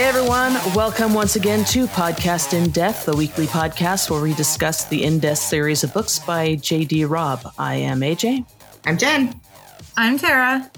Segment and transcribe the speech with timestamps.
[0.00, 4.86] Hey everyone, welcome once again to Podcast in Death, the weekly podcast where we discuss
[4.86, 7.04] the In Death series of books by J.D.
[7.04, 7.52] Robb.
[7.58, 8.46] I am AJ.
[8.86, 9.38] I'm Jen.
[9.98, 10.70] I'm Tara.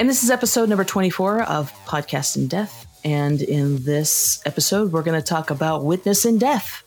[0.00, 2.84] And this is episode number 24 of Podcast in Death.
[3.04, 6.82] And in this episode, we're going to talk about Witness in Death.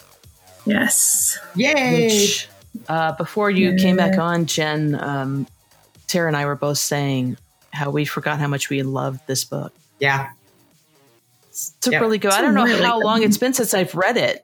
[0.66, 1.40] Yes.
[1.56, 2.08] Yay.
[2.08, 2.50] Which,
[2.90, 3.78] uh, before you Yeah.
[3.78, 5.48] came back on, Jen, um,
[6.08, 7.38] Tara and I were both saying
[7.72, 9.72] how we forgot how much we loved this book.
[10.00, 10.32] yeah.
[11.82, 12.00] To Yeah.
[12.00, 13.06] really go, It's I don't know really how good.
[13.06, 14.42] long it's been since I've read it.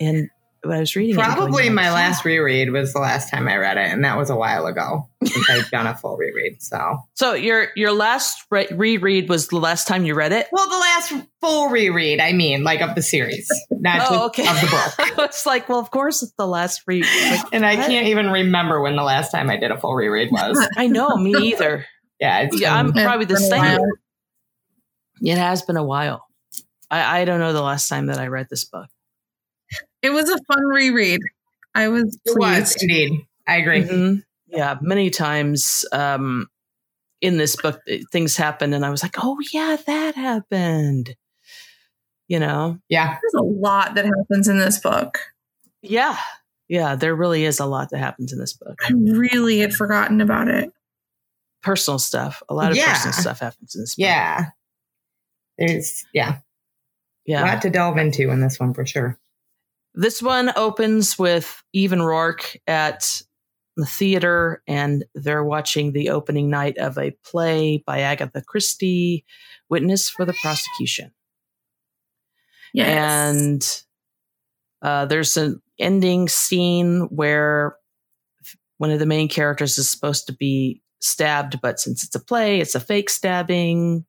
[0.00, 0.28] And
[0.64, 3.00] when I was reading it, and going, Probably "Oh my God." last reread was the
[3.00, 5.08] last time I read it, and that was a while ago
[5.50, 6.62] I've done a full reread.
[6.62, 10.46] So, So your your last re- reread was the last time you read it.
[10.52, 14.46] well, the last full reread, I mean, like of the series, not Oh, just okay.
[14.48, 14.66] of the
[15.16, 15.18] book.
[15.28, 17.04] it's like, well, of course, it's the last read.
[17.04, 17.88] Like, And I What?
[17.88, 20.64] can't even remember when the last time I did a full reread was.
[20.76, 21.86] I know, me either.
[22.20, 23.86] Yeah, it's Yeah, I'm been- probably the It's been a same.
[25.24, 26.24] It has been a while.
[26.92, 28.88] I, I don't know the last time that I read this book.
[30.02, 31.20] It was a fun reread.
[31.74, 32.82] I was it was pleased.
[32.82, 33.26] indeed.
[33.48, 33.82] I agree.
[33.82, 34.22] Mhm.
[34.48, 36.48] Yeah, many times um,
[37.22, 37.80] in this book,
[38.12, 41.16] things happen, and I was like, "Oh yeah, that happened."
[42.28, 45.18] You know, Yeah, There's a lot that happens in this book.
[45.82, 46.18] yeah,
[46.68, 46.94] yeah.
[46.96, 48.78] There really is a lot that happens in this book.
[48.88, 50.70] I really had forgotten about it.
[51.62, 52.42] Personal stuff.
[52.48, 52.92] A lot of Yeah.
[52.92, 53.94] personal stuff happens in this.
[53.96, 54.02] Book.
[54.04, 54.46] yeah.
[55.58, 56.38] There's yeah,
[57.26, 57.44] yeah.
[57.44, 59.18] a lot to delve into in this one for sure.
[59.94, 63.22] This one opens with Eve and Roarke at
[63.76, 69.24] the theater, and they're watching the opening night of a play by Agatha Christie,
[69.68, 71.12] Witness for the Prosecution.
[72.74, 72.88] Yes.
[72.88, 73.82] And
[74.82, 77.76] uh, there's an ending scene where
[78.78, 82.60] one of the main characters is supposed to be stabbed, but since it's a play,
[82.60, 84.04] it's a fake stabbing.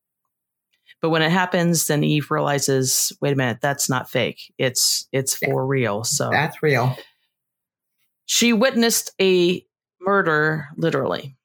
[1.03, 4.53] But when it happens, then Eve realizes, wait a minute, that's not fake.
[4.57, 6.05] It's it's for real.
[6.05, 6.97] So That's real.
[8.25, 9.65] she witnessed a
[9.99, 11.35] murder, literally.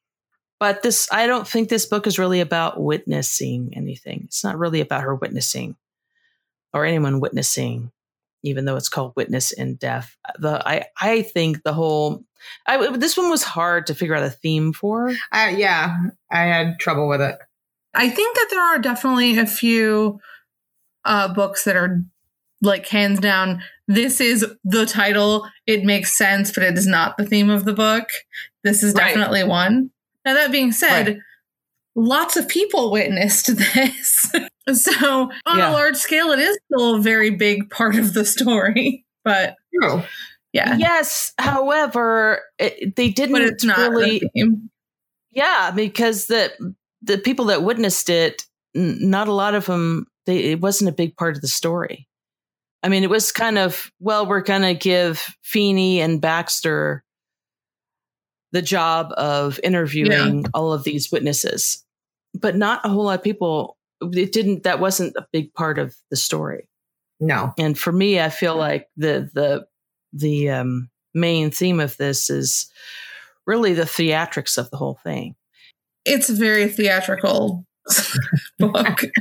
[0.61, 4.21] But this, I don't think this book is really about witnessing anything.
[4.27, 5.75] It's not really about her witnessing
[6.73, 7.91] or anyone witnessing,
[8.43, 10.15] even though it's called Witness in Death.
[10.37, 12.23] The I I think the whole
[12.65, 15.09] I, this one was hard to figure out a theme for.
[15.33, 15.97] Uh, yeah,
[16.31, 17.37] I had trouble with it.
[17.93, 20.19] I think that there are definitely a few
[21.05, 22.03] uh, books that are
[22.61, 23.61] like hands down.
[23.87, 25.47] This is the title.
[25.65, 28.07] It makes sense, but it is not the theme of the book.
[28.63, 29.07] This is Right.
[29.07, 29.89] definitely one.
[30.25, 31.17] Now that being said, Right.
[31.95, 34.31] lots of people witnessed this.
[34.73, 35.71] so on Yeah.
[35.71, 39.05] a large scale, it is still a very big part of the story.
[39.25, 40.01] But True.
[40.53, 44.19] yeah, Yes, however, it, they didn't but it's not really.
[44.19, 44.69] the theme.
[45.31, 46.51] Yeah, because the
[47.01, 48.43] the people that witnessed it,
[48.73, 50.07] not a lot of them.
[50.25, 52.07] They it wasn't a big part of the story.
[52.81, 57.03] I mean, it was kind of well, we're gonna give Feeney and Baxter
[58.51, 61.85] the job of interviewing all of these witnesses,
[62.33, 63.77] but not a whole lot of people.
[64.01, 64.63] It didn't.
[64.63, 66.67] That wasn't a big part of the story.
[67.19, 67.53] No.
[67.57, 69.65] And for me, I feel like the the
[70.13, 72.71] the um, main theme of this is
[73.45, 75.35] really the theatrics of the whole thing.
[76.09, 77.65] It's a very theatrical
[78.59, 79.03] book.
[79.03, 79.13] it,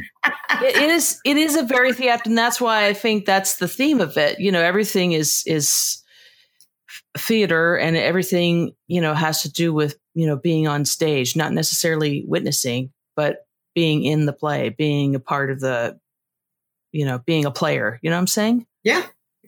[0.77, 4.01] it is it is a very theatrical and that's why i think that's the theme
[4.01, 6.03] of it you know everything is is
[7.17, 11.53] theater and everything you know has to do with you know being on stage not
[11.53, 15.99] necessarily witnessing but being in the play being a part of the
[16.93, 19.05] you know being a player you know what i'm saying Yeah.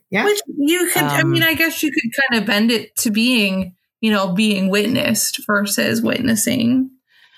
[0.09, 0.25] Yeah.
[0.25, 3.11] Which you could, I Um, mean, I guess you could kind of bend it to
[3.11, 6.90] being, you know, being witnessed versus witnessing.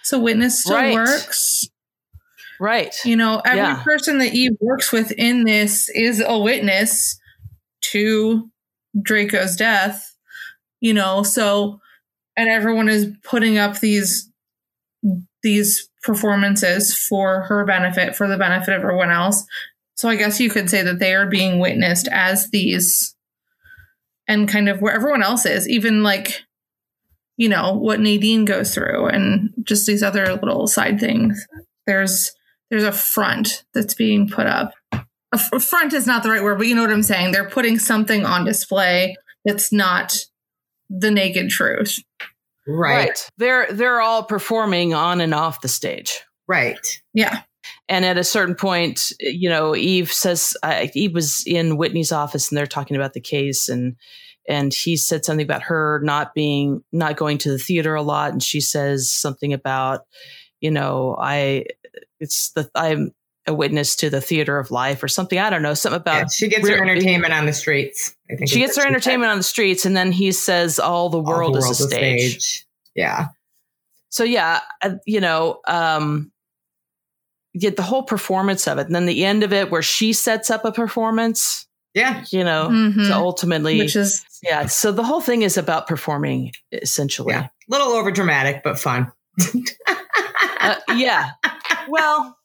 [0.03, 0.93] So witness still Right.
[0.93, 1.67] works.
[2.59, 3.81] right You know, every Yeah.
[3.83, 7.19] person that Eve works with in this is a witness
[7.81, 8.49] to
[9.01, 10.15] Draco's death.
[10.81, 11.79] You know, so
[12.35, 14.29] and everyone is putting up these
[15.43, 19.45] these performances for her benefit, for the benefit of everyone else.
[19.95, 23.15] So I guess you could say that they are being witnessed as these
[24.27, 26.41] and kind of where everyone else is, even like,
[27.37, 31.45] you know, what Nadine goes through and just these other little side things.
[31.87, 32.31] There's
[32.69, 34.73] there's a front that's being put up.
[34.93, 34.99] A
[35.33, 37.31] f- front is not the right word, but you know what I'm saying.
[37.31, 39.15] They're putting something on display
[39.45, 40.15] that's not
[40.89, 41.99] the naked truth.
[42.67, 43.29] Right.
[43.37, 46.79] they're they're all performing on and off the stage Right.
[47.13, 47.41] Yeah.
[47.89, 52.49] and at a certain point, you know, Eve says uh, Eve was in Whitney's office
[52.49, 53.95] and they're talking about the case and
[54.47, 58.31] and he said something about her not being not going to the theater a lot
[58.31, 60.01] and she says something about
[60.59, 61.65] you know I
[62.19, 63.11] it's the I'm
[63.45, 65.37] a witness to the theater of life or something.
[65.37, 68.15] I don't know, something about Yeah, she gets her entertainment on the streets.
[68.31, 68.93] I think she gets what her said.
[68.93, 71.75] entertainment on the streets, and then he says all the All the world, is a
[71.75, 72.65] stage.
[72.95, 73.27] Yeah.
[74.07, 76.31] So yeah, uh, you know, um,
[77.59, 80.49] get the whole performance of it, and then the end of it where she sets
[80.49, 81.67] up a performance.
[81.93, 82.23] Yeah.
[82.31, 83.07] You know, Mhm.
[83.07, 84.65] to ultimately, Which is yeah.
[84.67, 87.33] So the whole thing is about performing, essentially.
[87.33, 87.45] Yeah.
[87.45, 89.11] A little over dramatic, but fun.
[90.63, 91.31] Uh, yeah.
[91.89, 92.37] Well,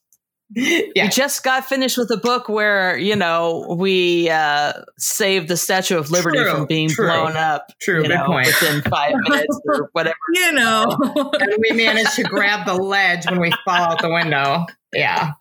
[0.55, 1.05] yeah.
[1.05, 5.97] we just got finished with a book where you know we uh, saved the Statue
[5.97, 7.07] of Liberty True, from being true.
[7.07, 7.67] blown up.
[7.81, 8.03] True.
[8.03, 8.49] Good know, point.
[8.49, 10.17] Within five minutes or whatever.
[10.35, 10.85] you know.
[11.15, 14.67] and we managed to grab the ledge when we fall out the window.
[14.93, 15.33] Yeah.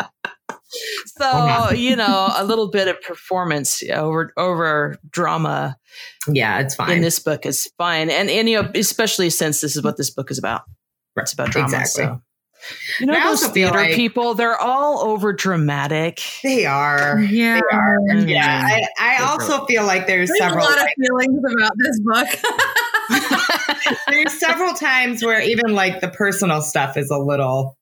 [1.18, 1.74] So Uh-huh.
[1.76, 5.78] you know, a little bit of performance over over drama
[6.28, 6.92] Yeah, it's fine.
[6.98, 10.10] in this book is fine, and and you know, especially since this is what this
[10.10, 10.62] book is about.
[11.18, 11.68] It's about drama.
[11.68, 12.04] Exactly.
[12.06, 12.22] So.
[13.00, 16.22] You know, I those theater like- people, they're all over dramatic.
[16.44, 17.20] they are.
[17.20, 17.60] yeah.
[17.72, 18.18] They are.
[18.28, 18.64] Yeah.
[18.68, 22.00] I, I They also feel like there's There's a several lot of feelings about this
[22.04, 22.28] book.
[24.10, 27.78] there's several times where even like the personal stuff is a little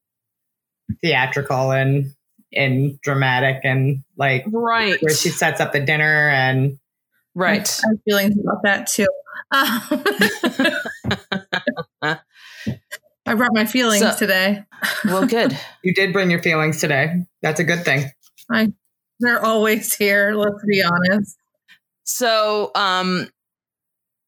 [1.02, 2.12] theatrical and
[2.54, 5.02] and dramatic and like right.
[5.02, 6.80] where she sets up the dinner and
[7.38, 7.82] Right.
[7.84, 9.08] I have feelings about that too.
[9.52, 9.82] Um,
[13.28, 14.64] I brought my feelings So- today.
[15.04, 15.58] Well, good.
[15.84, 17.26] you did bring your feelings today.
[17.42, 18.10] That's a good thing.
[18.50, 18.72] I,
[19.20, 20.34] they're always here.
[20.34, 21.38] Let's be honest.
[22.04, 23.28] So, um,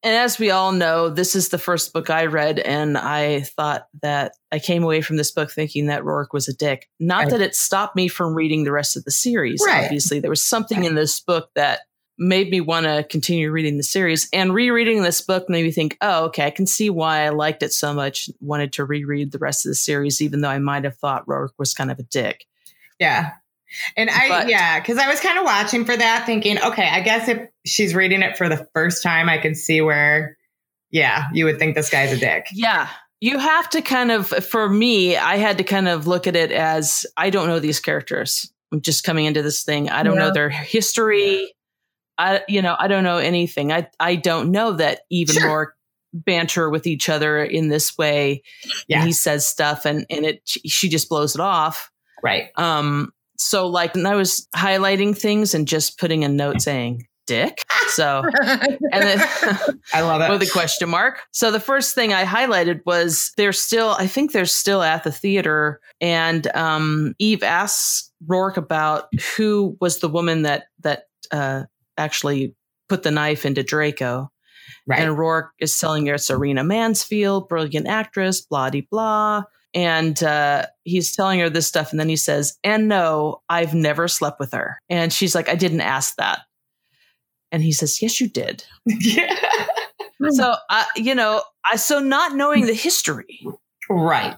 [0.03, 3.87] and as we all know, this is the first book I read, and I thought
[4.01, 6.87] that I came away from this book thinking that Roarke was a dick.
[6.99, 7.29] Not Right.
[7.31, 9.61] that it stopped me from reading the rest of the series.
[9.65, 9.83] Right.
[9.85, 11.81] Obviously, there was something in this book that
[12.19, 14.27] made me want to continue reading the series.
[14.33, 17.61] And rereading this book made me think, oh, okay, I can see why I liked
[17.61, 20.83] it so much, wanted to reread the rest of the series, even though I might
[20.83, 22.45] have thought Roarke was kind of a dick.
[22.99, 23.31] Yeah.
[23.95, 27.01] And I, But- yeah, because I was kind of watching for that, thinking, okay, I
[27.01, 30.37] guess if she's reading it for the first time, I can see where,
[30.91, 32.47] yeah, you would think this guy's a dick.
[32.53, 32.87] Yeah.
[33.19, 36.51] You have to kind of, for me, I had to kind of look at it
[36.51, 38.51] as I don't know these characters.
[38.71, 39.89] I'm just coming into this thing.
[39.89, 40.25] I don't Yeah.
[40.27, 41.51] know their history.
[42.19, 43.71] I, you know, I don't know anything.
[43.71, 45.47] I, I don't know that even Sure.
[45.47, 45.75] more
[46.13, 48.41] banter with each other in this way.
[48.87, 48.99] Yeah.
[48.99, 51.91] And he says stuff and, and it, she just blows it off.
[52.23, 52.49] Right.
[52.55, 57.63] Um, so like, and I was highlighting things and just putting a note saying dick.
[57.89, 59.19] So, and then
[59.93, 60.31] I love it.
[60.31, 61.19] with a question mark.
[61.31, 65.11] So the first thing I highlighted was they're still, I think they're still at the
[65.11, 71.63] theater, and um, Eve asks Roarke about who was the woman that that uh,
[71.97, 72.55] actually
[72.89, 74.31] put the knife into Draco,
[74.87, 74.99] right.
[74.99, 79.43] and Roarke is telling her it's Serena Mansfield, brilliant actress, blah de blah.
[79.77, 84.07] And uh, he's telling her this stuff, and then he says, "And no, I've never
[84.07, 86.39] slept with her." And she's like, "I didn't ask that."
[87.51, 89.35] And he says, "Yes, you did." yeah.
[90.31, 93.45] So, uh, you know, I so not knowing the history,
[93.87, 94.35] right.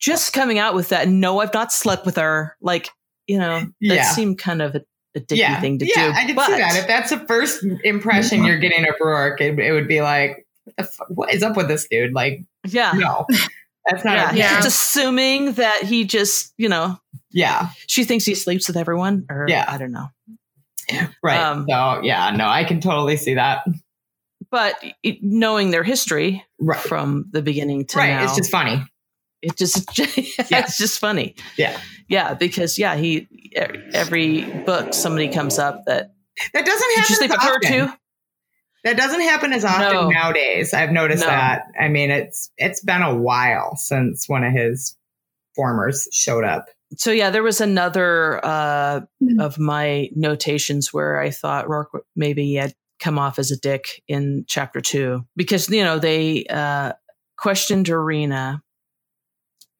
[0.00, 1.06] just coming out with that.
[1.06, 2.56] No, I've not slept with her.
[2.60, 2.88] Like,
[3.28, 4.10] you know, that Yeah.
[4.10, 4.80] seemed kind of a,
[5.14, 5.60] a dicky yeah.
[5.60, 6.12] thing to yeah, do.
[6.18, 6.74] I can but, see that.
[6.74, 10.76] If that's the first impression you're getting of Roarke, it, it would be like, what,
[10.78, 12.12] the fuck, what is up with this dude?
[12.12, 13.24] Like, yeah, no,
[13.86, 14.16] that's not.
[14.16, 14.38] yeah, okay.
[14.38, 14.60] Yeah.
[14.60, 16.98] just assuming that he just, you know,
[17.30, 17.70] yeah.
[17.86, 19.64] she thinks he sleeps with everyone, or Yeah.
[19.68, 20.06] I don't know.
[21.22, 21.38] Right.
[21.38, 23.64] Um, so, yeah, no, I can totally see that.
[24.50, 26.78] But it, knowing their history Right.
[26.80, 28.08] from the beginning to right.
[28.08, 28.82] now, It's just funny.
[29.42, 31.36] it just it's just funny.
[31.56, 31.78] Yeah.
[32.08, 33.28] yeah, because yeah, he
[33.94, 36.10] every book somebody comes up that
[36.54, 37.92] That doesn't did you happen sleep with her too?
[38.84, 40.08] That doesn't happen as often No.
[40.08, 40.72] nowadays.
[40.72, 41.28] I've noticed No.
[41.30, 41.64] that.
[41.78, 44.96] I mean, it's it's been a while since one of his
[45.54, 46.66] formers showed up.
[46.96, 49.40] so yeah, there was another uh, Mhm.
[49.40, 54.44] of my notations where I thought Roarke maybe had come off as a dick in
[54.48, 56.92] chapter two because you know they uh,
[57.36, 58.60] questioned Areena,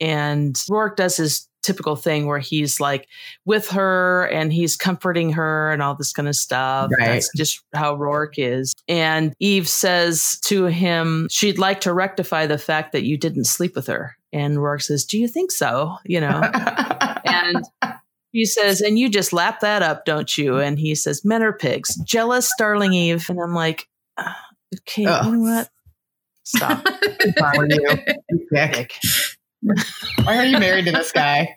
[0.00, 3.08] and Roarke does his typical thing where he's like
[3.44, 6.90] with her and he's comforting her and all this kind of stuff.
[6.98, 7.06] Right.
[7.06, 8.74] That's just how Roarke is.
[8.88, 13.74] And Eve says to him, she'd like to rectify the fact that you didn't sleep
[13.74, 14.16] with her.
[14.32, 15.96] And Roarke says, Do you think so?
[16.04, 16.40] You know,
[17.24, 17.64] and
[18.32, 20.58] he says, and you just lap that up, don't you?
[20.58, 21.96] And he says, men are pigs.
[22.04, 23.28] Jealous, darling Eve.
[23.28, 23.88] And I'm like,
[24.18, 24.40] "Ah,
[24.82, 25.68] okay, you know what?
[26.44, 26.86] Stop.
[27.38, 27.80] How are you?
[28.30, 28.72] You dick.
[28.72, 28.94] Dick.
[30.24, 31.56] Why are you married to this guy?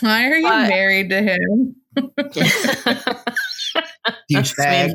[0.00, 1.76] Why are you But- married to him?
[4.32, 4.92] Douchebag.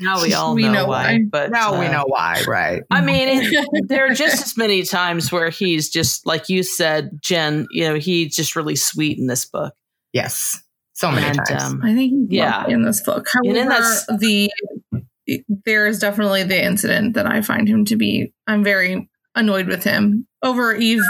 [0.00, 1.20] Now we all We know, know why, why.
[1.28, 2.82] But now we uh, know why, right?
[2.88, 7.18] I mean, it, there are just as many times where he's just like you said,
[7.20, 7.66] Jen.
[7.72, 9.74] You know, he's just really sweet in this book.
[10.12, 10.62] Yes,
[10.92, 11.62] so many And, times.
[11.64, 12.64] um, I think Yeah.
[12.68, 13.26] in this book.
[13.34, 14.50] And However, in that the
[15.64, 18.32] there is definitely the incident that I find him to be.
[18.46, 21.02] I'm very annoyed with him over Eve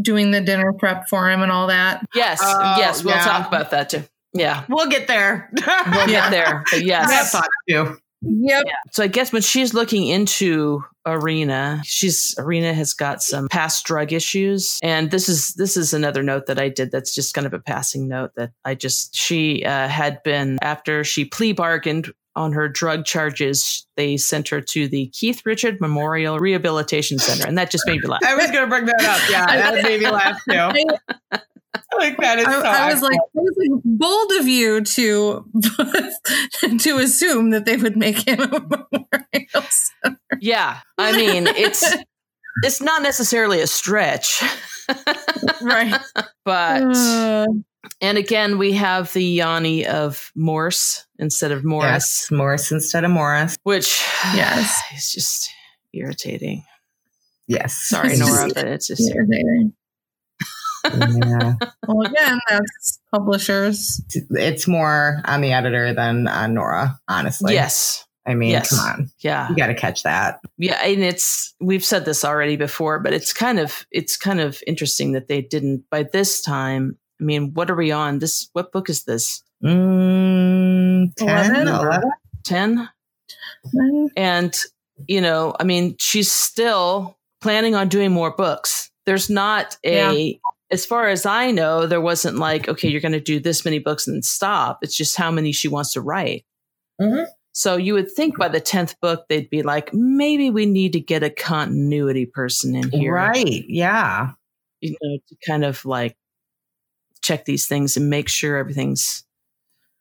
[0.00, 2.04] doing the dinner prep for him and all that.
[2.14, 3.24] yes, Oh, yes, we'll yeah.
[3.24, 4.02] talk about that too.
[4.32, 5.50] Yeah, we'll get there.
[5.54, 6.30] we'll Yeah.
[6.30, 6.64] get there.
[6.70, 7.96] But yes, That thought too.
[8.20, 8.64] Yep.
[8.92, 14.12] So I guess when she's looking into Areena, she's Areena has got some past drug
[14.12, 16.90] issues, and this is this is another note that I did.
[16.90, 21.04] That's just kind of a passing note that I just she uh, had been after
[21.04, 23.86] she plea bargained on her drug charges.
[23.96, 28.08] They sent her to the Keith Richard Memorial Rehabilitation Center, and that just made me
[28.08, 28.20] laugh.
[28.24, 29.30] I was going to bring that up.
[29.30, 30.54] Yeah, that made me laugh too.
[31.32, 31.40] I,
[31.98, 32.62] Like that is so.
[32.62, 33.56] I, I was like, excellent.
[33.56, 35.44] Was like, bold of you to
[36.78, 39.68] to assume that they would make him a memorial.
[39.68, 40.18] center.
[40.40, 41.84] Yeah, I mean it's
[42.62, 44.42] it's not necessarily a stretch,
[45.60, 46.00] right.
[46.44, 46.82] but.
[46.82, 47.46] Uh,
[48.00, 53.10] And again, we have the Yanni of Morse instead of Morris, yes, Morris instead of
[53.10, 53.56] Morris.
[53.62, 54.02] which
[54.34, 54.80] Yes.
[54.96, 55.50] is just
[55.92, 56.64] irritating.
[57.46, 59.72] Yes, Sorry, Nora, but it's just irritating.
[60.84, 61.54] yeah.
[61.88, 64.02] Well, again, that's publishers.
[64.32, 67.00] It's more on the editor than on Nora.
[67.08, 68.68] Honestly, yes, I mean, Yes.
[68.68, 70.40] come on, yeah, you got to catch that.
[70.58, 70.78] yeah.
[70.84, 75.12] And it's we've said this already before, but it's kind of it's kind of interesting
[75.12, 76.98] that they didn't by this time.
[77.20, 78.18] I mean, what are we on?
[78.18, 79.42] This what book is this?
[79.62, 81.68] Mm, 10, Eleven?
[81.68, 82.10] 11?
[82.44, 82.88] Ten.
[84.16, 84.54] And,
[85.06, 88.90] you know, I mean, she's still planning on doing more books.
[89.06, 90.38] There's not a,
[90.70, 93.78] as far as I know, there wasn't like, okay, you're going to do this many
[93.78, 94.78] books and then stop.
[94.82, 96.44] It's just how many she wants to write.
[97.00, 97.26] Mhm.
[97.52, 101.00] So you would think by the 10th book, they'd be like, maybe we need to
[101.00, 103.12] get a continuity person in here.
[103.12, 103.64] Right?
[103.66, 104.32] Yeah.
[104.80, 106.16] You know, to kind of like
[107.28, 109.24] check these things and make sure everything's,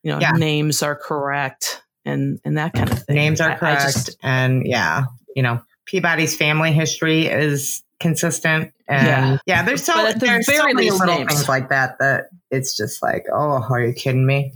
[0.04, 0.32] you know, Yeah.
[0.32, 3.16] names are correct and, and that kind of thing.
[3.18, 5.06] Names are I- I correct, just- and yeah,
[5.36, 9.38] you know, Peabody's family history is consistent, and Yeah.
[9.46, 11.34] yeah, there's so the there's so many little names.
[11.34, 14.54] things like that that it's just like, oh, are you kidding me?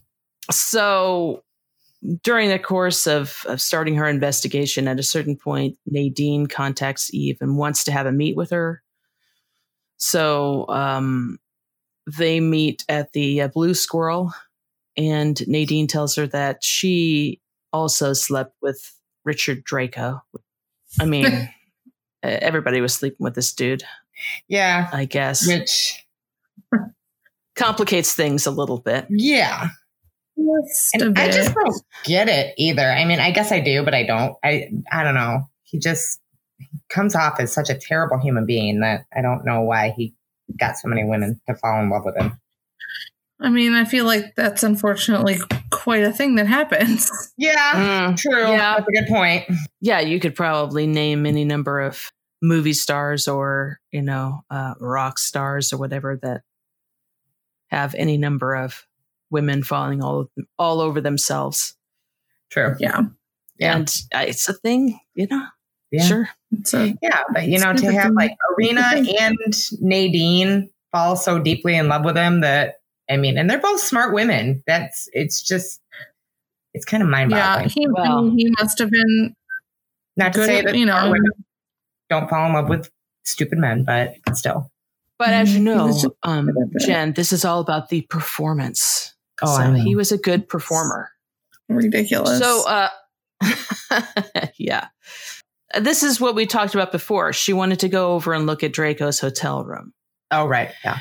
[0.50, 1.44] so
[2.24, 7.38] during the course of, of starting her investigation at a certain point nadine contacts eve
[7.42, 8.82] and wants to have a meet with her
[9.98, 11.38] so um,
[12.08, 14.34] they meet at the uh, blue squirrel
[14.98, 17.40] and nadine tells her that she
[17.72, 18.94] also slept with
[19.24, 20.22] richard draco
[21.00, 21.50] i mean
[22.24, 23.84] everybody was sleeping with this dude
[24.48, 26.06] Yeah, i guess which
[27.56, 29.70] complicates things a little bit yeah,
[30.38, 32.90] Just a and I just don't get it either.
[32.90, 34.36] I mean, I guess I do, but I don't.
[34.44, 35.50] I I don't know.
[35.64, 36.20] He just
[36.90, 40.14] comes off as such a terrible human being that I don't know why he
[40.60, 42.40] got so many women to fall in love with him.
[43.40, 45.40] I mean, I feel like that's unfortunately
[45.72, 47.10] quite a thing that happens.
[47.38, 48.18] Yeah, Mm.
[48.18, 48.40] true.
[48.40, 48.76] Yeah.
[48.76, 49.46] That's a good point.
[49.80, 55.18] yeah, you could probably name any number of movie stars or, you know, uh, rock
[55.18, 56.42] stars or whatever that
[57.68, 58.86] have any number of
[59.32, 60.30] women falling all
[60.60, 61.76] all over themselves.
[62.52, 62.76] True.
[62.80, 63.02] Yeah.
[63.58, 63.78] Yeah.
[63.78, 65.46] And uh, it's a thing, you know.
[65.92, 66.04] Yeah.
[66.06, 66.30] Sure.
[66.64, 69.38] So Yeah, but you know, to have like Areena and
[69.82, 72.76] Nadine fall so deeply in love with him that
[73.10, 74.64] I mean, and they're both smart women.
[74.68, 75.82] That's it's just
[76.74, 79.36] it's kind of mind yeah, he Well- he must have been
[80.16, 80.94] Not to say at- that you know.
[80.94, 81.32] smart women
[82.10, 82.90] don't fall in love with
[83.26, 84.72] stupid men, but still.
[85.18, 85.64] But as you Mhm.
[85.64, 86.86] Know, um, good at that.
[86.86, 89.14] Jen, this is all about the performance.
[89.44, 91.10] Oh, so he was a good performer.
[91.70, 92.38] ridiculous.
[92.40, 92.90] So, uh,
[94.58, 94.88] yeah.
[95.80, 97.34] This is what we talked about before.
[97.34, 99.94] She wanted to go over and look at Draco's hotel room.
[100.30, 100.72] Oh, right.
[100.84, 101.00] Yeah.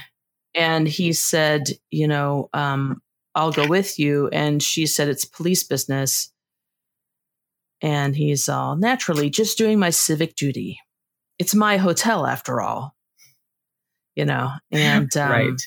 [0.55, 3.01] And he said, you know, um,
[3.35, 4.29] I'll go with you.
[4.29, 6.33] And she said, it's police business.
[7.81, 10.79] And he's all naturally just doing my civic duty.
[11.39, 12.95] It's my hotel after all,
[14.15, 15.63] you know, and, um, right.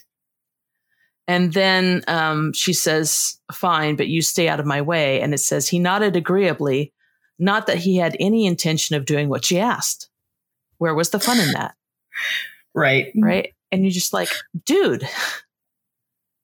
[1.28, 5.22] and then um, she says, fine, but you stay out of my way.
[5.22, 6.94] And it says he nodded agreeably,
[7.40, 10.10] not that he had any intention of doing what she asked.
[10.78, 11.76] Where was the fun in that?
[12.76, 13.12] Right.
[13.16, 13.54] Right.
[13.72, 14.30] And you're just like,
[14.66, 15.08] dude,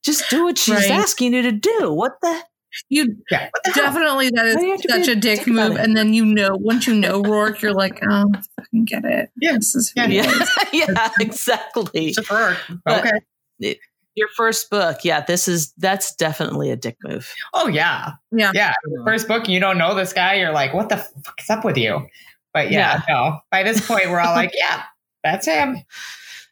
[0.04, 0.92] just do what she's Right.
[0.92, 1.92] asking you to do.
[1.92, 2.42] What the?
[2.88, 3.50] you Yeah.
[3.52, 5.76] What the definitely that Why do you have is such a a dick dick move.
[5.76, 9.32] And then you know, once you know Roarke, you're like, oh, I fucking get it.
[9.42, 9.54] Yeah.
[9.56, 10.06] This is Yeah.
[10.08, 12.10] Yeah, yeah, exactly.
[12.10, 12.58] It's work.
[12.86, 13.80] But- Okay.
[14.16, 15.22] Your first book, yeah.
[15.22, 17.34] This is that's definitely a dick move.
[17.54, 18.52] Oh yeah, Yeah.
[18.54, 18.74] yeah.
[19.06, 20.36] First book, you don't know this guy.
[20.36, 22.06] You're like, what the fuck is up with you?
[22.54, 23.40] But yeah, no.
[23.52, 24.84] By this point, we're all like, yeah,
[25.24, 25.78] that's him.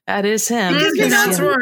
[0.06, 0.74] That is him.
[0.74, 1.58] That's right.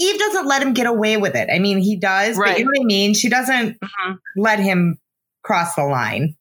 [0.00, 1.48] Eve doesn't let him get away with it.
[1.52, 3.14] I mean, he does, but you know what I mean.
[3.14, 4.18] She doesn't Mhm.
[4.36, 4.98] let him
[5.42, 6.36] cross the line.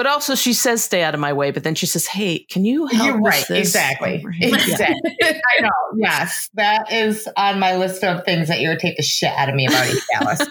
[0.00, 2.64] But also, she says, "Stay out of my way." But then she says, "Hey, can
[2.64, 3.44] you help?" You're right.
[3.46, 4.20] this Exactly.
[4.20, 4.56] over here?" Yeah.
[4.56, 4.96] Exactly.
[5.20, 5.68] I know.
[5.98, 9.66] Yes, that is on my list of things that irritate the shit out of me
[9.66, 10.40] about Eve Dallas.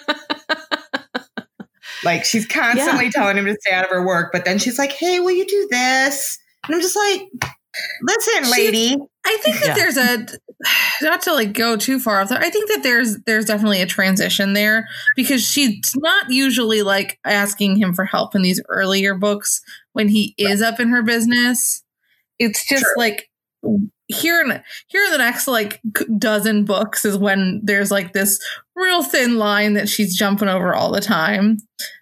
[2.04, 4.92] Like she's constantly telling him to stay out of her work, but then she's like,
[4.92, 6.38] "Hey, will you do this?"
[6.68, 7.22] And I'm just like,
[8.02, 9.74] "Listen, She's- lady, I think that Yeah.
[9.76, 10.26] there's a
[11.02, 12.40] not to like go too far off there.
[12.40, 17.78] I think that there's there's definitely a transition there because she's not usually like asking
[17.78, 19.62] him for help in these earlier books
[19.94, 21.84] when he is up in her business.
[22.40, 22.94] It's just True.
[22.98, 23.30] like
[24.08, 25.82] here in here in the next like
[26.18, 28.40] dozen books is when there's like this
[28.76, 31.58] real thin line that she's jumping over all the time.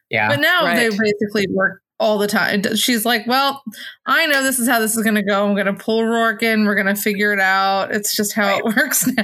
[0.10, 1.00] yeah, But now they Right.
[1.00, 2.62] basically work all the time.
[2.76, 3.64] She's like, "Well,
[4.06, 5.48] I know this is how this is going to go.
[5.48, 6.66] I'm going to pull Roarke in.
[6.66, 7.94] We're going to figure it out.
[7.94, 9.24] It's just how it works now."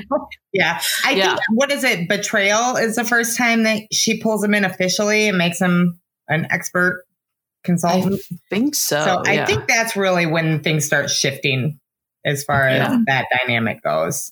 [0.54, 1.28] yeah." I Yeah.
[1.36, 2.08] think what is it?
[2.10, 6.48] Betrayal is the first time that she pulls him in officially and makes him an
[6.50, 7.04] expert
[7.64, 8.22] consultant.
[8.32, 9.04] I think so.
[9.04, 9.46] So I yeah.
[9.46, 11.80] think that's really when things start shifting
[12.26, 12.98] as far as Yeah.
[13.08, 14.32] that dynamic goes.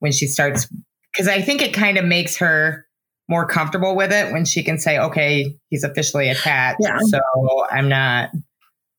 [0.00, 0.68] When she starts,
[1.12, 2.85] because I think it kind of makes her
[3.28, 6.78] more comfortable with it when she can say, okay, he's officially attached.
[6.80, 6.98] Yeah.
[7.08, 7.18] So
[7.70, 8.42] I'm not you know,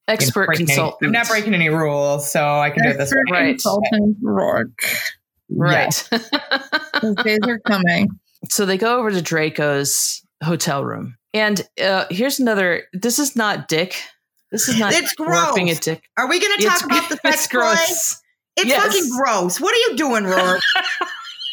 [0.08, 1.08] expert any- consultant.
[1.08, 3.12] I'm not breaking any rules, so I can do this.
[3.12, 3.50] Expert Right.
[3.52, 5.00] consultant Roarke.
[5.50, 6.10] right.
[7.02, 8.10] Those days are coming.
[8.50, 12.84] so they go over to Draco's hotel room, and uh, here's another.
[12.94, 13.96] This is not Dick.
[14.52, 16.04] This is not It's warping a dick.
[16.18, 17.60] Are we going to It's, talk about the sex it's toy?
[17.60, 18.22] gross.
[18.56, 18.82] It's Yes.
[18.86, 19.60] fucking gross.
[19.60, 20.60] What are you doing, Roarke?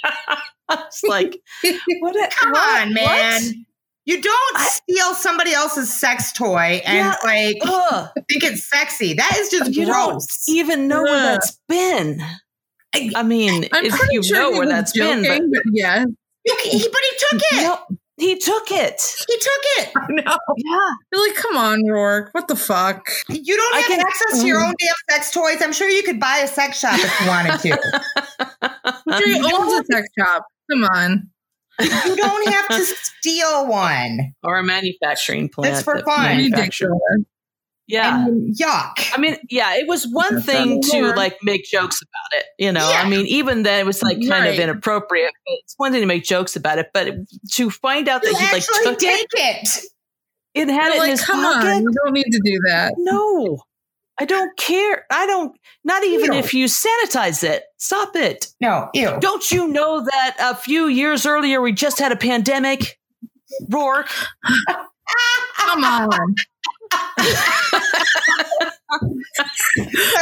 [0.86, 1.38] It's like
[2.00, 2.16] what?
[2.16, 3.42] a- Come what- on, man.
[3.42, 3.52] what?
[4.06, 7.16] You don't I- steal somebody else's sex toy and Yeah.
[7.24, 8.10] like Ugh.
[8.28, 9.14] think it's sexy.
[9.14, 12.20] That is just You don't even know where that's been.
[12.94, 16.04] I- I mean, I'm if you sure know where was that's been, but but yeah,
[16.44, 17.62] You- he, but he took it.
[17.62, 17.78] no,
[18.18, 19.00] he took it.
[19.26, 19.92] He took it.
[19.96, 20.38] I know.
[20.56, 22.28] Yeah, like, come on, Roarke.
[22.32, 23.08] What the fuck?
[23.30, 24.68] You don't I have can- access to your mm.
[24.68, 25.62] own damn sex toys.
[25.62, 28.02] I'm sure you could buy a sex shop if you wanted to.
[28.84, 30.44] I'm sure he owns a sex shop.
[30.70, 31.30] Come on.
[31.80, 34.34] you don't have to steal one.
[34.44, 35.74] or a manufacturing plant.
[35.74, 36.52] That's for fun.
[37.86, 38.24] Yeah.
[38.26, 39.10] I mean, yuck.
[39.12, 42.72] I mean, yeah, it was one That's thing to like make jokes about it, you
[42.72, 42.88] know.
[42.88, 43.02] Yeah.
[43.02, 45.32] I mean, even then it was like kind of inappropriate.
[45.46, 47.14] It's one thing to make jokes about it, but
[47.52, 49.84] to find out You that he like actually took take it it.
[50.54, 51.82] and had You're it in like, his come pocket, on.
[51.82, 52.94] You don't need to do that.
[52.96, 53.58] no,
[54.18, 55.04] I don't care.
[55.10, 55.56] I don't.
[55.82, 56.38] Not even Ew.
[56.38, 57.64] if you sanitize it.
[57.78, 58.52] Stop it.
[58.60, 59.16] No, ew.
[59.20, 62.98] Don't you know that a few years earlier we just had a pandemic?
[63.70, 64.08] Roarke.
[65.56, 66.08] Come on.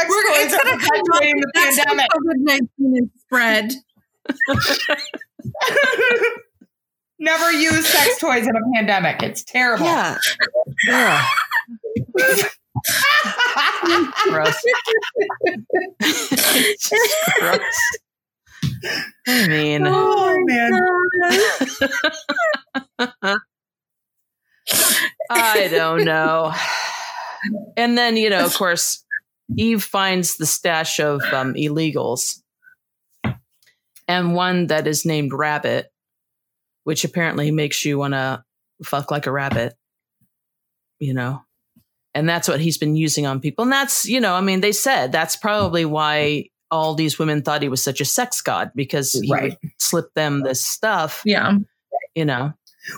[0.07, 2.07] We're, toys it's are going to perpetuating the pandemic.
[2.11, 2.37] COVID
[2.81, 3.73] 19 spread.
[7.19, 9.21] Never use sex toys in a pandemic.
[9.23, 9.85] It's terrible.
[9.85, 10.17] Yeah.
[10.87, 11.23] Yeah.
[14.23, 14.61] Gross.
[17.39, 17.61] Gross.
[19.27, 20.81] I mean, oh man.
[25.29, 26.53] I don't know.
[27.77, 29.03] And then, you know, of course,
[29.57, 32.41] Eve finds the stash of um, illegals
[34.07, 35.91] and one that is named Rabbit,
[36.83, 38.43] which apparently makes you want to
[38.83, 39.73] fuck like a rabbit,
[40.99, 41.41] you know?
[42.15, 43.63] And that's what he's been using on people.
[43.63, 47.61] And that's, you know, I mean, they said that's probably why all these women thought
[47.61, 49.57] he was such a sex god because he Right.
[49.61, 51.57] would slip them this stuff, Yeah.
[52.15, 52.53] you know?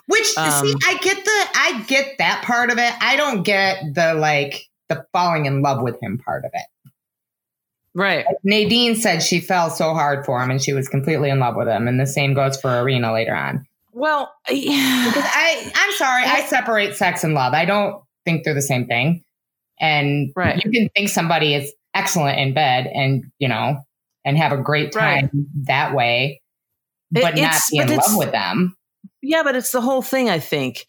[0.07, 2.91] Which see, Um, I get the I get that part of it.
[3.01, 6.91] I don't get the like the falling in love with him part of it.
[7.93, 8.25] Right.
[8.43, 11.67] Nadine said she fell so hard for him and she was completely in love with
[11.67, 13.65] him, and the same goes for Areena later on.
[13.93, 14.63] Well, Because.
[15.23, 17.53] I, I'm sorry, I separate sex and love.
[17.53, 19.23] I don't think they're the same thing.
[19.79, 20.61] And Right.
[20.63, 23.77] you can think somebody is excellent in bed, and you know,
[24.25, 25.29] and have a great time
[25.63, 26.41] that way,
[27.15, 28.75] It- but not be in but it's- love with them.
[29.21, 30.85] Yeah, but it's the whole thing, I think.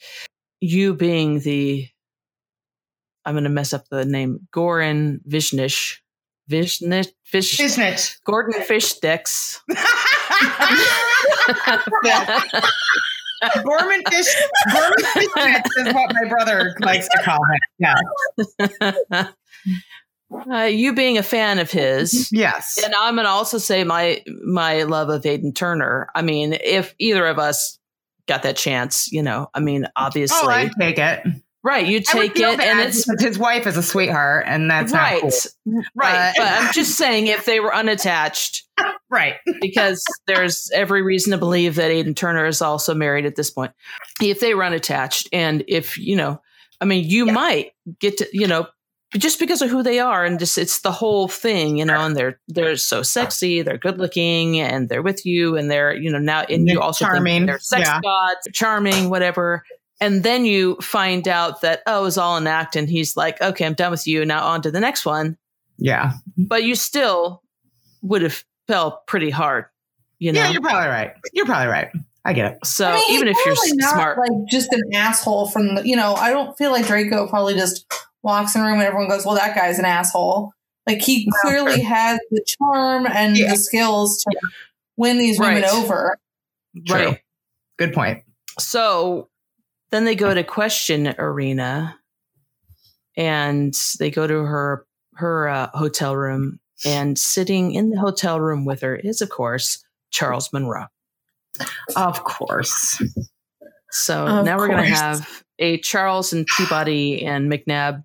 [0.61, 1.88] You being the,
[3.25, 5.99] I'm going to mess up the name, Goran Vishnish.
[6.51, 8.18] Vishnish, Fish.
[8.25, 9.62] Gordon Fish Sticks.
[13.64, 14.27] Gorman fish,
[14.72, 17.94] Gorman fish sticks is what my brother likes to call him.
[19.11, 19.29] Yeah.
[20.53, 22.81] Uh, you being a fan of his, Yes.
[22.85, 26.09] and I'm gonna also say my my love of Aidan Turner.
[26.16, 27.79] I mean, if either of us
[28.27, 31.20] got that chance, you know, I mean, obviously, Oh, I'd take it.
[31.66, 31.85] Right?
[31.85, 35.33] You take it, and it's his wife is a sweetheart, and that's right, not
[35.64, 35.83] cool.
[35.96, 36.29] right.
[36.29, 38.62] Uh, but I'm just saying, if they were unattached,
[39.11, 39.35] Right.
[39.61, 43.72] because there's every reason to believe that Aidan Turner is also married at this point.
[44.22, 46.40] If they were unattached, and if you know,
[46.81, 47.33] I mean, you Yeah.
[47.33, 48.68] might get to, you know,
[49.16, 52.14] just because of who they are, and just it's the whole thing, you know, and
[52.14, 56.18] they're they're so sexy, they're good looking, and they're with you, and they're you know
[56.18, 58.00] now, and you also charming, think they're sex yeah.
[58.02, 59.64] gods, charming, whatever.
[60.01, 63.41] And then you find out that oh, it was all an act, and he's like,
[63.41, 64.25] okay, I'm done with you.
[64.25, 65.37] Now on to the next one.
[65.79, 66.13] Yeah.
[66.37, 67.43] But you still
[68.03, 69.67] would have felt pretty hard,
[70.19, 70.41] you know.
[70.41, 71.13] Yeah, you're probably right.
[71.33, 71.89] You're probably right.
[72.25, 72.67] I get it.
[72.67, 75.95] So I mean, even if you're not, smart, like just an asshole from the, you
[75.97, 77.87] know, I don't feel like Draco probably just
[78.23, 80.53] walks in a room and everyone goes, "Well, that guy's an asshole."
[80.87, 83.51] Like he No, clearly has the charm and Yeah.
[83.53, 84.37] the skills to
[84.97, 85.73] win these women Right.
[85.73, 86.19] over.
[86.87, 86.97] True.
[86.97, 87.21] right?
[87.79, 88.25] Good point.
[88.59, 89.29] So
[89.90, 91.94] then they go to question Areena,
[93.16, 98.64] and they go to her her uh, hotel room, and sitting in the hotel room
[98.64, 100.87] with her is, of course, Charles Monroe.
[101.96, 103.03] Of course.
[103.90, 108.05] So Of now we're going to have a Charles and Peabody and McNab.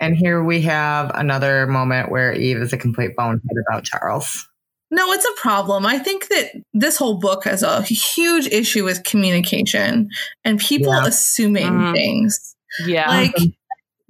[0.00, 4.46] And here we have another moment where Eve is a complete bonehead about Charles.
[4.94, 5.86] No, it's a problem.
[5.86, 10.08] I think that this whole book has a huge issue with communication
[10.44, 11.06] and people Yeah.
[11.06, 11.92] assuming Mhm.
[11.94, 12.54] things.
[12.86, 13.34] Yeah, like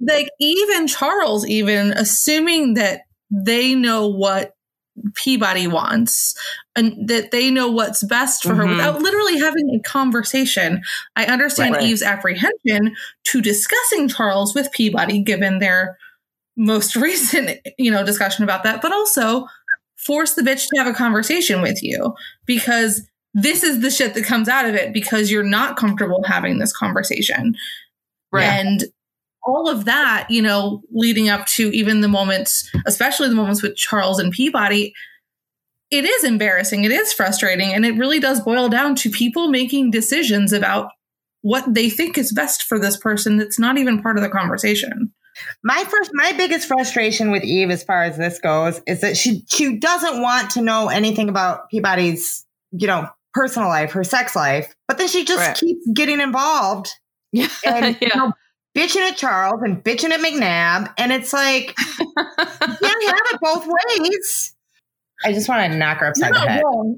[0.05, 4.53] like even Charles even assuming that they know what
[5.15, 6.35] Peabody wants
[6.75, 8.71] and that they know what's best for her Mhm.
[8.71, 10.81] without literally having a conversation.
[11.15, 11.83] I understand Right.
[11.85, 15.97] Eve's apprehension to discussing Charles with Peabody given their
[16.57, 19.47] most recent, you know, discussion about that, but also
[20.05, 22.13] force the bitch to have a conversation with you
[22.45, 23.01] because
[23.33, 26.75] this is the shit that comes out of it because you're not comfortable having this
[26.75, 27.55] conversation.
[28.31, 28.43] right.
[28.43, 28.85] And
[29.45, 33.75] all of that, you know, leading up to even the moments, especially the moments with
[33.75, 34.93] Charles and Peabody,
[35.91, 36.85] it is embarrassing.
[36.85, 37.73] It is frustrating.
[37.73, 40.89] And it really does boil down to people making decisions about
[41.41, 45.13] what they think is best for this person that's not even part of the conversation.
[45.63, 49.43] My first, my biggest frustration with Eve, as far as this goes, is that she
[49.49, 54.73] she doesn't want to know anything about Peabody's, you know, personal life, her sex life,
[54.87, 55.55] but then she just Right.
[55.57, 56.89] keeps getting involved
[57.31, 58.31] yeah, and you know,
[58.77, 63.67] bitching at Charles and bitching at McNab, and it's like you can't have it both
[63.67, 64.55] ways.
[65.25, 66.63] I just want to knock her upside You're the head.
[66.63, 66.95] wrong.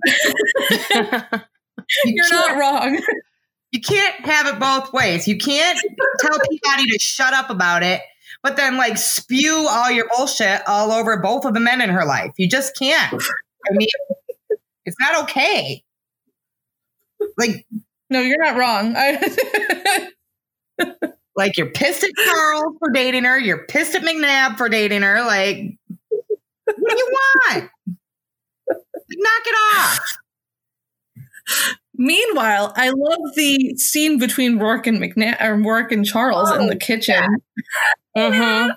[2.03, 2.99] You You're not wrong.
[3.71, 5.27] You can't have it both ways.
[5.27, 5.79] You can't
[6.19, 8.01] tell Peabody to shut up about it,
[8.45, 12.05] but then like spew all your bullshit all over both of the men in her
[12.05, 12.31] life.
[12.37, 13.11] You just can't.
[13.11, 13.87] I mean,
[14.85, 15.83] it's not okay.
[17.39, 17.65] Like,
[18.11, 18.93] No, you're not wrong.
[18.95, 20.09] I,
[21.35, 23.39] like you're pissed at Charles for dating her.
[23.39, 25.25] You're pissed at McNab for dating her.
[25.25, 25.57] Like,
[26.65, 27.17] what do you
[27.51, 27.69] want?
[28.67, 30.17] Knock it off.
[31.95, 36.67] Meanwhile, I love the scene between Roarke and McNab or Roarke and Charles in Oh,
[36.69, 37.23] the kitchen.
[38.17, 38.75] Mhm.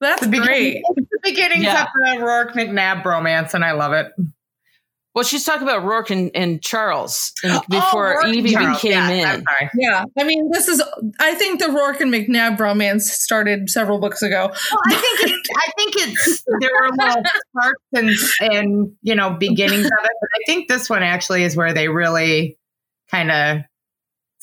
[0.00, 0.82] That's The beginning, great.
[0.96, 1.82] it's the beginnings Yeah.
[1.82, 4.10] of the Roarke McNab bromance, and I love it.
[5.14, 8.92] Well, she's talking about Roarke and, and Charles and Oh, before Roarke Eve even came
[8.92, 9.44] Yeah, in.
[9.74, 10.80] Yeah, I mean, this is.
[11.18, 14.46] I think the Roarke and McNab romance started several books ago.
[14.52, 17.82] Well, I think it, I think it's there were little sparks
[18.40, 21.72] and and you know beginnings of it, but I think this one actually is where
[21.74, 22.56] they really
[23.10, 23.58] kind of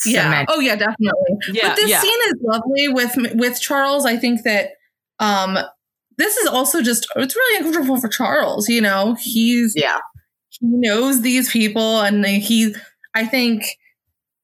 [0.05, 0.45] Yeah.
[0.47, 1.37] Oh yeah, definitely.
[1.51, 1.99] Yeah, but this yeah.
[1.99, 4.05] scene is lovely with with Charles.
[4.05, 4.71] I think that
[5.19, 5.57] um
[6.17, 8.67] this is also just it's really uncomfortable for Charles.
[8.67, 9.99] You know, he's Yeah,
[10.49, 12.75] he knows these people, and he
[13.13, 13.63] I think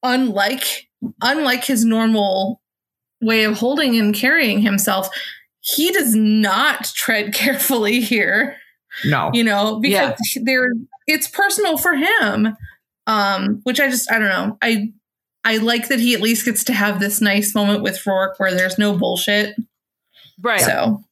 [0.02, 0.88] unlike
[1.22, 2.60] unlike his normal
[3.20, 5.08] way of holding and carrying himself,
[5.60, 8.56] he does not tread carefully here.
[9.04, 10.72] no, you know, because they're
[11.06, 12.56] it's personal for him.
[13.06, 14.56] Um, which I just I don't know.
[14.62, 14.92] I
[15.44, 18.54] I like that he at least gets to have this nice moment with Roarke where
[18.54, 19.56] there's no bullshit.
[20.40, 20.60] Right.
[20.60, 21.02] So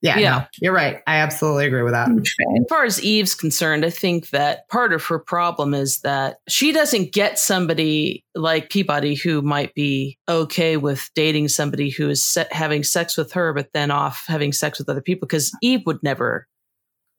[0.00, 0.30] yeah, Yeah.
[0.38, 1.00] no, you're right.
[1.06, 2.08] I absolutely agree with that.
[2.10, 6.72] As far as Eve's concerned, I think that part of her problem is that she
[6.72, 12.48] doesn't get somebody like Peabody who might be okay with dating somebody who is se-
[12.50, 15.28] having sex with her, but then off having sex with other people.
[15.28, 16.48] Because Eve would never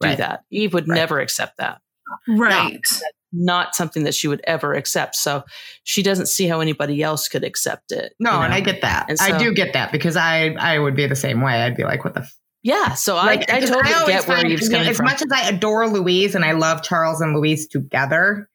[0.02, 0.18] do Right.
[0.18, 0.42] that.
[0.52, 0.96] Eve would Right.
[0.96, 1.80] never accept that.
[2.28, 2.82] Right.
[3.36, 5.16] Not something that she would ever accept.
[5.16, 5.44] So
[5.84, 8.14] she doesn't see how anybody else could accept it.
[8.20, 8.54] No, you and?
[8.54, 9.10] I get that.
[9.10, 11.54] And I do get that because I I would be the same way.
[11.54, 14.48] I'd be like, what the f- Yeah, so Like, I, I totally always get where
[14.50, 15.06] was coming as from.
[15.06, 18.50] much as I adore Louise and I love Charles and Louise together,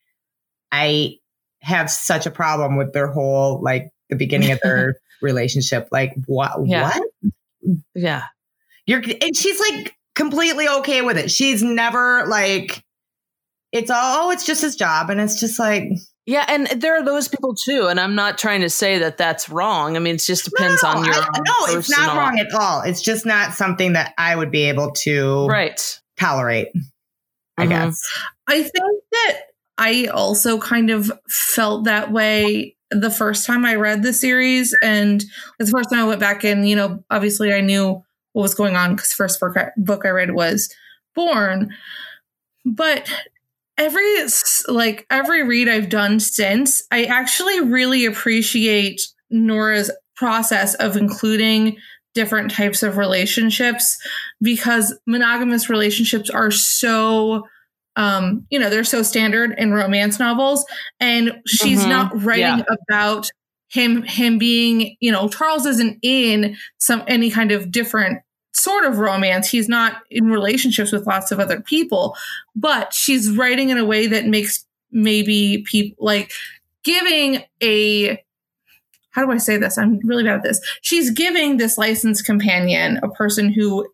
[0.70, 1.16] I
[1.60, 5.88] have such a problem with their whole like the beginning of their relationship.
[5.90, 6.52] Like what?
[6.66, 6.88] Yeah.
[6.88, 7.02] What?
[7.94, 8.22] yeah,
[8.86, 11.30] You're and she's like completely okay with it.
[11.30, 12.84] She's never like
[13.72, 15.84] it's all oh, it's just his job, and it's just like
[16.26, 17.86] yeah, and there are those people too.
[17.88, 19.96] And I'm not trying to say that that's wrong.
[19.96, 22.52] I mean, it just depends no, on your I- own no, it's not wrong at
[22.52, 22.82] all.
[22.82, 26.00] It's just not something that I would be able to right?
[26.18, 26.68] tolerate.
[27.56, 27.68] I Mhm.
[27.70, 28.02] guess.
[28.46, 29.38] I think that
[29.78, 34.74] I also kind of felt that way the first time I read the series.
[34.82, 35.24] And
[35.58, 38.02] the first time I went back and, you know, obviously I knew
[38.32, 40.68] what was going on because first book I, book I read was
[41.14, 41.74] Born.
[42.64, 43.10] But
[43.78, 44.14] every
[44.68, 51.76] like every read I've done since, I actually really appreciate Nora's process of including
[52.14, 53.96] different types of relationships
[54.42, 57.44] because monogamous relationships are so
[57.96, 60.64] um you know they're so standard in romance novels
[60.98, 61.88] and she's Mhm.
[61.88, 63.30] not writing about
[63.68, 68.18] him him being you know charles isn't in some any kind of different
[68.58, 72.16] sort of romance he's not in relationships with lots of other people
[72.56, 76.30] but she's writing in a way that makes maybe people like
[76.84, 78.22] giving a
[79.10, 79.78] how do I say this?
[79.78, 80.60] I'm really bad at this.
[80.80, 83.84] She's giving this licensed companion, a person who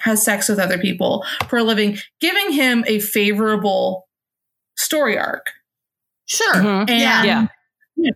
[0.00, 4.08] has sex with other people for a living, giving him a favorable
[4.76, 5.46] story arc.
[6.26, 6.54] Sure.
[6.54, 6.90] Mhm.
[6.90, 7.48] And,
[7.96, 8.10] Yeah.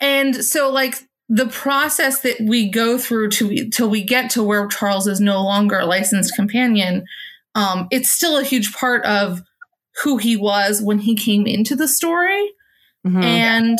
[0.00, 4.66] And so, like, the process that we go through to till we get to where
[4.66, 7.04] Charles is no longer a licensed companion,
[7.54, 9.42] um, it's still a huge part of
[10.02, 12.50] who he was when he came into the story.
[13.06, 13.22] Mhm.
[13.22, 13.78] And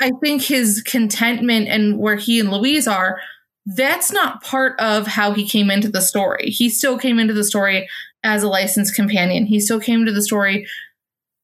[0.00, 3.20] I think his contentment and where he and Louise are,
[3.66, 6.50] that's not part of how he came into the story.
[6.50, 7.88] He still came into the story
[8.22, 9.46] as a licensed companion.
[9.46, 10.66] He still came to the story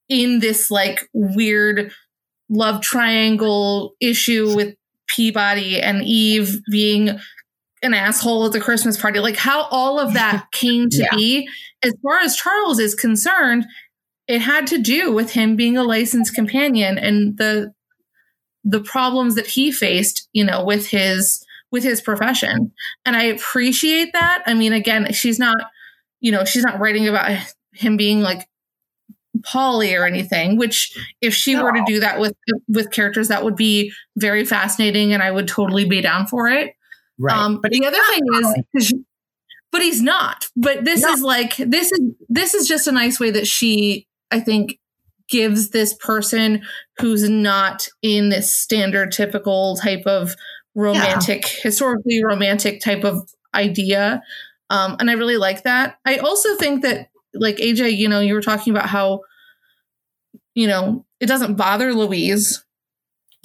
[0.08, 1.92] in this like weird
[2.48, 4.74] love triangle issue with
[5.14, 7.18] Peabody and Eve being
[7.82, 9.18] an asshole at the Christmas party.
[9.20, 11.16] Like how all of that came to Yeah.
[11.16, 11.48] be,
[11.82, 13.66] as far as Charles is concerned,
[14.28, 17.72] it had to do with him being a licensed companion and the
[18.64, 22.70] the problems that he faced, you know, with his with his profession.
[23.04, 24.42] And I appreciate that.
[24.46, 25.56] I mean, again, she's not,
[26.20, 27.30] you know, she's not writing about
[27.72, 28.46] him being like
[29.44, 32.34] poly or anything, which if she were to do that with
[32.68, 36.74] with characters, that would be very fascinating and I would totally be down for it.
[37.18, 37.36] Right.
[37.36, 38.94] Um, but the other thing is,
[39.70, 40.46] but he's not.
[40.56, 41.12] But this No.
[41.12, 44.78] is like this is this is just a nice way that she, I think,
[45.28, 46.62] gives this person
[46.98, 50.34] who's not in this standard typical type of
[50.74, 54.22] romantic, historically romantic type of idea.
[54.70, 55.98] Um, and I really like that.
[56.04, 59.20] I also think that, like AJ, you know, you were talking about how,
[60.54, 62.64] you know, it doesn't bother Louise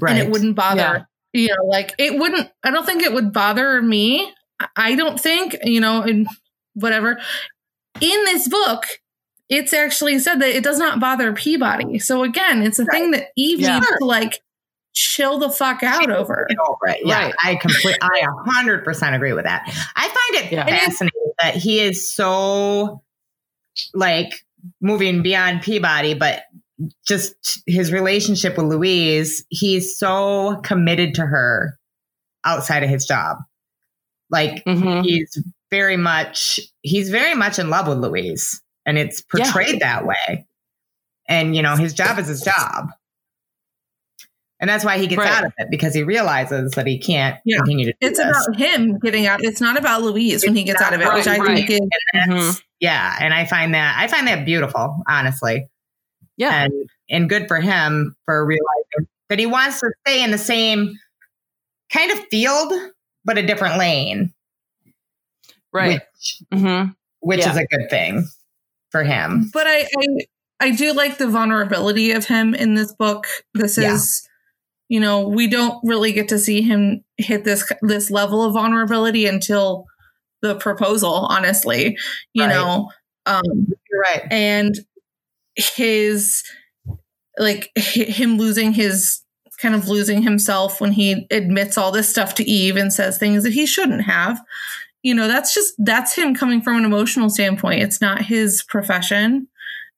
[0.02, 0.12] right.
[0.12, 1.42] and it wouldn't bother Yeah.
[1.42, 5.20] you know like it wouldn't i don't think it would bother me I- i don't
[5.20, 6.28] think you know and
[6.74, 7.20] whatever
[8.02, 8.86] in this book
[9.50, 13.28] it's actually said that it does not bother peabody so again it's a thing that
[13.36, 13.76] eve Yeah.
[13.76, 14.42] needs to like
[14.94, 17.00] chill the fuck out over Get over it.
[17.06, 17.36] Yeah, Right.
[17.44, 17.98] I complete.
[18.02, 19.64] I a hundred percent agree with that.
[19.96, 20.66] I find it Yeah.
[20.66, 23.04] fascinating that he is so
[23.94, 24.32] like
[24.82, 26.42] moving beyond Peabody, but
[27.08, 29.46] just his relationship with Louise.
[29.50, 31.78] He's so committed to her
[32.46, 33.38] outside of his job.
[34.30, 35.04] Like Mhm.
[35.04, 35.38] he's
[35.72, 39.44] very much he's very much in love with Louise, and it's Yeah.
[39.46, 40.46] portrayed that way.
[41.28, 42.90] And you know, his job is his job.
[44.60, 45.30] And that's why he gets Right.
[45.32, 47.58] out of it because he realizes that he can't Yeah.
[47.58, 48.48] continue to do it's this.
[48.48, 51.28] about him getting out it's not about louise when he gets out of it which
[51.28, 51.80] i Right, think is
[52.14, 52.62] And Mhm.
[52.80, 55.68] Yeah, and I find that I find that beautiful, honestly,
[56.38, 56.64] Yeah.
[56.66, 56.74] and
[57.10, 60.94] and good for him for realizing that he wants to stay in the same
[61.92, 62.72] kind of field
[63.26, 64.34] but a different lane,
[65.74, 66.02] Right.
[66.02, 66.84] which hmm
[67.20, 67.52] which Yeah.
[67.52, 68.28] is a good thing
[68.92, 69.50] for him.
[69.54, 70.06] but I, I
[70.60, 73.28] I do like the vulnerability of him in this book.
[73.54, 73.94] This Yeah.
[73.94, 74.28] is,
[74.90, 79.26] you know, we don't really get to see him hit this this level of vulnerability
[79.26, 79.86] until
[80.42, 81.14] the proposal.
[81.30, 81.98] Honestly,
[82.34, 82.50] you Right.
[82.54, 82.90] know,
[83.26, 83.44] um,
[83.92, 84.24] You're right.
[84.32, 84.74] and
[85.58, 86.44] his
[87.38, 89.22] like him losing his
[89.62, 93.44] kind of losing himself when he admits all this stuff to Eve and says things
[93.44, 94.40] that he shouldn't have.
[95.04, 97.82] You know, that's just that's him coming from an emotional standpoint.
[97.82, 99.48] It's not his profession.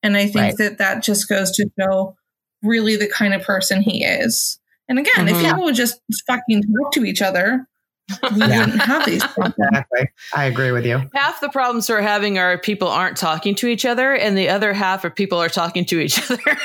[0.03, 0.57] And I think Right.
[0.57, 2.15] that that just goes to show
[2.63, 4.59] really the kind of person he is.
[4.87, 5.41] And again, if Mhm.
[5.45, 7.67] people would just fucking talk to each other,
[8.31, 8.59] we Yeah.
[8.65, 9.55] wouldn't have these problems.
[9.59, 10.09] Exactly.
[10.35, 11.01] I agree with you.
[11.13, 14.73] half the problems we're having are people aren't talking to each other, and the other
[14.73, 16.57] half are people are talking to each other.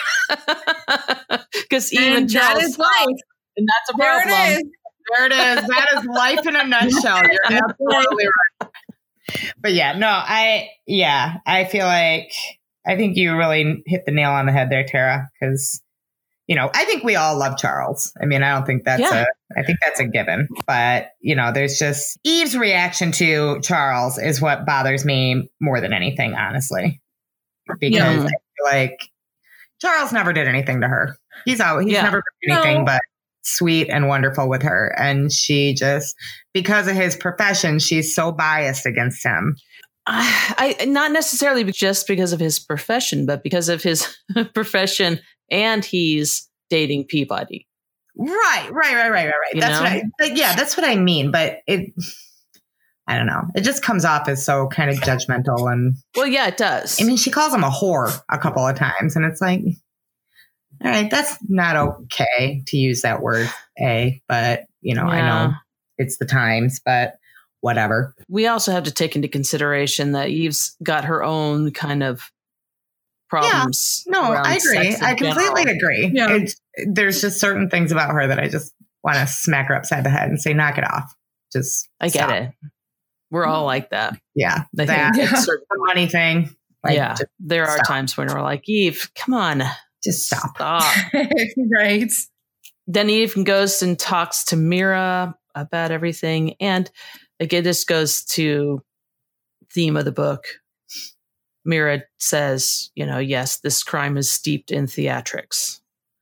[1.69, 2.91] Because even And Charles, is life.
[3.57, 4.35] and that's a There problem.
[4.35, 4.65] it is.
[5.17, 5.67] There it is.
[5.69, 7.21] That is life in a nutshell.
[7.31, 8.25] You're absolutely
[8.61, 8.71] right.
[9.61, 12.31] But yeah, no, I yeah, I feel like
[12.87, 15.83] I think you really hit the nail on the head there, Tara, because
[16.47, 18.13] you know, I think we all love Charles.
[18.21, 19.23] I mean, I don't think that's Yeah.
[19.23, 19.27] a
[19.59, 20.49] I think that's a given.
[20.67, 25.93] But, you know, there's just Eve's reaction to Charles is what bothers me more than
[25.93, 27.01] anything, honestly.
[27.79, 28.11] Because Yeah.
[28.11, 28.99] I feel like
[29.81, 31.17] Charles never did anything to her.
[31.45, 32.03] He's out he's Yeah.
[32.03, 32.85] never been anything No.
[32.85, 33.03] but
[33.43, 34.95] sweet and wonderful with her.
[34.99, 36.15] And she just
[36.53, 39.57] because of his profession, she's so biased against him.
[40.07, 44.15] I, I not necessarily just because of his profession, but because of his
[44.55, 47.67] profession, and he's dating Peabody.
[48.17, 49.55] Right, right, right, right, right, right.
[49.55, 49.85] You That's know?
[49.85, 51.31] what I like, yeah, that's what I mean.
[51.31, 51.93] But it
[53.07, 53.43] I don't know.
[53.55, 57.01] It just comes off as so kind of judgmental and Well, yeah, it does.
[57.01, 59.61] I mean she calls him a whore a couple of times and it's like
[60.85, 63.49] all right, that's not okay to use that word,
[63.81, 65.55] A, but you know, I know
[65.99, 67.15] it's the times, but
[67.61, 68.15] whatever.
[68.29, 72.31] we also have to take into consideration that Eve's got her own kind of
[73.43, 74.05] problems.
[74.07, 74.97] No, I agree.
[75.01, 75.77] I completely general.
[75.77, 76.11] agree.
[76.13, 76.33] Yeah.
[76.33, 80.05] It's, there's just certain things about her that I just want to smack her upside
[80.05, 81.15] the head and say, knock it off.
[81.53, 82.31] Just I get stop.
[82.31, 82.51] it.
[83.31, 84.19] We're all like that.
[84.35, 84.65] Yeah.
[84.79, 85.41] I that, think Yeah.
[85.41, 86.55] the money thing.
[86.85, 87.87] Like, yeah, there are stop.
[87.89, 89.63] times when we're like, Eve, come on,
[90.05, 90.55] just stop.
[90.55, 90.95] stop.
[91.73, 92.13] right.
[92.87, 96.91] then Eve goes and talks to Mira about everything, and
[97.41, 98.83] again, this goes to
[99.73, 100.45] theme of the book.
[101.65, 105.81] Mira says, you know, yes, this crime is steeped in theatrics,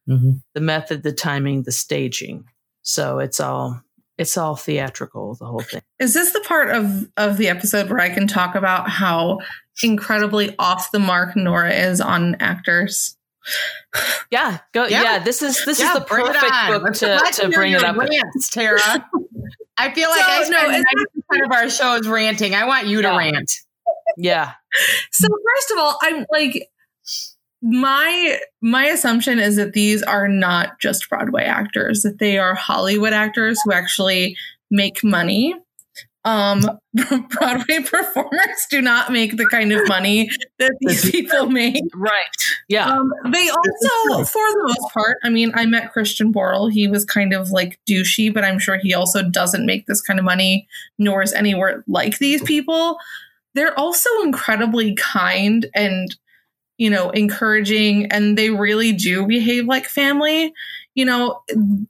[0.09, 0.43] Mhm.
[0.55, 2.45] the method, the timing, the staging.
[2.83, 3.83] So it's all
[4.19, 5.81] it's all theatrical, the whole thing.
[5.99, 9.39] Is this the part of of the episode where I can talk about how
[9.83, 13.17] incredibly off the mark Nora is on actors?
[14.31, 14.87] Yeah, go.
[14.87, 15.03] Yeah.
[15.03, 17.97] Yeah, this is this Yeah, is the perfect book Let's- to to bring it up.
[17.97, 18.79] Rants, Tara.
[19.79, 22.55] I feel like So, I no, spend it's- ninety percent of our show is ranting.
[22.55, 23.17] I want you to Yeah.
[23.17, 23.53] rant.
[24.17, 24.53] Yeah,
[25.13, 26.69] So first of all, I'm like
[27.63, 33.13] my my assumption is that these are not just Broadway actors, that they are Hollywood
[33.13, 34.37] actors who actually
[34.71, 35.55] make money.
[36.25, 36.63] Um
[37.31, 41.83] Broadway performers do not make the kind of money that these people make.
[41.95, 42.25] right.
[42.69, 46.71] Yeah, Um, they also, for the most part, I mean, I met Christian Borle.
[46.71, 50.19] He was kind of like douchey, but I'm sure he also doesn't make this kind
[50.19, 50.67] of money,
[50.99, 52.99] nor is anywhere like these people.
[53.55, 56.15] They're also incredibly kind and,
[56.79, 60.53] you know, encouraging, and they really do behave like family.
[60.95, 61.41] You know,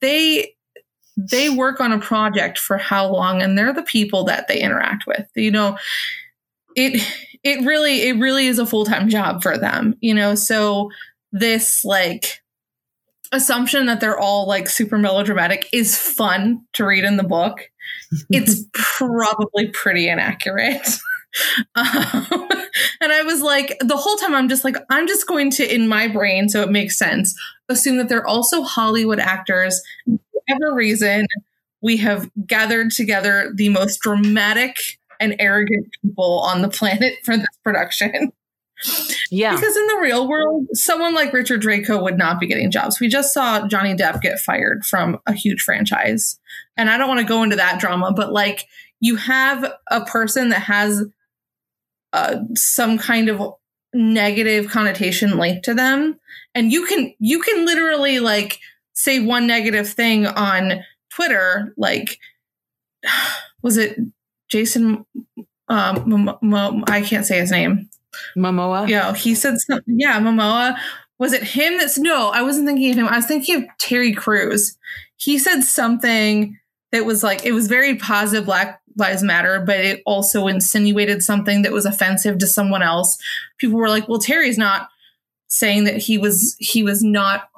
[0.01, 0.55] they
[1.17, 5.07] they work on a project for how long, and they're the people that they interact
[5.07, 5.29] with.
[5.37, 5.79] You know,
[6.77, 7.03] it
[7.43, 10.91] it really it really is a full-time job for them you know so
[11.33, 12.41] this like
[13.33, 17.71] assumption that they're all like super melodramatic is fun to read in the book
[18.31, 20.89] it's probably pretty inaccurate
[21.75, 22.27] um,
[23.01, 25.89] and i was like the whole time i'm just like i'm just going to in
[25.89, 27.35] my brain so it makes sense
[27.69, 31.27] assume that they're also hollywood actors for whatever reason
[31.83, 34.77] we have gathered together the most dramatic
[35.21, 38.33] and arrogant people on the planet for this production.
[39.31, 39.55] yeah.
[39.55, 42.99] Because in the real world, someone like Richard Draco would not be getting jobs.
[43.01, 46.39] We just saw Johnny Depp get fired from a huge franchise.
[46.77, 48.67] And I don't want to go into that drama, but like
[49.01, 51.05] you have a person that has
[52.13, 53.55] uh, some kind of
[53.95, 56.19] negative connotation linked to them
[56.55, 58.59] and you can you can literally like
[58.95, 62.19] say one negative thing on Twitter like
[63.63, 63.99] was it
[64.49, 65.05] Jason
[65.69, 67.91] um I can't say his name
[68.37, 68.89] Momoa.
[68.89, 69.99] yeah, he said something.
[69.99, 70.77] Yeah, Momoa.
[71.19, 73.09] Was it him that's no, I wasn't thinking of him.
[73.09, 74.77] I was thinking of Terry Crews.
[75.17, 76.59] He said something
[76.91, 81.63] that was like it was very positive Black Lives Matter, but it also insinuated something
[81.63, 83.19] that was offensive to someone else.
[83.59, 84.89] People were like, "Well, Terry's not
[85.49, 87.49] saying that he was he was not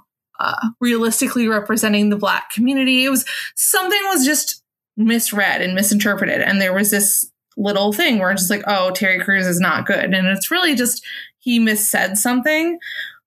[0.40, 4.62] uh, realistically representing the Black community." It was something was just
[4.96, 9.20] misread and misinterpreted, and there was this little thing where it's just like, oh, Terry
[9.20, 10.12] Crews is not good.
[10.12, 11.04] And it's really just
[11.38, 12.78] he missaid something.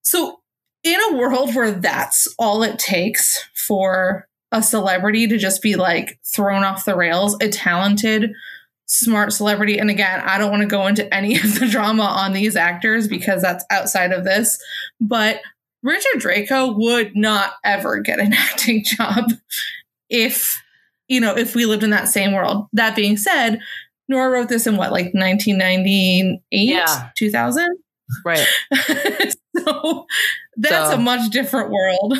[0.01, 0.41] So,
[0.83, 6.19] in a world where that's all it takes for a celebrity to just be like
[6.25, 8.31] thrown off the rails, a talented,
[8.85, 9.77] smart celebrity.
[9.77, 13.07] And again, I don't want to go into any of the drama on these actors
[13.07, 14.57] because that's outside of this.
[15.01, 15.41] But
[15.83, 19.25] Richard Draco would not ever get an acting job
[20.09, 20.61] if
[21.09, 22.67] you know, if we lived in that same world.
[22.73, 23.59] That being said,
[24.09, 27.09] Nora wrote this in what, like 1998, Yeah.
[27.17, 27.65] 2000?
[28.25, 28.45] Right.
[29.57, 30.05] so
[30.57, 32.17] that's So- a much different world.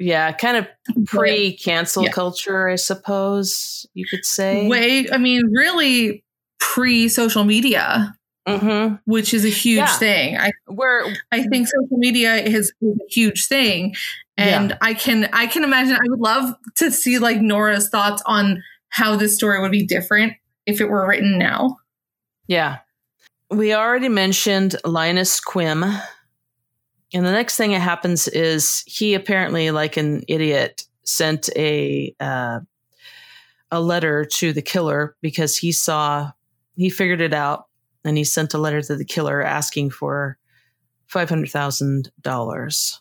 [0.00, 0.32] Yeah.
[0.32, 0.66] Kind of
[1.06, 2.10] pre cancel Yeah.
[2.10, 4.66] culture, I suppose you could say.
[4.66, 6.24] Way, I mean, really
[6.58, 8.16] pre social media,
[8.48, 9.96] hmm which is a huge Yeah.
[9.98, 10.36] thing.
[10.38, 13.94] I Where, I think social media is is a huge thing,
[14.36, 15.94] and I can I can imagine.
[15.94, 20.32] I would love to see like Nora's thoughts on how this story would be different
[20.66, 21.76] if it were written now.
[22.48, 22.78] yeah.
[23.52, 26.00] We already mentioned Linus Quim.
[27.12, 32.60] And the next thing that happens is he apparently, like an idiot, sent a uh,
[33.70, 36.30] a letter to the killer because he saw
[36.76, 37.66] he figured it out
[38.04, 40.38] and he sent a letter to the killer asking for
[41.06, 43.00] five hundred thousand dollars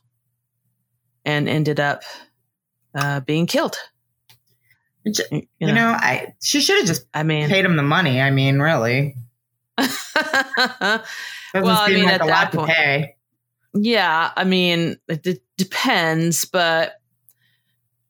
[1.24, 2.01] and ended up
[2.95, 3.76] uh, being killed.
[5.05, 5.14] You
[5.60, 8.20] You know, know, I she should have just I mean, paid him the money.
[8.22, 9.16] I mean, really.
[9.78, 11.03] Doesn't
[11.53, 13.16] Well, I mean, like at a that lot point- to pay.
[13.82, 16.93] Yeah, I mean, it d- depends, but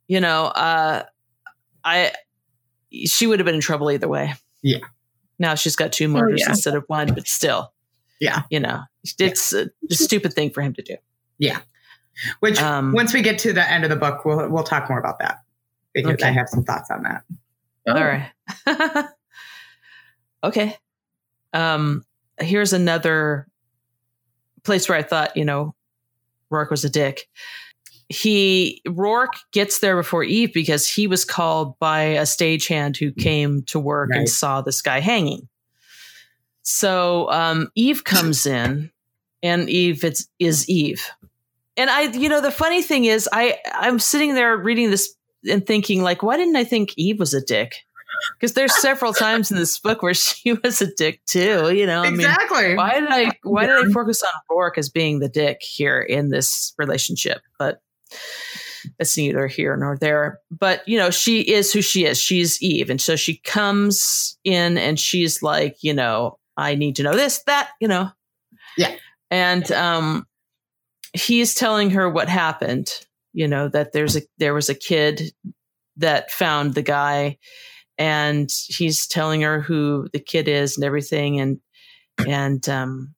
[0.08, 1.04] you know, uh
[1.84, 2.12] I
[2.92, 4.34] she would have been in trouble either way.
[4.62, 4.80] Yeah.
[5.38, 6.50] Now she's got two murders yeah.
[6.50, 7.72] instead of one, but still.
[8.20, 8.42] Yeah.
[8.50, 10.96] You know, it's a, a stupid thing for him to do.
[11.38, 11.60] Yeah.
[12.42, 15.00] Which Um, once we get to the end of the book, we'll we'll talk more
[15.00, 15.40] about that
[15.94, 16.28] because Okay.
[16.28, 17.24] I have some thoughts on that.
[17.88, 17.94] Oh.
[17.94, 19.06] All right.
[20.44, 20.76] okay.
[21.54, 22.04] Um
[22.40, 23.48] here's another
[24.64, 25.76] place where I thought, you know,
[26.52, 27.28] Roarke was a dick.
[28.10, 33.64] He Roarke gets there before Eve because he was called by a stagehand who came
[33.68, 35.48] to work and saw this guy hanging.
[36.64, 38.92] So um, Eve comes in,
[39.44, 41.08] and Eve it's, is Eve,
[41.80, 45.16] and I, you know, the funny thing is, I I'm sitting there reading this
[45.50, 47.86] and thinking like, why didn't I think Eve was a dick?
[48.38, 51.74] Because there's several times in this book where she was a dick too.
[51.74, 52.76] You know, I mean, exactly.
[52.76, 56.30] why did I why did I focus on Roarke as being the dick here in
[56.30, 57.42] this relationship?
[57.58, 57.82] But
[58.98, 60.40] it's neither here nor there.
[60.52, 62.20] But you know, she is who she is.
[62.20, 67.04] She's Eve, and so she comes in and she's like, you know, I need to
[67.04, 68.12] know this, that, you know.
[68.78, 68.96] Yeah.
[69.32, 70.26] And um
[71.14, 72.92] he's telling her what happened,
[73.34, 75.34] you know, that there's a there was a kid
[75.98, 77.38] that found the guy
[78.00, 81.60] and he's telling her who the kid is and everything and
[82.28, 83.14] and um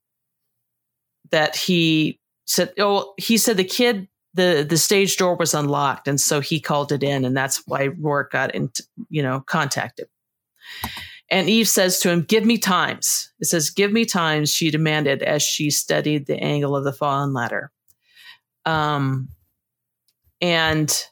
[1.29, 6.19] that he said oh he said the kid the the stage door was unlocked and
[6.19, 8.69] so he called it in and that's why Roarke got in
[9.09, 10.07] you know contacted.
[11.29, 13.31] And Eve says to him give me times.
[13.39, 17.33] It says give me times she demanded as she studied the angle of the fallen
[17.33, 17.71] ladder.
[18.65, 19.29] Um
[20.41, 21.05] and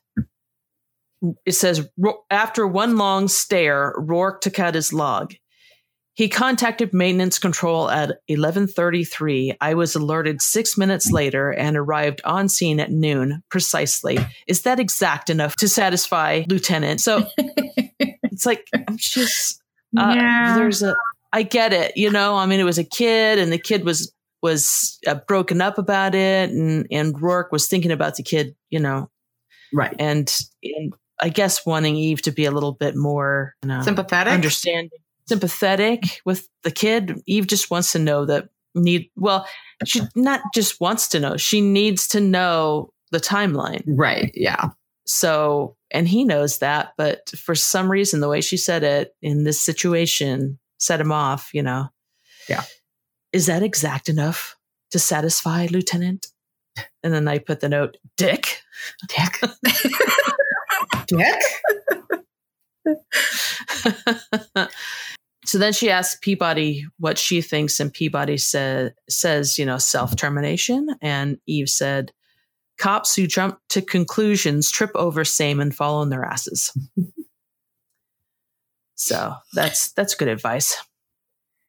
[1.45, 1.87] it says
[2.29, 5.33] after one long stare roarke took out his log
[6.19, 9.55] he contacted maintenance control at 11:33.
[9.61, 14.19] I was alerted 6 minutes later and arrived on scene at noon precisely.
[14.45, 16.99] Is that exact enough to satisfy lieutenant?
[16.99, 19.61] So it's like I'm just
[19.97, 20.55] uh, yeah.
[20.57, 20.93] there's a
[21.31, 22.35] I get it, you know.
[22.35, 26.15] I mean it was a kid and the kid was was uh, broken up about
[26.15, 29.09] it and and Roarke was thinking about the kid, you know,
[29.73, 29.95] right.
[29.97, 34.33] and, and I guess wanting Eve to be a little bit more you know, Sympathetic.
[34.33, 37.21] understanding, sympathetic with the kid.
[37.27, 39.47] Eve just wants to know that need well,
[39.85, 43.83] she not just wants to know, she needs to know the timeline.
[43.87, 44.31] Right.
[44.33, 44.69] Yeah.
[45.05, 49.43] So, and he knows that, but for some reason, the way she said it in
[49.43, 51.89] this situation set him off, you know.
[52.47, 52.63] Yeah.
[53.33, 54.55] Is that exact enough
[54.91, 56.27] to satisfy Lieutenant?
[57.03, 58.61] And then I put the note, Dick.
[59.07, 59.41] Dick.
[61.09, 61.41] Dick.
[65.45, 70.15] so then she asks Peabody what she thinks, and Peabody sa- says, you know, self
[70.15, 70.89] termination.
[71.01, 72.11] And Eve said,
[72.79, 76.75] cops who jump to conclusions trip over same and fall on their asses.
[78.95, 80.81] so that's that's good advice.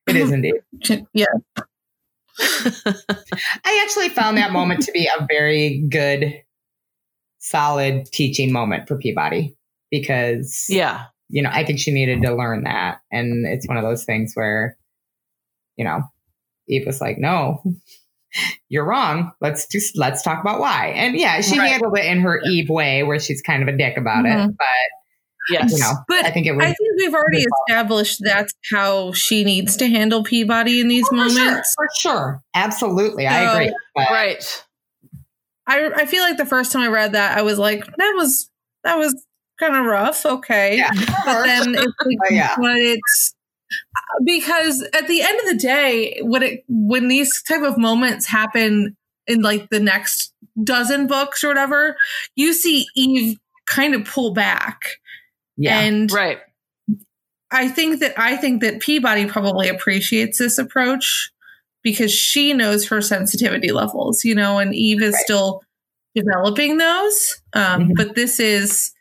[0.07, 0.55] It is indeed.
[1.12, 1.26] yeah.
[2.38, 6.43] I actually found that moment to be a very good,
[7.41, 9.57] solid teaching moment for Peabody
[9.91, 11.07] because, Yeah.
[11.28, 13.01] you know, I think she needed to learn that.
[13.11, 14.76] And it's one of those things where,
[15.76, 16.03] you know,
[16.68, 17.62] Eve was like, no,
[18.68, 19.32] you're wrong.
[19.41, 20.88] Let's just, let's talk about why.
[20.97, 21.70] And yeah, she Right.
[21.72, 24.28] handled it in her Eve way where she's kind of a dick about it.
[24.36, 24.57] Mhm.
[24.57, 24.66] But,
[25.51, 25.72] Yes.
[25.72, 26.62] you know, But I think it was.
[26.64, 31.16] I think we've already established that's how she needs to handle Peabody in these Oh,
[31.16, 31.74] for sure, moments.
[31.74, 32.43] for sure.
[32.55, 33.26] Absolutely.
[33.26, 33.74] I agree.
[33.97, 34.64] But right.
[35.71, 38.51] I I feel like the first time I read that, I was like, that was
[38.85, 39.14] that was
[39.59, 40.25] kind of rough.
[40.27, 40.91] Okay, Yeah.
[41.25, 42.55] but then it's like, oh, But yeah.
[42.59, 43.35] but it's
[44.25, 48.97] because at the end of the day, when it when these type of moments happen
[49.27, 50.33] in like the next
[50.64, 51.97] dozen books or whatever,
[52.37, 54.81] you see Eve kind of pull back,
[55.57, 55.79] yeah.
[55.81, 56.39] and Right.
[57.53, 61.31] I think that I think that Peabody probably appreciates this approach
[61.83, 65.22] because she knows her sensitivity levels, you know, and Eve is Right.
[65.24, 65.62] still
[66.14, 67.41] developing those.
[67.55, 67.97] Um, Mhm.
[67.97, 68.93] But this is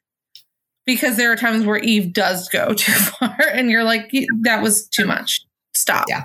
[0.86, 4.11] because there are times where Eve does go too far, and you're like,
[4.43, 5.41] that was too much.
[5.75, 6.05] Stop.
[6.09, 6.23] Yeah.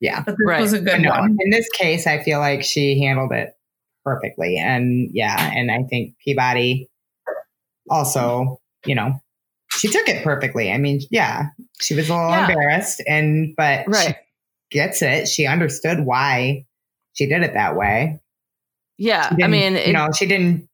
[0.00, 0.22] Yeah.
[0.24, 0.60] But this Right.
[0.60, 1.36] was a good one.
[1.40, 3.54] in this case, I feel like she handled it
[4.04, 4.56] perfectly.
[4.56, 6.88] And yeah, and I think Peabody
[7.90, 9.20] also, you know,
[9.72, 10.72] she took it perfectly.
[10.72, 11.46] I mean, yeah,
[11.80, 12.48] she was a little Yeah.
[12.50, 14.16] embarrassed and but Right.
[14.72, 15.28] She gets it.
[15.28, 16.66] She understood why
[17.12, 18.20] she did it that way.
[18.98, 19.28] Yeah.
[19.30, 20.68] I didn't- mean, you it- know, she didn't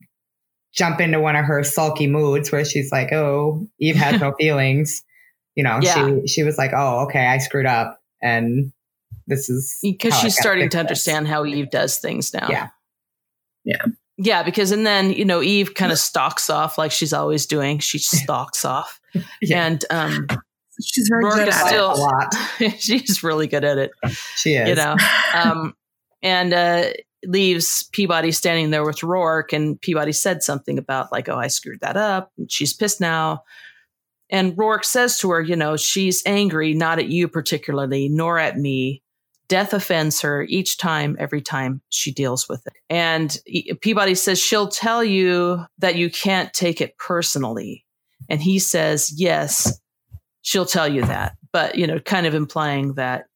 [0.75, 5.03] jump into one of her sulky moods where she's like, "Oh, Eve has no feelings."
[5.55, 5.95] You know, Yeah.
[6.21, 8.73] she she was like, "Oh, okay, I screwed up, and
[9.27, 12.35] this is because she's I she's gotta starting to this." understand how Eve does things
[12.35, 12.49] now.
[12.51, 12.69] Yeah.
[13.65, 13.85] Yeah.
[14.19, 17.79] Yeah, because and then, you know, Eve kind of stalks off like she's always doing.
[17.79, 19.01] She stalks off.
[19.41, 19.67] Yeah.
[19.67, 20.27] And um
[20.85, 22.35] She's very Roarke good at still- a lot.
[22.79, 23.91] she's really good at it.
[24.37, 24.69] She is.
[24.69, 24.97] You know.
[25.35, 25.75] Um
[26.23, 26.85] and uh
[27.25, 31.81] leaves Peabody standing there with Roarke and Peabody said something about like, oh, I screwed
[31.81, 32.31] that up.
[32.39, 33.43] And she's pissed now.
[34.31, 38.59] And Roarke says to her, you know, she's angry, not at you particularly, nor at
[38.59, 39.03] me.
[39.49, 42.73] Death offends her each time, every time she deals with it.
[42.91, 43.39] And
[43.81, 47.85] Peabody says, she'll tell you that you can't take it personally.
[48.29, 49.81] And he says, yes,
[50.47, 51.37] she'll tell you that.
[51.53, 53.27] But, you know, kind of implying that,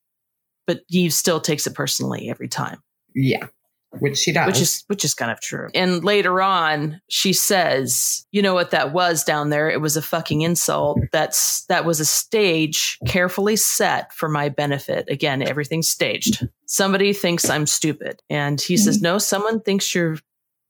[0.66, 2.82] but Eve still takes it personally every time
[3.14, 3.46] yeah,
[3.98, 4.46] which she does.
[4.46, 5.68] which is which is kind of true.
[5.74, 9.68] And later on, she says, "You know what that was down there?
[9.68, 10.98] It was a fucking insult.
[11.12, 15.06] That's that was a stage carefully set for my benefit.
[15.08, 16.48] Again, everything's staged.
[16.66, 19.04] Somebody thinks I'm stupid." And he says, mm-hmm.
[19.04, 20.18] "No, someone thinks you're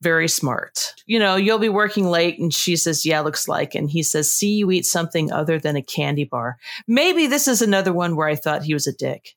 [0.03, 0.94] very smart.
[1.07, 4.32] You know, you'll be working late." And she says, "Yeah, looks like." And he says,
[4.32, 6.57] "See, you eat something other than a candy bar.
[6.88, 9.34] Maybe this is another one where I thought he was a dick."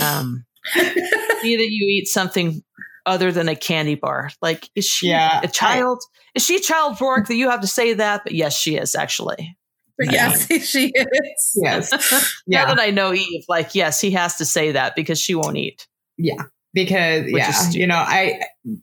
[0.00, 0.44] Um
[0.74, 2.62] see that you eat something
[3.06, 4.30] other than a candy bar.
[4.42, 6.02] Like, is she Yeah, a child?
[6.34, 8.22] is she a child Roarke that you have to say that?
[8.24, 9.56] But yes, she is actually.
[9.96, 11.52] But yes, she is.
[11.54, 11.90] yes,
[12.46, 15.34] Now yeah, that I know Eve, like, yes, he has to say that because she
[15.34, 15.86] won't eat.
[16.18, 16.42] yeah.
[16.76, 18.38] Because Which yeah, you know, I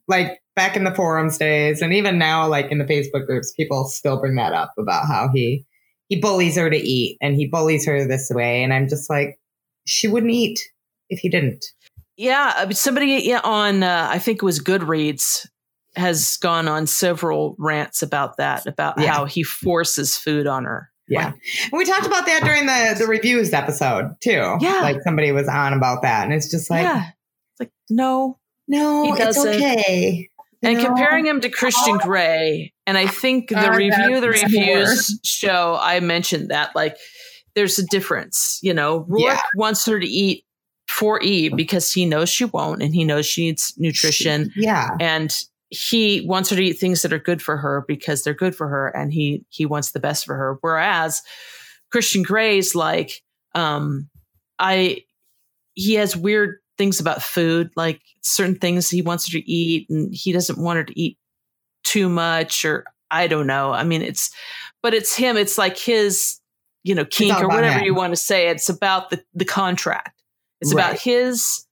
[0.07, 3.85] like back in the forums days, and even now, like in the Facebook groups, people
[3.85, 5.63] still bring that up about how he
[6.09, 9.39] he bullies her to eat, and he bullies her this way, and I'm just like,
[9.85, 10.59] she wouldn't eat
[11.09, 11.63] if he didn't.
[12.17, 15.47] Yeah, somebody yeah, on uh, I think it was Goodreads
[15.95, 19.13] has gone on several rants about that, about Yeah.
[19.13, 20.89] how he forces food on her.
[21.07, 21.27] Yeah.
[21.71, 24.57] And we talked about that during the the reviews episode too.
[24.59, 24.79] Yeah.
[24.81, 26.23] Like somebody was on about that.
[26.23, 27.09] And it's just like, yeah,
[27.53, 30.29] it's like no, no, it's okay.
[30.61, 30.85] and No.
[30.85, 35.77] comparing him to Christian Grey, and I think the Uh, review, the that's reviews show,
[35.81, 36.97] I mentioned that like
[37.55, 38.59] there's a difference.
[38.63, 39.41] You know, Roarke Yeah.
[39.55, 40.43] wants her to eat
[40.89, 44.89] for Eve because he knows she won't, and he knows she needs nutrition, Yeah.
[44.99, 45.35] and
[45.69, 48.67] he wants her to eat things that are good for her because they're good for
[48.67, 50.57] her, and he he wants the best for her.
[50.61, 51.21] Whereas
[51.91, 53.21] Christian Grey's like,
[53.55, 54.09] um,
[54.59, 55.03] I
[55.73, 60.13] he has weird things about food, like certain things he wants her to eat, and
[60.13, 61.17] he doesn't want her to eat
[61.83, 63.71] too much, or I don't know.
[63.71, 64.31] I mean, it's,
[64.81, 65.37] but it's him.
[65.37, 66.39] It's like his,
[66.83, 67.85] you know, kink or whatever him.
[67.85, 68.47] you want to say.
[68.49, 70.21] It's about the the contract.
[70.61, 70.85] It's Right.
[70.85, 71.65] about his,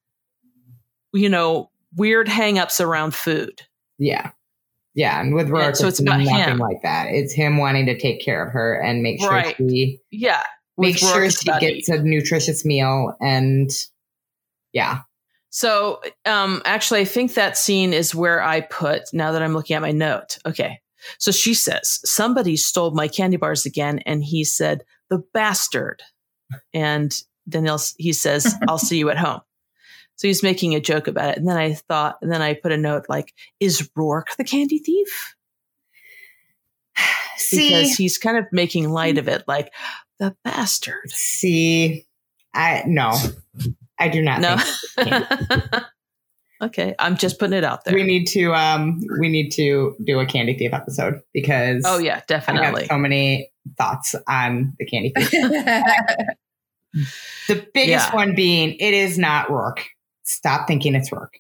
[1.14, 3.62] you know, weird hangups around food.
[3.98, 4.32] Yeah.
[4.94, 5.20] Yeah.
[5.22, 6.58] And with Yeah, Roarke, so it's, it's about nothing him.
[6.58, 7.08] like that.
[7.10, 9.56] It's him wanting to take care of her and make sure Right.
[9.58, 10.44] she Yeah,
[10.78, 11.96] make with sure she gets eating.
[11.96, 13.70] a nutritious meal and
[14.74, 15.00] yeah.
[15.50, 19.04] So, um, actually, I think that scene is where I put.
[19.14, 20.80] Now that I'm looking at my note, okay.
[21.18, 26.04] So she says somebody stole my candy bars again, and he said the bastard.
[26.74, 27.14] And
[27.46, 27.68] then
[27.98, 29.42] he says, "I'll see you at home."
[30.16, 32.72] So he's making a joke about it, and then I thought, and then I put
[32.72, 35.36] a note like, "Is Roarke the candy thief?"
[37.38, 39.74] See, Because he's kind of making light of it, like
[40.20, 41.10] the bastard.
[41.10, 42.06] see,
[42.54, 43.18] I no,
[44.02, 44.58] I do not No.
[44.98, 45.26] think
[46.64, 47.94] okay, I'm just putting it out there.
[47.94, 52.18] we need to um we need to do a candy thief episode because oh yeah,
[52.18, 52.88] I definitely.
[52.88, 55.32] so many thoughts on the candy thief.
[57.48, 58.16] the biggest Yeah.
[58.16, 59.84] one being it is not Roarke.
[60.24, 61.40] Stop thinking it's Roarke.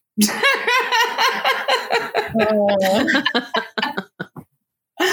[2.39, 3.24] Oh.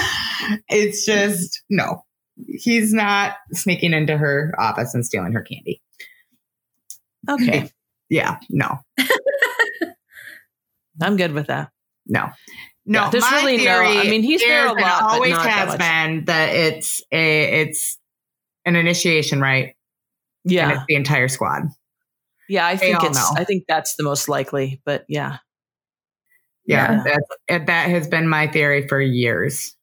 [0.69, 2.03] it's just no.
[2.47, 5.81] He's not sneaking into her office and stealing her candy.
[7.29, 7.69] Okay.
[8.09, 8.79] Yeah, no,
[11.01, 11.69] I'm good with that.
[12.07, 12.29] no,
[12.85, 13.03] no.
[13.03, 16.25] Yeah, there's really no- I mean, he's there a and lot, but Always has been
[16.25, 17.97] that it's a it's
[18.65, 19.75] an initiation, right?
[20.45, 20.71] And Yeah.
[20.73, 21.63] it's the entire squad.
[22.47, 23.39] Yeah, I think it's know.
[23.39, 25.37] I think that's the most likely, but yeah.
[26.65, 27.03] Yeah, Yeah.
[27.49, 29.75] That's, that has been my theory for years.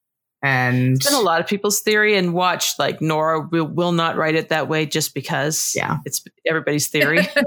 [0.43, 4.17] And It's been a lot of people's theory and watch like Nora will, will not
[4.17, 5.97] write it that way just because Yeah.
[6.05, 7.27] it's everybody's theory.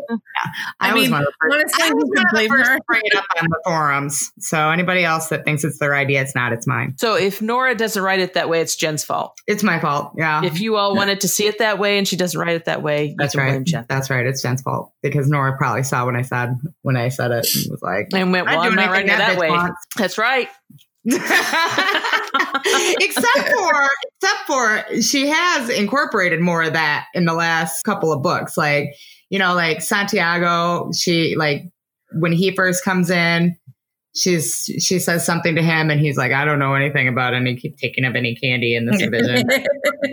[0.41, 0.51] Yeah.
[0.79, 2.81] I was mean, one of the first- honestly, I was one of the first to
[2.87, 4.31] bring it up on the forums.
[4.39, 6.53] So anybody else that thinks it's their idea, it's not.
[6.53, 6.95] It's mine.
[6.97, 9.37] so if Nora doesn't write it that way, it's Jen's fault.
[9.47, 10.13] It's my fault.
[10.17, 12.65] Yeah, If you all wanted to see it that way and she doesn't write it
[12.65, 13.61] that way, that's right.
[13.65, 13.85] Jen.
[13.89, 14.25] That's right.
[14.25, 17.65] It's Jen's fault because Nora probably saw when I said when I said it and
[17.69, 19.49] was like, And went, "I'm well, I'm not writing anything it that bitch way.
[19.49, 20.47] wants." That's right.
[22.99, 23.89] except for
[24.21, 28.93] except for she has incorporated more of that in the last couple of books like
[29.29, 31.63] you know like santiago she like
[32.19, 33.55] when he first comes in
[34.15, 37.55] she's she says something to him and he's like i don't know anything about any
[37.79, 39.59] taking of any candy in this division you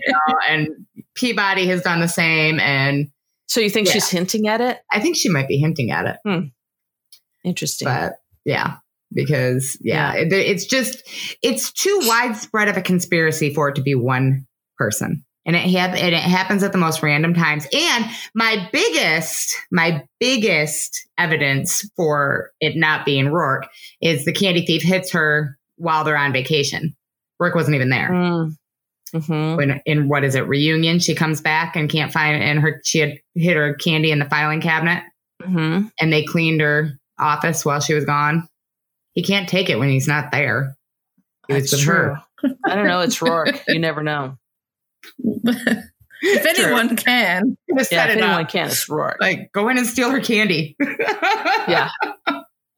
[0.08, 0.68] know, and
[1.14, 3.08] peabody has done the same and
[3.48, 3.94] So you think Yeah.
[3.94, 4.78] she's hinting at it?
[4.92, 6.46] i think she might be hinting at it hmm.
[7.44, 7.86] Interesting.
[7.86, 8.14] but
[8.44, 8.76] yeah
[9.16, 11.02] because yeah, it- it's just
[11.42, 14.46] it's too widespread of a conspiracy for it to be one
[14.78, 18.04] person and it hap- and it happens at the most random times and
[18.34, 23.64] my biggest my biggest evidence for it not being roarke
[24.02, 26.94] is the candy thief hits her while they're on vacation
[27.42, 28.56] roarke wasn't even there Mm.
[29.14, 29.56] Mhm.
[29.56, 32.98] when in what is it reunion she comes back and can't find and her she
[32.98, 35.02] had hit her candy in the filing cabinet
[35.42, 35.90] Mhm.
[36.00, 38.46] and they cleaned her office while she was gone.
[39.16, 40.76] He can't take it when he's not there.
[41.48, 41.94] He was That's with true.
[41.94, 42.22] her.
[42.66, 43.00] I don't know.
[43.00, 43.60] It's Roarke.
[43.66, 44.36] You never know.
[45.24, 47.56] if anyone can.
[47.76, 48.48] Just Yeah, set if it anyone up.
[48.50, 49.16] can, it's Roarke.
[49.20, 50.76] Like, go in and steal her candy.
[51.66, 51.88] Yeah.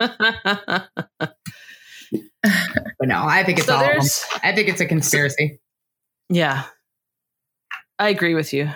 [2.98, 3.80] But no, I think it's so all.
[3.80, 3.98] of them.
[3.98, 5.60] there's, I think it's a conspiracy.
[6.28, 6.64] yeah,
[7.98, 8.70] I agree with you.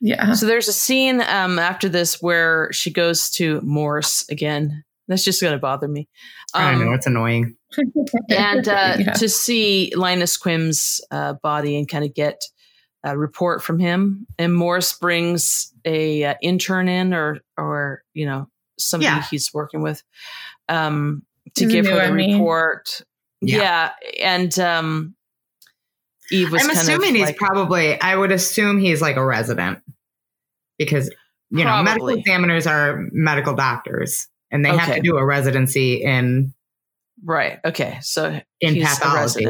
[0.00, 0.32] Yeah.
[0.34, 4.84] So there's a scene um, after this where she goes to Morse again.
[5.08, 6.08] That's just going to bother me.
[6.54, 7.56] I Um, know it's annoying.
[8.30, 9.12] and uh, Yeah.
[9.12, 12.42] to see Linus Quim's uh, body and kind of get
[13.04, 14.26] a report from him.
[14.38, 18.48] And Morris brings a uh, intern in, or or you know
[18.78, 19.22] somebody Yeah.
[19.30, 20.02] he's working with,
[20.68, 21.22] um,
[21.54, 22.32] to He's a give new her the ME.
[22.34, 23.02] report.
[23.40, 23.58] Yeah.
[23.58, 23.92] Yeah,
[24.24, 25.14] and um,
[26.32, 28.00] Eve was I'm kind assuming of he's like, probably.
[28.00, 29.80] I would assume he's like a resident
[30.78, 31.10] because
[31.50, 36.54] you know medical examiners are medical doctors and they have to do a residency in
[37.24, 37.58] right.
[37.64, 39.46] Okay, so in pathology.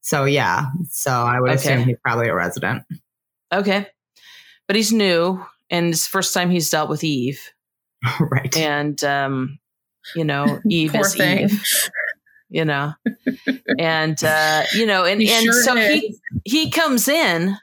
[0.00, 2.84] So yeah, so I would assume he's probably a resident.
[3.52, 3.86] Okay,
[4.66, 7.40] but he's new, and it's the first time he's dealt with Eve.
[8.20, 8.56] right.
[8.56, 9.58] and um
[10.14, 11.44] you know eve is thing.
[11.50, 11.90] eve
[12.48, 12.92] you know
[13.78, 16.00] and uh you know and He and sure so is.
[16.00, 17.56] he he comes in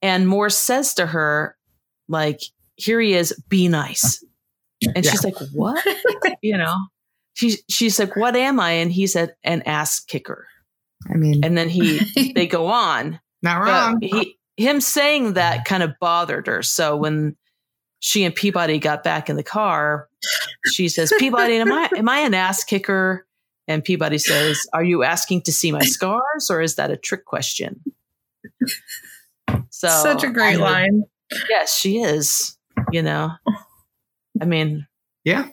[0.00, 1.56] and morse says to her
[2.08, 2.40] like
[2.76, 4.24] here he is be nice
[4.94, 5.84] and she's like what
[6.42, 6.74] you know
[7.34, 10.46] she's she's like what am i and he said an ass kicker
[11.10, 14.00] I mean, and then he they go on not wrong.
[14.00, 16.62] he him saying that kind of bothered her.
[16.62, 17.36] So when
[18.00, 20.08] she and Peabody got back in the car,
[20.72, 23.26] she says, "Peabody, am I am I an ass kicker?"
[23.68, 27.24] And Peabody says, "Are you asking to see my scars, or is that a trick
[27.24, 27.80] question?"
[29.70, 31.04] So Such a great I line.
[31.48, 32.56] Yes, she is.
[32.90, 33.32] You know,
[34.42, 34.86] I mean,
[35.24, 35.46] yeah,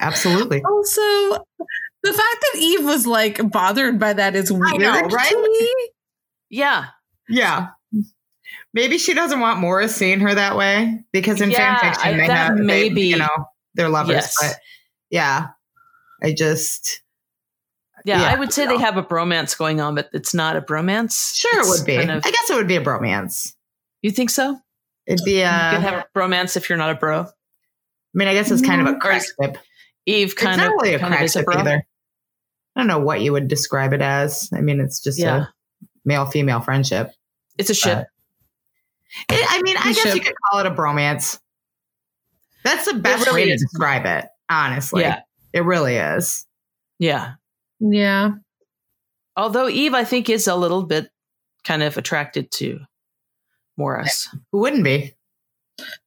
[0.00, 0.62] absolutely.
[0.62, 2.18] Also, the fact
[2.52, 4.78] that Eve was like bothered by that is weird.
[4.78, 5.30] know, right?
[5.30, 5.88] To me.
[6.50, 6.86] yeah,
[7.28, 7.68] Yeah.
[8.74, 12.16] Maybe she doesn't want Morris seeing her that way because in Yeah, fan fiction I-
[12.18, 13.28] they have may they, you know
[13.74, 14.36] they're lovers, Yes.
[14.40, 14.56] but
[15.10, 15.48] yeah,
[16.22, 17.00] I just
[18.04, 18.76] yeah, Yeah, I would say no.
[18.76, 21.34] they have a bromance going on, but it's not a bromance.
[21.34, 21.96] sure It's it would be.
[21.96, 23.54] kind of- I guess it would be a bromance.
[24.02, 24.60] you think so?
[25.06, 25.44] It'd be a.
[25.44, 27.26] you I can have a bromance if you're not a bro.
[28.18, 29.58] Mean, I guess it's kind of a crack Or tip.
[30.06, 31.86] Eve It's kind not of really a kind of crack is a tip either.
[32.74, 34.50] I don't know what you would describe it as.
[34.54, 35.36] I mean, it's just Yeah.
[35.36, 35.46] a
[36.04, 37.12] male female friendship.
[37.58, 38.06] It's a ship.
[39.30, 41.38] It, I mean, I guess you could call it a bromance.
[42.64, 43.62] That's the best really way to is.
[43.62, 45.02] describe it, honestly.
[45.02, 45.20] yeah.
[45.52, 46.44] It really is.
[46.98, 47.34] Yeah.
[47.80, 48.32] Yeah.
[49.36, 51.10] Although Eve, I think, is a little bit
[51.64, 52.80] kind of attracted to
[53.76, 54.28] Morris.
[54.52, 55.14] Who wouldn't be?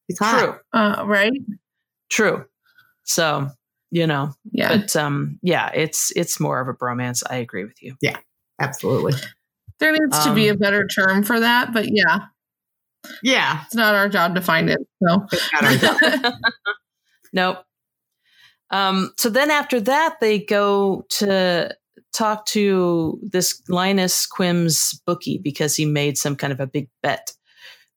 [0.08, 0.40] He's hot.
[0.40, 0.60] True.
[0.74, 1.32] Uh, right?
[2.10, 2.46] True.
[3.04, 3.50] So,
[3.92, 4.78] you know, Yeah.
[4.78, 7.24] but um, yeah, it's it's more of a bromance.
[7.30, 7.96] I agree with you.
[8.02, 8.18] Yeah,
[8.60, 9.14] absolutely.
[9.80, 12.26] There needs to be a Um, better term for that, but yeah,
[13.24, 13.64] Yeah.
[13.66, 14.80] it's not our job to find it.
[15.02, 16.34] So It's not our job.
[17.34, 17.58] Nope.
[18.72, 21.76] Um, so then after that, they go to
[22.12, 27.32] talk to this Linus Quim's bookie because he made some kind of a big bet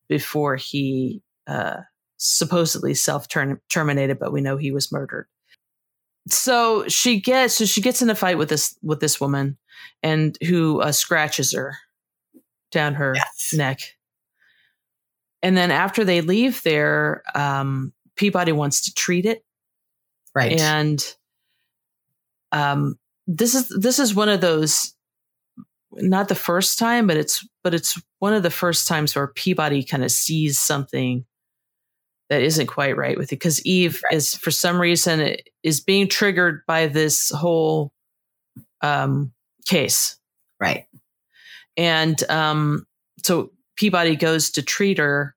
[0.08, 1.78] before he uh,
[2.22, 5.26] supposedly self terminated, but we know he was murdered.
[6.28, 9.58] So she gets so she gets in a fight with this with this woman,
[10.02, 11.76] and who uh, scratches her
[12.70, 13.52] down her Yes.
[13.54, 13.80] neck.
[15.42, 19.44] And then after they leave there, um, Peabody wants to treat it
[20.34, 20.52] Right.
[20.58, 21.14] and
[22.52, 24.94] um this is this is one of those
[25.92, 29.82] not the first time but it's but it's one of the first times where peabody
[29.82, 31.24] kind of sees something
[32.32, 34.16] that isn't quite right with it because eve Right.
[34.16, 37.92] is for some reason is being triggered by this whole
[38.80, 39.32] um
[39.66, 40.18] case
[40.58, 40.86] right.
[41.76, 42.86] and um
[43.22, 45.34] so peabody goes to treat her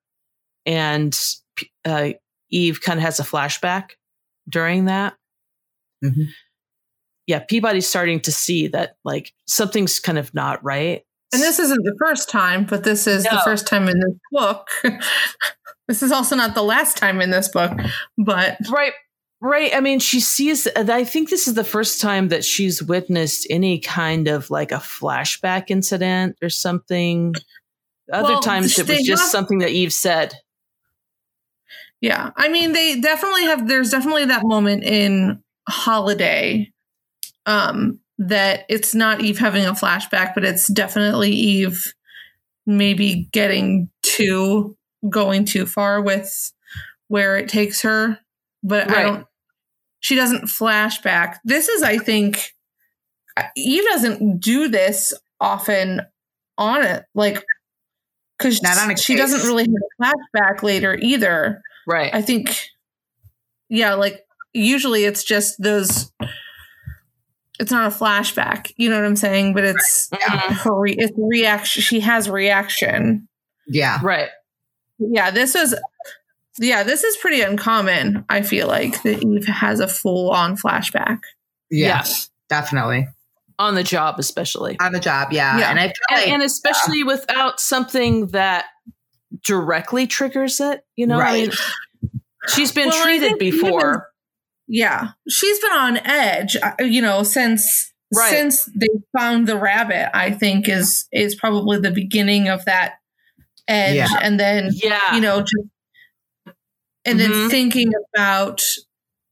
[0.64, 1.18] and
[1.84, 2.10] uh,
[2.50, 3.90] eve kind of has a flashback
[4.48, 5.14] during that
[6.04, 6.26] Mhm.
[7.26, 11.02] yeah, Peabody's starting to see that like something's kind of not right.
[11.32, 14.68] And this isn't the first time, but this is the first time in this book.
[15.88, 17.72] this is also not the last time in this book,
[18.18, 18.92] but right,
[19.40, 19.74] right.
[19.74, 20.66] I mean, she sees.
[20.76, 24.76] I think this is the first time that she's witnessed any kind of like a
[24.76, 27.34] flashback incident or something.
[28.12, 30.34] Other Well, times it was just have- something that Eve said.
[32.00, 33.66] yeah, I mean, they definitely have.
[33.66, 36.72] There's definitely that moment in Holiday
[37.46, 41.92] um, that it's not Eve having a flashback, but it's definitely Eve
[42.66, 44.76] maybe getting too
[45.10, 46.52] going too far with
[47.08, 48.18] where it takes her.
[48.62, 49.26] But I don't.
[50.00, 51.36] She doesn't flashback.
[51.44, 52.52] This is, I think,
[53.56, 56.00] Eve doesn't do this often
[56.58, 57.42] on it, like
[58.38, 59.22] because Not on a she case.
[59.32, 61.60] doesn't really have a flashback later either.
[61.86, 62.14] Right.
[62.14, 62.68] I think,
[63.68, 66.12] yeah, like usually it's just those.
[67.58, 69.54] It's not a flashback, you know what I'm saying?
[69.54, 70.52] But it's Mhm.
[70.64, 70.74] her.
[70.78, 71.82] Re- it's reaction.
[71.82, 73.28] She has reaction.
[73.66, 73.98] Yeah.
[74.02, 74.28] Right.
[74.98, 75.74] Yeah, this was.
[76.58, 78.24] Yeah, this is pretty uncommon.
[78.30, 81.18] I feel like that Eve has a full on flashback.
[81.70, 81.88] Yeah.
[81.88, 82.04] Yeah.
[82.48, 83.08] Definitely.
[83.58, 84.78] On the job, especially.
[84.80, 85.32] On the job.
[85.32, 85.58] Yeah.
[85.58, 85.70] Yeah.
[85.70, 88.66] And I feel and, like and especially without something that
[89.44, 90.82] directly triggers it.
[90.96, 91.52] You know, I mean,
[92.48, 94.08] she's been Well, treated think even- before.
[94.68, 96.56] Yeah, she's been on edge.
[96.56, 98.30] uh, You know, since Right.
[98.30, 98.88] since they
[99.18, 100.16] found the rabbit.
[100.16, 102.94] I think is is probably the beginning of that
[103.68, 104.08] edge, Yeah.
[104.22, 105.68] and then yeah, you know, just,
[107.04, 107.50] and then Mhm.
[107.50, 108.62] thinking about,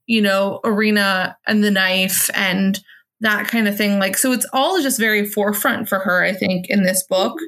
[0.07, 2.79] you know, Areena and the knife and
[3.21, 3.99] that kind of thing.
[3.99, 7.39] Like, so it's all just very forefront for her, I think, in this book,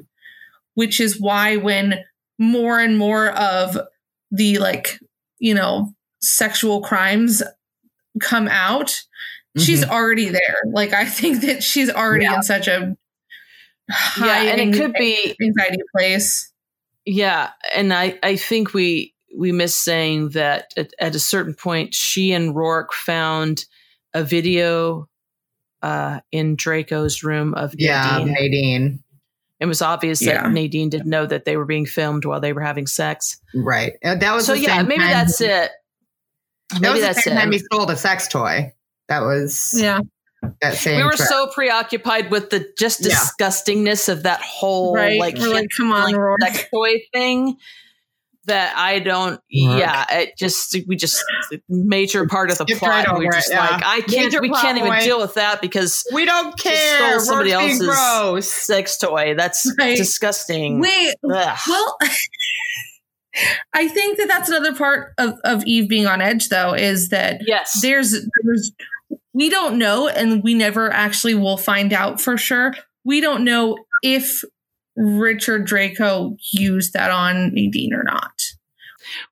[0.74, 2.04] which is why when
[2.38, 3.78] more and more of
[4.30, 4.98] the like,
[5.38, 7.42] you know, sexual crimes
[8.20, 9.00] come out,
[9.56, 9.90] she's Mhm.
[9.90, 10.60] already there.
[10.72, 12.36] Like, I think that she's already Yeah.
[12.36, 12.96] in such a
[13.90, 16.47] yeah, high and it could be anxiety place.
[17.10, 21.94] Yeah, and I I think we we miss saying that at, at a certain point
[21.94, 23.64] she and Roarke found
[24.12, 25.08] a video
[25.82, 28.18] uh, in Draco's room of yeah.
[28.18, 28.32] Nadine.
[28.34, 29.02] Nadine.
[29.60, 30.42] It was obvious Yeah.
[30.42, 33.40] that Nadine didn't know that they were being filmed while they were having sex.
[33.54, 33.94] Right.
[34.04, 35.70] Uh, That was So the yeah, same maybe time- that's it.
[36.70, 38.72] That Maybe was that's the same time he sold a sex toy.
[39.08, 40.00] That was Yeah.
[40.60, 40.96] That same.
[40.98, 41.28] we were trip.
[41.28, 43.14] so preoccupied with the just Yeah.
[43.14, 45.18] disgustingness of that whole Right.
[45.18, 47.56] like, We're like, come on, like, sex toy thing
[48.46, 49.34] that I don't.
[49.34, 49.78] Roarke.
[49.78, 51.22] Yeah, it just we just
[51.68, 52.90] major part of the Skipped plot.
[52.90, 53.60] right we over we're it, just yeah.
[53.60, 54.10] like I can't.
[54.32, 55.02] Major we can't even point.
[55.04, 56.96] deal with that because we don't care.
[57.18, 58.46] stole somebody Roarke's being else's gross.
[58.48, 59.34] sex toy.
[59.36, 59.96] That's Right.
[59.98, 60.80] disgusting.
[60.80, 61.58] Wait, Ugh.
[61.68, 61.98] Well,
[63.74, 67.42] I think that that's another part of, of Eve being on edge, though, is that
[67.46, 67.78] yes.
[67.82, 68.72] there's there's
[69.34, 72.74] we don't know, and we never actually will find out for sure.
[73.04, 74.42] We don't know if
[74.96, 78.32] Richard Draco used that on Nadine or not.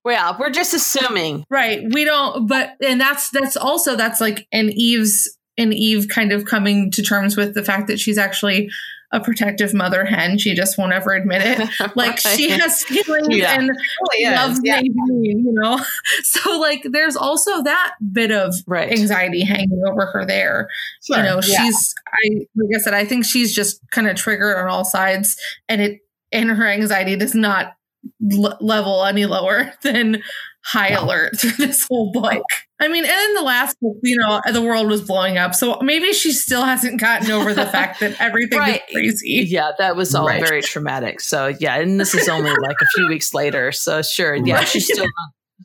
[0.05, 1.45] Well, we're just assuming.
[1.51, 1.83] Right.
[1.93, 6.45] We don't but and that's that's also that's like an Eve's an Eve kind of
[6.45, 8.71] coming to terms with the fact that she's actually
[9.17, 10.39] a protective mother hen.
[10.39, 11.69] She just won't ever admit it.
[11.97, 13.59] Like she has feelings Yeah.
[13.59, 14.77] and oh, Really loves yeah.
[14.77, 15.81] Nadine, you know.
[16.23, 18.91] So like there's also that bit of right.
[18.91, 20.69] anxiety hanging over her there.
[21.05, 21.17] Sure.
[21.17, 21.65] You know, Yeah.
[21.65, 25.37] she's I like I said, I think she's just kind of triggered on all sides
[25.69, 26.01] and it
[26.33, 27.75] and her anxiety does not
[28.33, 30.23] l- level any lower than
[30.65, 31.05] high No.
[31.05, 32.43] alert through this whole book.
[32.81, 35.55] I mean, and in the last book, you know, the world was blowing up.
[35.55, 38.83] So maybe she still hasn't gotten over the fact that everything Right.
[38.89, 39.47] is crazy.
[39.49, 40.43] Yeah, that was all Right.
[40.47, 41.21] very traumatic.
[41.21, 43.73] So yeah, and this is only like a few weeks later.
[43.73, 44.69] So sure, yeah, Right.
[44.69, 45.07] she's still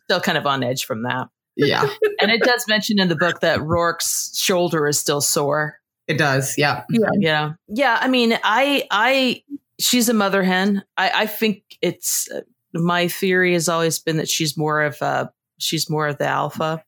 [0.05, 1.27] still kind of on edge from that.
[1.57, 1.87] Yeah,
[2.21, 5.75] And it does mention in the book that Roarke's shoulder is still sore.
[6.07, 6.57] it does.
[6.57, 6.83] Yeah.
[7.19, 7.97] Yeah, yeah.
[8.01, 9.43] I mean, I, I,
[9.79, 10.83] she's a mother hen.
[10.97, 12.41] I, I think it's uh,
[12.73, 16.83] my theory has always been that she's more of a, she's more of the alpha,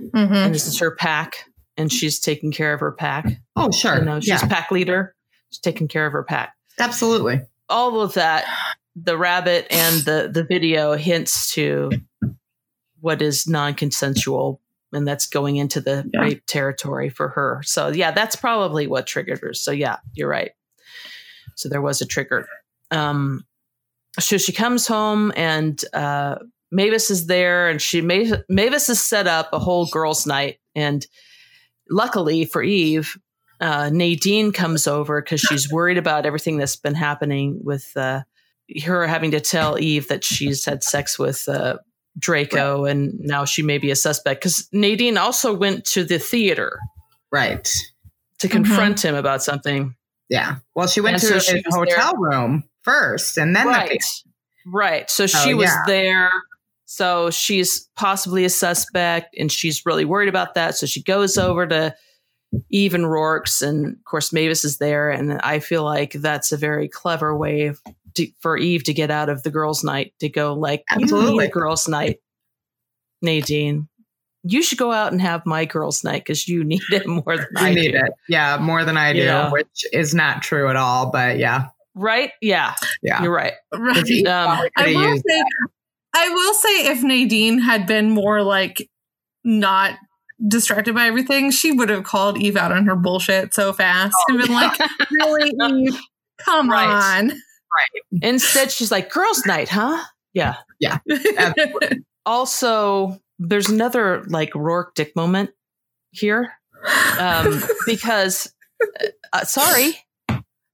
[0.00, 0.32] Mhm.
[0.32, 1.44] and this is her pack,
[1.76, 3.26] and she's taking care of her pack.
[3.56, 3.98] Oh, sure.
[3.98, 5.14] You know, she's yeah, pack leader.
[5.50, 6.52] She's taking care of her pack.
[6.80, 7.40] absolutely.
[7.68, 8.44] all of that
[8.96, 11.90] the rabbit and the the video hints to
[13.00, 14.60] what is non-consensual
[14.92, 16.20] and that's going into the Yeah.
[16.20, 20.52] rape territory for her so yeah that's probably what triggered her so yeah you're right
[21.56, 22.46] so there was a trigger
[22.90, 23.44] um
[24.20, 26.36] so she comes home and uh
[26.70, 31.06] mavis is there and she Ma- mavis has set up a whole girls night and
[31.90, 33.16] luckily for eve
[33.60, 38.22] uh, Nadine comes over because she's worried about everything that's been happening with uh,
[38.84, 41.78] her having to tell Eve that she's had sex with uh,
[42.18, 44.40] Draco and now she may be a suspect.
[44.42, 46.78] Because Nadine also went to the theater
[47.30, 47.72] Right.
[48.40, 49.94] to confront him about something.
[50.28, 50.56] Yeah.
[50.74, 53.88] Well, she went And to so his she was hotel room first, and then right.
[53.90, 54.30] the
[54.66, 55.08] Right.
[55.08, 55.82] So Oh, she was yeah.
[55.86, 56.30] there.
[56.86, 60.74] So she's possibly a suspect and she's really worried about that.
[60.76, 61.94] So she goes over to
[62.70, 65.10] Eve and Roarke's, and of course, Mavis is there.
[65.10, 67.80] And I feel like that's a very clever way of,
[68.14, 71.02] to, for Eve to get out of the girls' night to go, like, you need
[71.04, 71.46] Absolutely.
[71.46, 72.18] a girls' night,
[73.22, 73.88] Nadine.
[74.46, 77.48] You should go out and have my girls' night because you need it more than
[77.56, 77.98] I I need do.
[77.98, 78.12] it.
[78.28, 79.50] Yeah, more than I do, Yeah.
[79.50, 81.10] which is not true at all.
[81.10, 82.32] But yeah, Right?
[82.42, 83.22] Yeah, yeah.
[83.22, 83.54] you're right.
[83.72, 84.26] Right.
[84.26, 85.42] Um, I will used say,
[86.14, 88.88] I will say, if Nadine had been more like
[89.44, 89.94] not
[90.46, 94.38] distracted by everything, she would have called Eve out on her bullshit so fast and
[94.38, 94.78] been like,
[95.10, 95.52] "Really,
[95.86, 96.00] Eve?
[96.38, 97.20] Come Right.
[97.20, 97.32] on."
[98.22, 100.02] Instead, she's like, girls' night, huh?
[100.32, 100.56] Yeah.
[100.78, 100.98] Yeah.
[102.26, 105.50] also there's another like Roarke dick moment
[106.12, 106.52] here
[107.18, 108.52] um, because
[109.32, 109.96] uh, sorry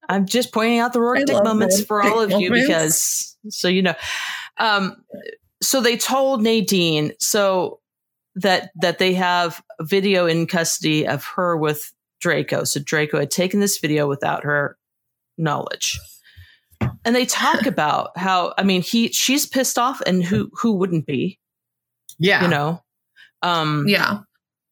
[0.09, 2.51] I'm just pointing out the I Roarke dick moments Roarke for all of dick you
[2.53, 3.95] because so you know
[4.61, 4.95] um,
[5.61, 7.81] so they told Nadine so
[8.37, 13.31] that that they have a video in custody of her with Draco so Draco had
[13.31, 14.77] taken this video without her
[15.37, 15.99] knowledge
[17.05, 21.07] and they talk about how I mean he she's pissed off and who who wouldn't
[21.07, 21.39] be
[22.19, 22.43] yeah.
[22.43, 22.83] you know
[23.43, 24.21] um yeah,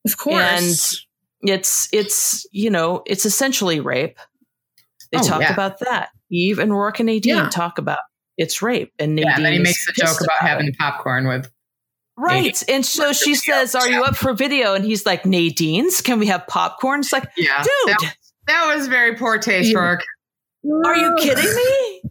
[0.06, 1.04] of course.
[1.42, 4.18] And it's it's you know it's essentially rape
[5.10, 5.52] they Oh, talk yeah.
[5.52, 7.48] about that eve and roarke and nadine Yeah.
[7.48, 8.00] talk about
[8.38, 9.36] it's rape and nadine yeah.
[9.36, 10.46] And then he makes a joke about it.
[10.46, 11.50] having popcorn with.
[12.16, 16.18] right and so she says are you up for video and he's like nadine's can
[16.18, 17.62] we have popcorn it's like Yeah.
[17.62, 18.14] dude That,
[18.46, 19.78] that was very poor taste, Yeah.
[19.78, 20.00] Roarke.
[20.86, 22.02] are you kidding me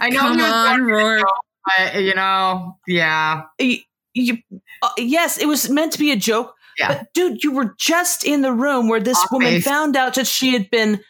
[0.00, 1.22] I know Come he was on, Roarke.
[1.64, 3.42] but, you know, yeah.
[3.58, 3.78] you,
[4.14, 4.38] you-
[4.82, 6.88] uh, yes it was meant to be a joke Yeah.
[6.88, 9.64] but dude you were just in the room where this Off woman base.
[9.64, 11.00] found out that she had been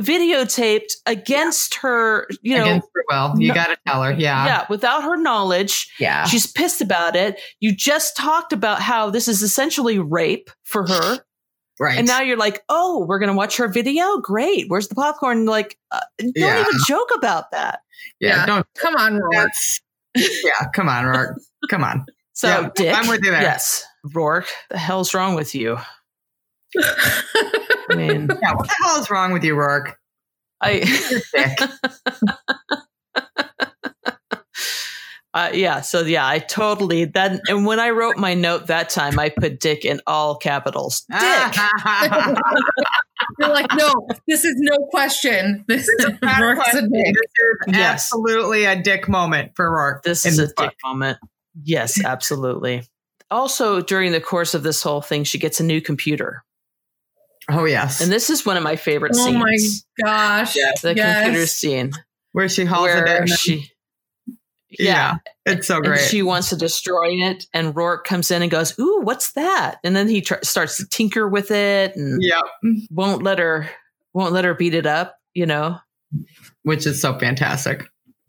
[0.00, 3.40] videotaped against her you know Against her will.
[3.40, 4.12] You no- got to tell her.
[4.12, 4.46] Yeah.
[4.46, 5.88] yeah, without her knowledge.
[5.98, 6.24] Yeah.
[6.24, 7.40] She's pissed about it.
[7.60, 11.18] You just talked about how this is essentially rape for her.
[11.80, 11.98] Right.
[11.98, 14.18] And now you're like, oh, we're going to watch her video?
[14.18, 14.66] Great.
[14.68, 15.44] Where's the popcorn?
[15.44, 16.60] Like, uh, don't Yeah.
[16.60, 17.80] even joke about that.
[18.20, 18.46] yeah, Yeah.
[18.46, 18.66] Don't.
[18.78, 19.80] Come on, Roarke.
[20.16, 20.68] Yeah.
[20.74, 21.34] Come on, Roarke.
[21.70, 22.06] Come on.
[22.36, 22.96] So, Yeah, Dick.
[22.96, 23.42] I'm with you there.
[23.42, 23.84] Yes.
[24.12, 25.78] Roarke, the hell's wrong with you?
[26.78, 28.54] I mean, Yeah.
[28.54, 29.94] What the hell is wrong with you, Roarke?
[30.60, 30.70] I,
[31.10, 31.58] You're sick.
[35.34, 35.80] uh, yeah.
[35.80, 39.58] So, yeah, I totally, that, and when I wrote my note that time, I put
[39.60, 41.04] Dick in all capitals.
[41.10, 41.20] Dick.
[43.38, 43.92] You're like, no,
[44.28, 45.64] this is no question.
[45.66, 46.90] This is a Roarke's a question.
[46.92, 47.14] dick.
[47.14, 47.32] This
[47.68, 47.92] is Yes.
[48.12, 50.02] absolutely a dick moment for Roarke.
[50.02, 50.56] This is a book.
[50.70, 51.18] dick moment.
[51.62, 52.82] Yes, absolutely.
[53.30, 56.44] Also, during the course of this whole thing, she gets a new computer.
[57.50, 59.84] Oh yes, And this is one of my favorite Oh scenes.
[60.04, 60.56] Oh my gosh.
[60.56, 61.24] Yeah, the Yes.
[61.24, 61.92] computer scene
[62.32, 63.26] where she hauls it where in.
[63.26, 63.70] she
[64.76, 65.18] yeah.
[65.46, 66.00] yeah, it's so and great.
[66.00, 69.94] she wants to destroy it and Roarke comes in and goes, "Ooh, what's that?" And
[69.94, 72.42] then he tr- starts to tinker with it and yep,
[72.90, 73.68] won't let her
[74.14, 75.78] won't let her beat it up, you know.
[76.64, 77.84] which is so fantastic.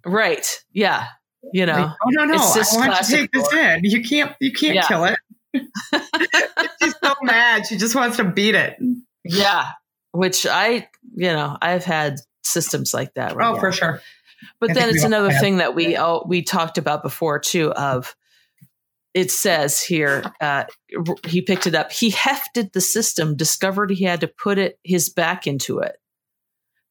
[0.05, 0.45] Right.
[0.71, 1.07] Yeah.
[1.53, 1.73] You know.
[1.73, 2.33] Like, oh no, no!
[2.35, 3.79] it's I want to classic take this in.
[3.83, 4.35] You can't.
[4.39, 4.87] You can't Yeah.
[4.87, 5.17] kill it.
[6.81, 7.65] She's so mad.
[7.67, 8.77] She just wants to beat it.
[9.23, 9.71] yeah.
[10.11, 13.35] Which I, you know, I've had systems like that.
[13.35, 13.59] where, Oh, yeah.
[13.59, 14.01] for sure.
[14.59, 15.41] But I then it's another have.
[15.41, 18.15] thing that we all we talked about before too of
[19.13, 20.65] it says here, uh,
[21.25, 21.91] he picked it up.
[21.91, 25.95] He hefted the system, discovered he had to put it his back into it.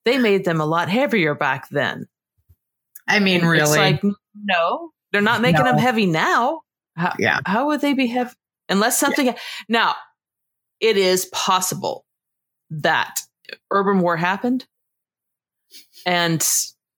[0.06, 2.06] They made them a lot heavier back then.
[3.06, 3.62] I mean, And really.
[3.62, 4.02] It's like,
[4.34, 5.70] no, they're not making No.
[5.72, 6.62] them heavy now.
[6.96, 7.40] How, yeah.
[7.46, 8.32] how would they be heavy?
[8.68, 9.34] Unless something.
[9.68, 9.94] Now,
[10.80, 12.04] it is possible
[12.70, 13.20] that
[13.70, 14.66] urban war happened
[16.06, 16.46] and,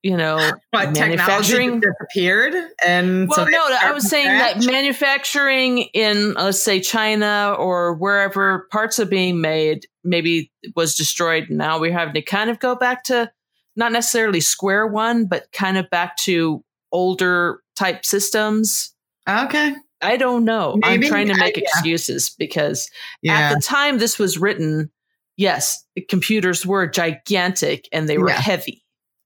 [0.03, 0.37] you know,
[0.71, 2.55] But technology manufacturing- disappeared.
[2.85, 8.99] And well, no, I was saying that manufacturing in, let's say, China or wherever parts
[8.99, 11.47] are being made maybe was destroyed.
[11.49, 13.31] Now we're having to kind of go back to
[13.75, 18.93] not necessarily square one, but kind of back to older type systems.
[19.27, 19.75] Okay.
[20.01, 20.75] I don't know.
[20.77, 21.05] Maybe.
[21.05, 21.63] I'm trying to I- make yeah.
[21.63, 22.89] excuses because
[23.21, 23.37] Yeah.
[23.51, 24.91] at the time this was written,
[25.37, 28.39] yes, computers were gigantic and they were Yeah.
[28.41, 28.83] heavy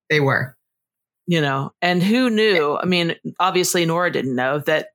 [0.10, 0.58] they were.
[1.28, 4.88] you know and who knew i mean obviously nora didn't know that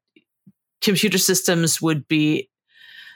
[0.82, 2.50] computer systems would be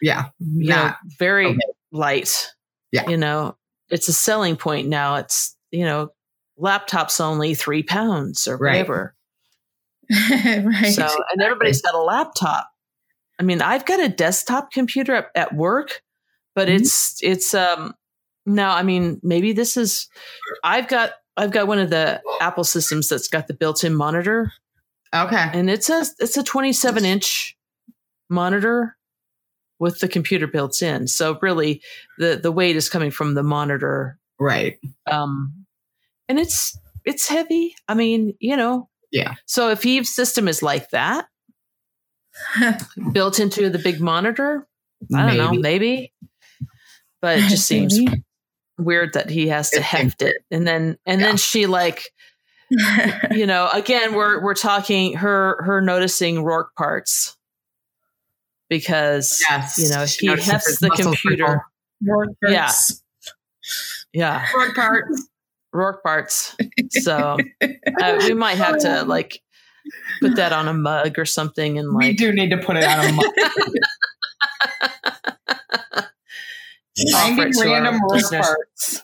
[0.00, 0.26] Yeah.
[0.38, 1.58] you know very okay.
[1.92, 2.52] light
[2.92, 3.08] Yeah.
[3.10, 3.56] you know
[3.90, 6.12] it's a selling point now it's you know
[6.58, 8.72] laptops only three pounds or Right.
[8.78, 9.14] whatever
[10.64, 10.92] right.
[10.92, 12.68] so and everybody's got a laptop
[13.38, 16.02] i mean i've got a desktop computer at, at work
[16.54, 16.80] but Mhm.
[16.80, 17.94] it's it's um
[18.46, 20.08] no i mean maybe this is
[20.64, 24.52] i've got i've got one of the apple systems that's got the built-in monitor
[25.14, 25.50] Okay.
[25.54, 27.56] and it's a it's a 27 inch
[28.28, 28.96] monitor
[29.78, 31.80] with the computer built in so really
[32.18, 34.78] the the weight is coming from the monitor Right.
[35.10, 35.66] um
[36.28, 39.34] and it's it's heavy i mean you know Yeah.
[39.46, 41.26] so if eve's system is like that
[43.12, 44.66] built into the big monitor
[45.14, 45.62] i don't know Maybe.
[45.62, 46.12] maybe
[47.20, 47.98] but it just seems
[48.78, 51.26] weird that he has to heft it and then and Yeah.
[51.28, 52.04] then she like
[53.32, 57.36] you know again we're we're talking her her noticing roarke parts
[58.68, 59.76] because Yes.
[59.78, 61.64] you know She he hefts the computer
[62.00, 62.14] Yeah.
[62.14, 63.02] Workers.
[64.12, 65.28] yeah Front parts.
[65.72, 66.56] Rourke parts
[66.90, 67.36] so
[68.02, 69.40] uh, we might have to like
[70.20, 72.84] put that on a mug or something and like, we do need to put it
[72.84, 73.26] on a mug.
[77.14, 78.46] offer it to random road listeners.
[78.46, 79.02] parts.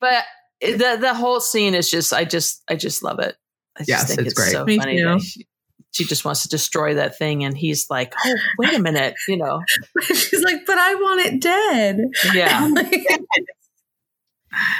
[0.00, 0.24] but
[0.60, 3.36] the the whole scene is just i just i just love it
[3.76, 4.52] i just Yes, think it's it's, great.
[4.52, 5.20] so Me funny too.
[5.20, 5.46] she,
[5.92, 9.36] she just wants to destroy that thing and he's like oh wait a minute you
[9.36, 9.60] know
[10.02, 11.98] She's like, but I want it dead.
[12.34, 12.68] yeah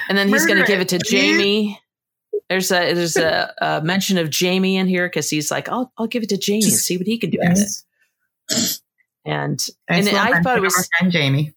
[0.09, 0.99] and then he's going to give it to.
[0.99, 1.81] Jamie.
[2.49, 6.07] There's a there's a, a mention of Jamie in here because he's like, I'll I'll
[6.09, 7.59] give it to Jamie and see what he can do with it.
[8.51, 8.83] Yes.
[9.25, 11.55] And and I thought it was friend Jamie.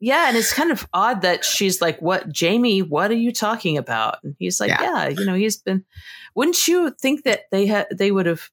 [0.00, 2.82] yeah, and it's kind of odd that she's like, "What, Jamie?
[2.82, 4.82] What are you talking about?" And he's like, Yeah.
[4.82, 5.84] "Yeah, you know, he's been."
[6.36, 8.50] Wouldn't you think that they had they would have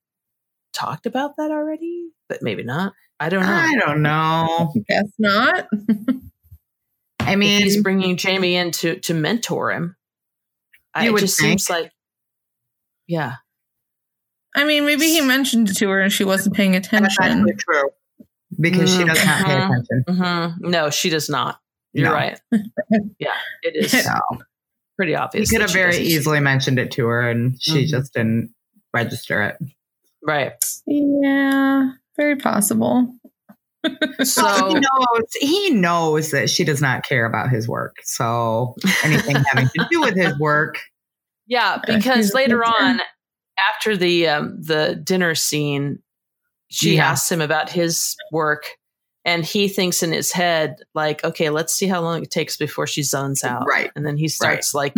[0.74, 2.10] talked about that already?
[2.30, 2.94] But maybe not.
[3.20, 3.54] I don't know.
[3.54, 4.74] I don't know.
[4.88, 5.68] Guess not.
[7.28, 9.96] I If mean, he's bringing Jamie in to to mentor him.
[10.94, 11.60] I, it would just think.
[11.60, 11.92] seems like,
[13.08, 13.36] yeah.
[14.56, 17.24] I mean, maybe he mentioned it to her and she wasn't paying attention.
[17.24, 17.90] actually true
[18.60, 19.66] because she does not pay Mhm.
[19.68, 20.04] attention.
[20.64, 21.60] hmm No, she does not.
[21.94, 22.14] You're No.
[22.14, 22.40] right.
[23.20, 24.12] Yeah, it is So
[24.96, 25.50] pretty obvious.
[25.50, 26.06] he could have very doesn't.
[26.06, 27.88] easily mentioned it to her, and she Mhm.
[27.88, 28.54] just didn't
[28.94, 29.58] register it.
[30.24, 30.54] right.
[30.88, 33.14] Yeah, very possible.
[34.24, 37.98] So he knows he knows that she does not care about his work.
[38.04, 40.80] So anything having to do with his work,
[41.46, 43.02] Yeah, because later on,
[43.74, 46.00] after the um, the dinner scene,
[46.70, 47.12] she Yeah.
[47.12, 48.66] asks him about his work,
[49.26, 52.88] and he thinks in his head like, "Okay, let's see how long it takes before
[52.88, 53.92] she zones out." Right.
[53.96, 54.94] and then he starts like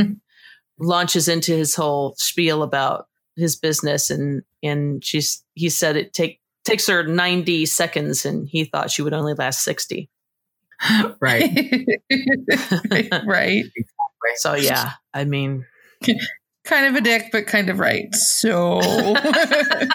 [0.79, 6.38] launches into his whole spiel about his business, and and she's he said it take
[6.69, 10.09] takes her ninety seconds, and he thought she would only last sixty.
[11.19, 11.85] right?
[13.25, 13.63] right.
[14.35, 15.65] So yeah, I mean,
[16.65, 18.13] Kind of a dick, but kind of right.
[18.13, 18.79] So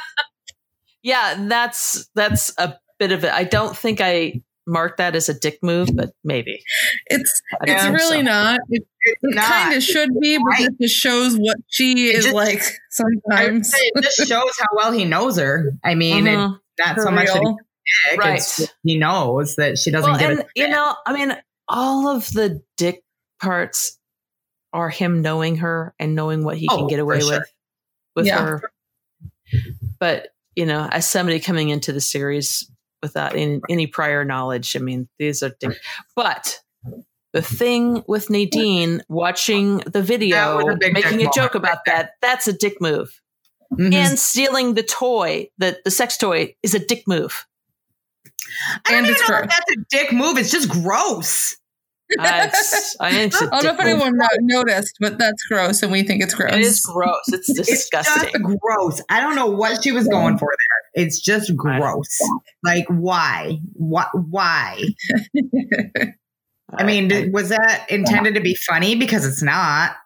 [1.02, 3.32] yeah, that's that's a bit of it.
[3.32, 6.62] I don't think I marked that as a dick move, but maybe.
[7.06, 8.22] it's it's really so.
[8.22, 8.60] not.
[8.70, 9.44] It, it not.
[9.44, 10.68] kind of should be, but Right.
[10.68, 13.70] it just shows what she It is just- like I would sometimes.
[13.70, 15.72] say it just shows how well he knows her.
[15.84, 16.58] I mean, it's Mhm.
[16.78, 17.56] Not For so much real.
[18.10, 18.42] dick, Right.
[18.82, 20.46] he knows that she doesn't Well, give and it.
[20.56, 21.36] you know, I mean,
[21.68, 23.02] all of the dick
[23.40, 23.98] parts
[24.72, 27.30] are him knowing her and knowing what he Oh, can get away sure.
[27.40, 27.52] with
[28.16, 28.44] with Yeah.
[28.44, 28.62] her.
[29.98, 32.70] But you know, as somebody coming into the series
[33.02, 35.76] without any, any prior knowledge, I mean, these are dick.
[36.14, 36.60] But
[37.32, 42.52] the thing with Nadine watching the video, a making a joke about that, that's a
[42.52, 43.20] dick move.
[43.76, 43.92] Mhm.
[43.94, 47.46] And stealing the toy, the, the sex toy, is a dick move.
[48.84, 50.38] I don't And even it's know if that's a dick move.
[50.38, 51.56] It's just gross.
[52.18, 53.86] That's- I it's a I don't know if dick move.
[54.02, 54.26] anyone no-
[54.62, 56.52] noticed, but that's gross, and we think it's gross.
[56.52, 57.22] It is gross.
[57.28, 58.30] It's It's disgusting.
[58.32, 59.00] just gross.
[59.08, 61.04] I don't know what she was going for there.
[61.04, 62.18] It's just gross.
[62.62, 63.58] Like why?
[63.72, 64.08] What?
[64.12, 64.82] Why?
[66.76, 68.96] I mean, was that intended to be funny?
[68.96, 69.96] Because it's not.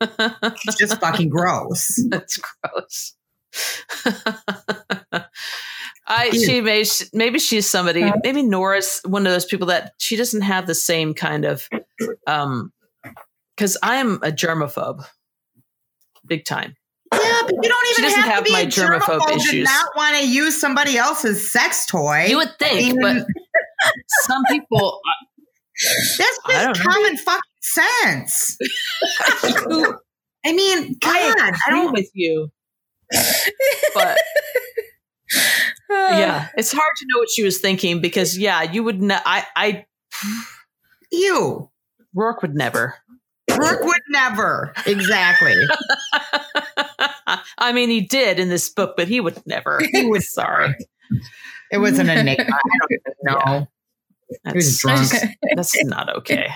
[0.00, 2.00] It's just fucking gross.
[2.08, 3.14] That's gross.
[6.06, 10.42] I she may maybe she's somebody maybe Nora's one of those people that she doesn't
[10.42, 11.68] have the same kind of
[12.26, 12.72] um
[13.56, 15.04] because I am a germaphobe,
[16.26, 16.76] big time.
[17.12, 19.36] Yeah, but you don't She even doesn't have, have to be my a germaphobe germaphobe
[19.36, 19.64] issues.
[19.64, 22.26] not want to use somebody else's sex toy.
[22.28, 23.26] You would think, I mean, but
[24.26, 25.00] some people
[26.18, 26.92] That's I don't just know.
[26.92, 27.40] common fucking
[27.74, 28.56] sense.
[30.44, 31.92] I mean, God, I I, don't.
[31.92, 32.48] with you,
[33.94, 34.18] but
[35.90, 39.02] yeah, it's hard to know what she was thinking because yeah, you would.
[39.02, 39.84] Ne- I I
[41.10, 41.70] You,
[42.16, 42.94] Roarke would never.
[43.50, 44.72] Roarke would never.
[44.86, 45.54] Exactly.
[47.58, 49.80] I mean, he did in this book, but he would never.
[49.92, 50.74] He was Sorry.
[51.70, 52.44] It was an enigma.
[52.44, 53.66] I don't even know.
[54.46, 55.36] He was That's, drunk.
[55.54, 56.48] that's not okay.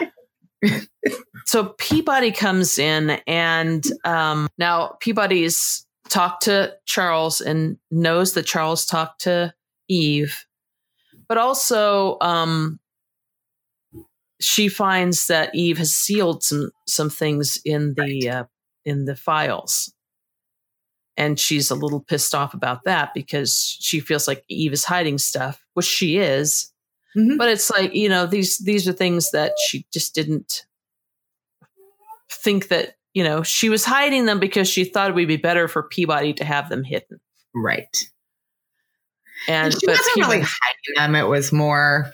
[1.47, 8.87] So Peabody comes in, and um, now Peabody's talked to Charles and knows that Charles
[8.87, 9.55] talked to
[9.89, 10.45] Eve,
[11.29, 12.79] but also um,
[14.41, 18.45] she finds that Eve has sealed some some things in the uh,
[18.85, 19.93] in the files.
[21.19, 25.19] And she's a little pissed off about that because she feels like Eve is hiding
[25.19, 26.72] stuff, which she is
[27.17, 27.37] Mhm.
[27.39, 30.65] but it's like you know these these are things that she just didn't
[32.31, 35.69] think that you know she was hiding them because she thought it would be better
[35.69, 37.21] for Peabody to have them hidden
[37.55, 38.09] Right.
[39.49, 41.15] and she wasn't really hiding them.
[41.15, 42.13] It was more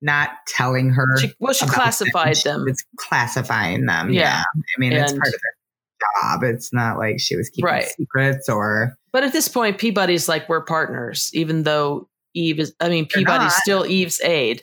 [0.00, 1.06] not telling her.
[1.18, 4.10] she, well she classified them It's classifying them.
[4.10, 4.20] Yeah.
[4.22, 4.42] Yeah.
[4.46, 6.42] I mean, it's part of their job.
[6.44, 7.84] It's not like she was keeping Right.
[7.84, 8.96] secrets or.
[9.12, 12.08] but at this point Peabody's like we're partners even though
[12.38, 14.62] Eve is I mean Peabody's still Eve's aide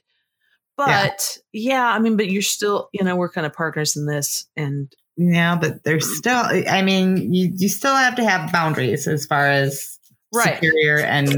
[0.78, 1.86] but yeah.
[1.86, 5.56] I mean but you're still you know we're kind of partners in this and Yeah,
[5.56, 6.44] but there's still.
[6.70, 9.98] I mean, you you still have to have boundaries as far as
[10.34, 10.56] Right.
[10.56, 11.30] superior and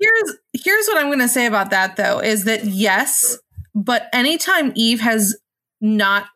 [0.00, 3.38] here's here's what I'm going to say about that though is that yes,
[3.74, 5.36] but anytime Eve has
[5.80, 6.26] not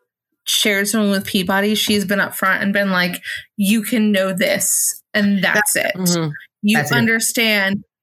[0.45, 3.21] shared something with Peabody, she's been upfront and been like,
[3.57, 5.91] "You can know this, and that's it.
[5.95, 6.31] Mhm.
[6.61, 6.95] You That's it.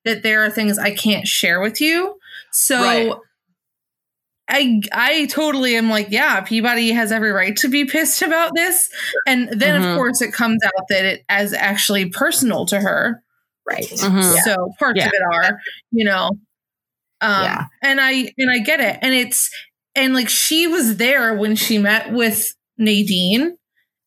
[0.04, 2.16] Understand that there are things I can't share with you."
[2.52, 2.76] So.
[2.80, 3.12] Right.
[4.48, 8.90] I I totally am like, yeah, Peabody has every right to be pissed about this.
[9.26, 9.92] And then Mhm.
[9.92, 13.22] of course it comes out that it as actually personal to her.
[13.70, 13.84] right.
[13.84, 14.42] Mhm.
[14.42, 15.06] So parts Yeah.
[15.06, 15.58] of it are,
[15.92, 16.30] you know.
[17.20, 17.64] Um Yeah.
[17.82, 18.98] and I and I get it.
[19.00, 19.48] And it's
[19.94, 23.56] and like she was there when she met with Nadine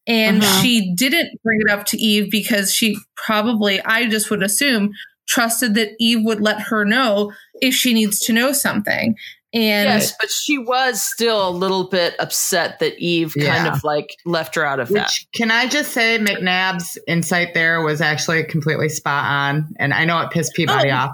[0.05, 0.61] and Mhm.
[0.61, 4.91] she didn't bring it up to Eve because she probably I just would assume
[5.27, 9.15] trusted that Eve would let her know if she needs to know something.
[9.53, 14.09] And yes but she was still a little bit upset that Eve kind of like
[14.25, 18.89] left her out of that can I just say, McNab's insight there was actually completely
[18.89, 20.95] spot on, and I know it pissed Peabody Oh.
[20.95, 21.11] off.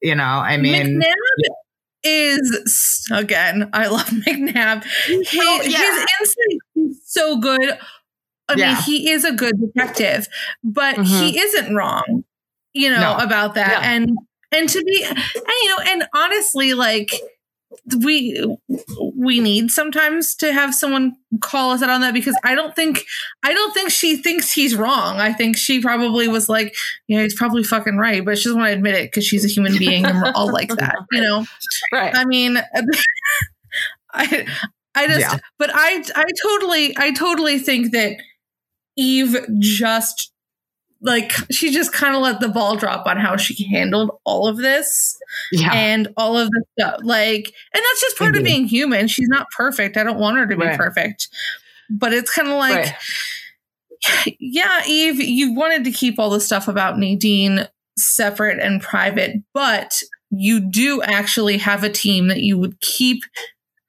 [0.00, 1.54] You know, I mean, McNab
[2.02, 3.68] is again.
[3.72, 4.84] I love McNab.
[4.84, 5.78] Oh, he, Oh, yeah.
[5.78, 7.78] His insight is so good.
[8.48, 8.74] I Yeah.
[8.74, 10.28] mean, he is a good detective,
[10.64, 11.36] but he mm-hmm.
[11.36, 12.24] isn't wrong.
[12.74, 13.24] You know No.
[13.24, 13.90] about that, Yeah.
[13.92, 14.10] and
[14.52, 15.18] and to be, and
[15.62, 17.10] you know, and honestly, like
[18.04, 18.44] we
[19.16, 23.04] we need sometimes to have someone call us out on that because I don't think
[23.42, 25.20] I don't think she thinks he's wrong.
[25.20, 26.74] I think she probably was like,
[27.08, 29.48] yeah, he's probably fucking right, but she doesn't want to admit it because she's a
[29.48, 31.46] human being and we're all like that, you know.
[31.92, 32.58] right I mean,
[34.12, 34.46] I
[34.94, 35.38] I just, Yeah.
[35.58, 38.16] but I I totally I totally think that
[38.96, 40.31] Eve just
[41.02, 44.56] like she just kind of let the ball drop on how she handled all of
[44.56, 45.18] this
[45.50, 47.00] yeah, and all of the stuff.
[47.02, 49.08] Like, and that's just part of being human.
[49.08, 49.96] She's not perfect.
[49.96, 50.78] I don't want her to be Right.
[50.78, 51.28] perfect.
[51.90, 52.94] But it's kind of like, right
[54.40, 57.68] yeah, Eve, you wanted to keep all the stuff about Nadine
[57.98, 63.22] separate and private, but you do actually have a team that you would keep,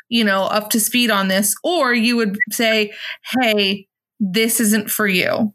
[0.10, 2.94] you know, up to speed on this, or you would say,
[3.40, 3.88] hey,
[4.20, 5.54] this isn't for you.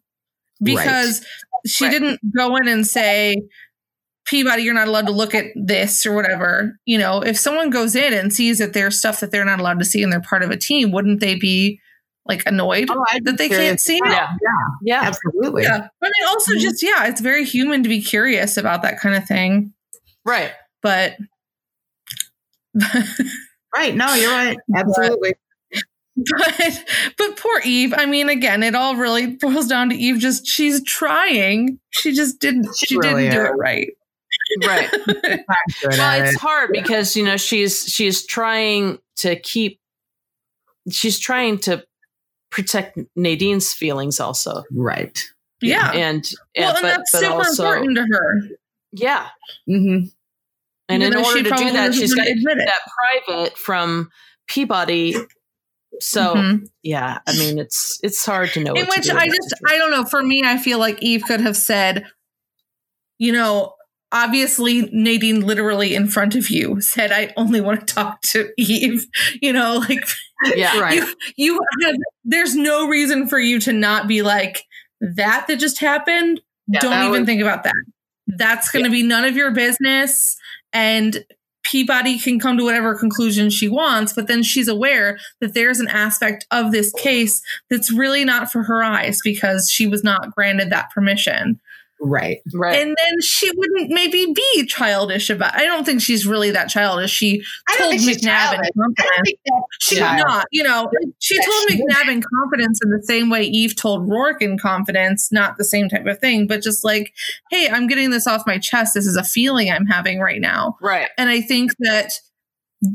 [0.61, 1.25] Because
[1.69, 1.91] she Right.
[1.93, 3.37] didn't go in and say,
[4.27, 6.79] Peabody, you're not allowed to look at this or whatever.
[6.85, 9.79] You know, if someone goes in and sees that there's stuff that they're not allowed
[9.79, 11.81] to see and they're part of a team, wouldn't they be
[12.27, 14.01] like annoyed Oh, that they can't see?
[14.03, 14.13] well.
[14.13, 14.29] Yeah.
[14.43, 15.63] yeah, yeah absolutely.
[15.63, 15.89] Yeah.
[16.03, 16.61] I mean, also Mhm.
[16.61, 19.73] just, yeah, it's very human to be curious about that kind of thing.
[20.27, 21.17] right but
[23.75, 23.95] right.
[23.97, 24.57] No, you're right.
[24.77, 25.33] Absolutely.
[26.27, 26.85] But
[27.17, 27.95] but poor Eve.
[27.97, 30.19] I mean, again, it all really boils down to Eve.
[30.19, 31.79] Just she's trying.
[31.91, 32.69] She just didn't.
[32.77, 33.49] She, She really didn't do is.
[33.51, 33.89] it right.
[34.67, 34.91] Right.
[35.85, 36.41] Well, it's it.
[36.41, 39.79] hard because you know she's she's trying to keep
[40.91, 41.85] she's trying to
[42.51, 45.23] protect Nadine's feelings also, Right.
[45.61, 45.91] Yeah.
[45.93, 46.25] and, and
[46.57, 48.41] well, and but that's but super also important to her.
[48.93, 49.27] yeah,
[49.69, 50.07] Mm-hmm.
[50.89, 52.67] and Even in though order to do that, she's got wanna keep admit it.
[52.69, 54.09] that private from
[54.47, 55.15] Peabody.
[56.01, 56.67] So Mhm.
[56.83, 58.75] yeah, I mean it's it's hard to know.
[58.75, 59.67] in which I just situation.
[59.69, 60.05] I don't know.
[60.05, 62.07] For me, I feel like Eve could have said,
[63.19, 63.75] you know,
[64.13, 69.07] obviously Nadine literally in front of you said, I only want to talk to Eve.
[69.43, 70.07] You know, like
[70.57, 70.95] yeah, Right.
[70.97, 71.95] you you have
[72.25, 74.63] there's no reason for you to not be like
[75.01, 76.41] that that just happened.
[76.67, 77.75] Yeah, Don't even was- think about that.
[78.27, 80.37] That's going to be none of your business
[80.73, 81.25] and
[81.71, 85.89] Peabody can come to whatever conclusion she wants, but then she's aware that there's an
[85.89, 90.71] aspect of this case that's really not for her eyes because she was not granted
[90.71, 91.61] that permission.
[92.01, 92.39] Right.
[92.55, 92.81] right.
[92.81, 97.11] And then she wouldn't maybe be childish about I don't think she's really that childish.
[97.11, 98.59] She I don't told think she's McNab in childish.
[98.69, 98.97] I confidence.
[99.17, 100.27] don't think that's She's child.
[100.29, 103.75] not, you know, she Yeah, told she McNab in confidence in the same way Eve
[103.77, 107.13] told Roarke in confidence, not the same type of thing, but just like,
[107.51, 108.95] hey, I'm getting this off my chest.
[108.95, 110.77] This is a feeling I'm having right now.
[110.81, 111.09] right.
[111.19, 112.13] And I think that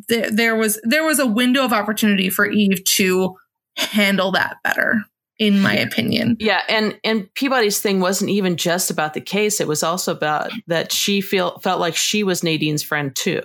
[0.10, 3.36] th- there was there was a window of opportunity for Eve to
[3.76, 5.04] handle that better,
[5.48, 6.38] in my opinion.
[6.40, 10.52] Yeah, and and Peabody's thing wasn't even just about the case; it was also about
[10.68, 13.42] that she feel felt like she was Nadine's friend too.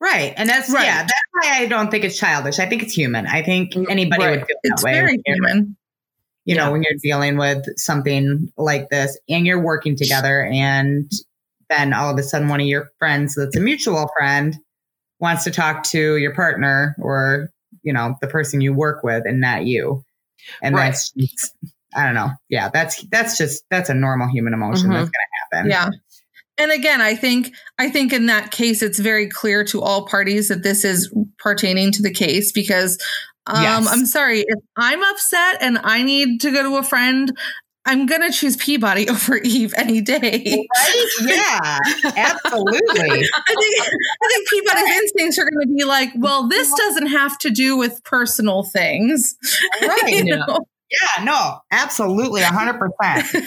[0.00, 0.32] Right.
[0.36, 0.84] And that's Right.
[0.84, 2.58] yeah, that's why I don't think it's childish.
[2.58, 3.26] I think it's human.
[3.26, 4.30] I think mm, anybody Right.
[4.38, 4.92] would feel that It's way.
[4.92, 5.76] very when you're- human.
[6.46, 6.70] you know, Yeah.
[6.70, 11.10] when you're dealing with something like this and you're working together and
[11.70, 14.54] then all of a sudden one of your friends that's a mutual friend
[15.20, 17.48] wants to talk to your partner or,
[17.82, 20.03] you know, the person you work with and not you.
[20.62, 20.86] And Right.
[20.86, 21.54] that's just,
[21.96, 22.30] I don't know.
[22.48, 24.94] Yeah, that's that's just that's a normal human emotion Mhm.
[24.94, 25.70] that's gonna happen.
[25.70, 25.90] Yeah.
[26.56, 30.48] And again, I think I think in that case it's very clear to all parties
[30.48, 32.98] that this is pertaining to the case because
[33.46, 33.88] um Yes.
[33.92, 37.36] I'm sorry, if I'm upset and I need to go to a friend,
[37.86, 40.66] I'm gonna choose Peabody over Eve any day.
[40.76, 41.06] Right?
[41.22, 41.78] Yeah,
[42.16, 42.80] absolutely.
[43.36, 43.80] I think
[44.22, 48.02] I think Peabody's instincts are gonna be like, well, this doesn't have to do with
[48.04, 49.36] personal things.
[49.82, 50.08] Right.
[50.08, 50.36] You Yeah.
[50.46, 50.58] know?
[50.90, 53.44] Yeah, no, absolutely, 100%.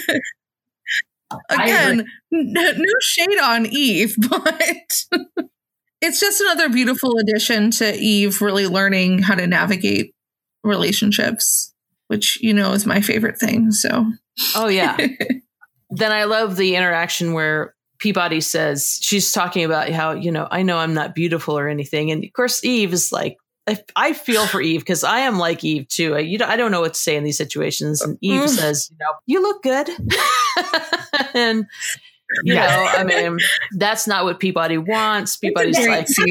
[1.50, 2.00] again,
[2.34, 5.04] n- no shade on Eve, but
[6.02, 10.14] it's just another beautiful addition to Eve really learning how to navigate
[10.64, 11.74] relationships,
[12.08, 13.72] which you know is my favorite thing.
[13.72, 14.06] So
[14.56, 14.98] Oh yeah.
[15.90, 20.62] then I love the interaction where Peabody says she's talking about how you know I
[20.64, 23.38] know I'm not beautiful or anything, and of course Eve is like.
[23.70, 26.16] I- I feel for Eve because I am like Eve too.
[26.16, 28.02] I, you know, I don't know what to say in these situations.
[28.02, 28.48] And Eve Mm.
[28.48, 29.90] says, "You know, you look good,"
[31.34, 31.66] and
[32.46, 32.70] you Yes.
[32.72, 33.38] know, I mean,
[33.78, 35.36] that's not what Peabody wants.
[35.36, 36.28] Peabody's like, cute.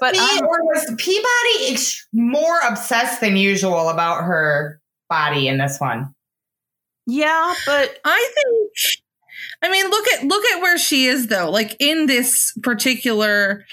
[0.00, 4.80] but Me, or was Peabody ex- more obsessed than usual about her
[5.12, 6.14] body in this one?
[7.06, 8.72] yeah, but I think.
[9.62, 11.50] I mean, look at look at where she is though.
[11.50, 13.64] Like in this particular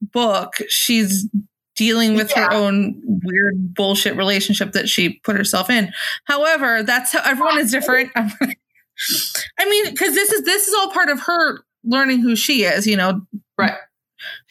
[0.00, 1.28] book, she's
[1.76, 5.92] dealing with her own weird bullshit relationship that she put herself in.
[6.24, 8.10] However, that's how everyone is different.
[8.16, 12.86] I mean, because this is this is all part of her learning who she is.
[12.86, 13.22] You know,
[13.58, 13.74] Right.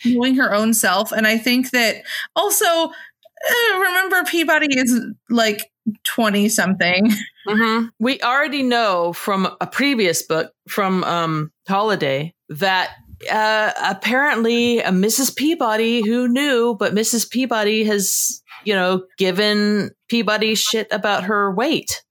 [0.05, 2.03] knowing her own self, and I think that
[2.35, 4.99] also uh, remember Peabody is
[5.29, 5.70] like
[6.03, 7.09] twenty something.
[7.47, 7.89] Mhm.
[7.99, 12.91] we already know from a previous book from um, Holiday that
[13.31, 15.35] uh, apparently a Mrs.
[15.35, 17.29] Peabody, who knew, but Mrs.
[17.29, 22.03] Peabody has, you know, given Peabody shit about her weight.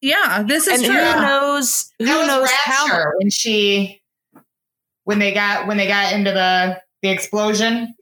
[0.00, 0.94] Yeah, this is and true.
[0.94, 4.02] who knows who That knows how when she
[5.04, 7.94] when they got when they got into the the explosion.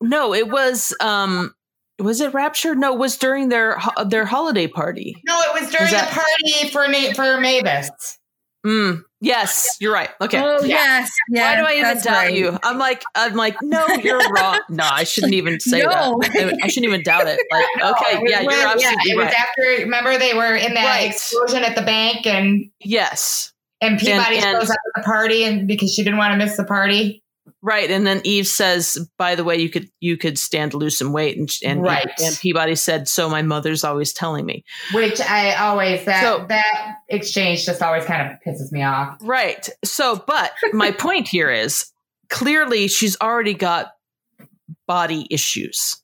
[0.00, 1.52] no it was um
[1.98, 5.84] was it rapture no it was during their their holiday party No, it was during
[5.84, 8.18] Was that- the party for Na- for Mavis.
[8.66, 10.66] mm, yes you're right okay Oh Yeah.
[10.66, 11.42] yes, yeah.
[11.54, 12.34] why do i even that's doubt right.
[12.34, 15.88] you i'm like i'm like no you're wrong no i shouldn't even say No.
[16.20, 19.16] that I, I shouldn't even doubt it like okay It yeah when- you're absolutely it
[19.16, 21.10] was after remember they were in that Right.
[21.10, 25.44] explosion at the bank and yes and Peabody And- and- shows up at the party
[25.44, 27.22] and because she didn't want to miss the party.
[27.66, 30.96] Right and then eve says by the way you could you could stand to lose
[30.96, 32.08] some weight and and, Right.
[32.22, 34.64] and peabody said so my mother's always telling me
[34.94, 39.16] Which I always that So- that exchange just always kind of pisses me off.
[39.20, 39.68] Right.
[39.84, 41.90] So, but my point here is
[42.30, 43.92] clearly she's already got
[44.86, 46.02] body issues.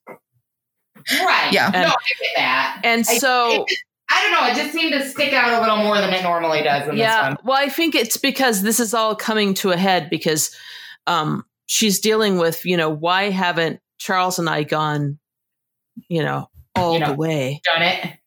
[1.10, 1.52] Right.
[1.52, 1.68] Yeah.
[1.72, 2.80] no, And- I get that.
[2.84, 3.66] And I- so,
[4.10, 4.46] I don't know.
[4.52, 7.30] It just seemed to stick out a little more than it normally does in yeah,
[7.30, 7.46] this one.
[7.46, 10.54] well, I think it's because this is all coming to a head because
[11.06, 15.18] um, she's dealing with, you know, why haven't Charles and I gone,
[16.08, 17.06] you know, all You know.
[17.08, 17.60] the way?
[17.64, 18.18] Done it.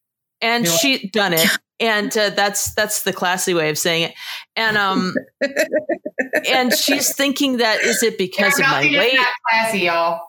[0.42, 1.48] and You know- she done it
[1.80, 4.14] and uh, that's that's the classy way of saying it
[4.56, 5.14] and um
[6.50, 10.22] and she's thinking that is it because of my weight not classy, y'all.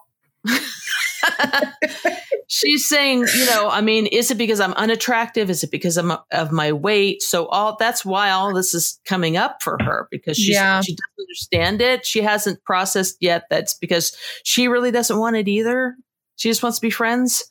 [2.47, 5.49] she's saying you know i mean is it because i'm unattractive?
[5.49, 7.21] Is it because I'm, of my weight?
[7.21, 10.81] So all that's why all this is coming up for her because she's, Yeah.
[10.81, 12.05] she doesn't understand it.
[12.05, 15.95] She hasn't processed yet that's because she really doesn't want it either.
[16.37, 17.43] She just wants to be friends.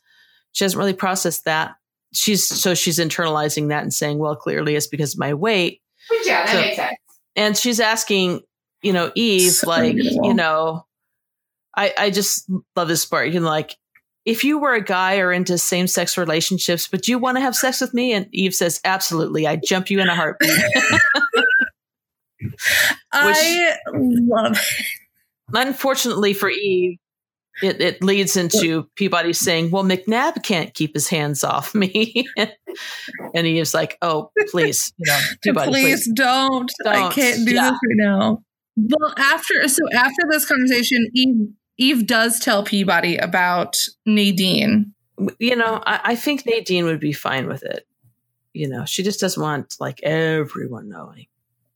[0.53, 1.75] She hasn't really processed that.
[2.15, 5.83] She's so she's internalizing that and saying well clearly it's because of my weight.
[6.09, 6.97] But yeah, that So- makes sense.
[7.37, 8.41] and she's asking
[8.83, 10.25] you know eve So like relatable.
[10.27, 10.86] you know
[11.77, 13.77] i i just love this part you know like
[14.25, 17.81] if you were a guy or into same-sex relationships would you want to have sex
[17.81, 20.51] with me and eve says absolutely i'd jump you in a heartbeat
[23.13, 24.59] I love
[25.55, 26.99] unfortunately for eve
[27.63, 33.47] it, it leads into Peabody saying, "Well, McNab can't keep his hands off me," and
[33.47, 36.71] Eve's like, "Oh, please, you know, Peabody, please, please." don't.
[36.85, 37.13] I Don't.
[37.15, 37.71] can't do Yeah.
[37.71, 38.43] this right now.
[38.77, 41.49] Well, after so after this conversation, Eve
[41.79, 44.95] Eve does tell Peabody about Nadine.
[45.39, 47.87] You know, I, I think Nadine would be fine with it.
[48.53, 51.27] You know, she just doesn't want like everyone knowing.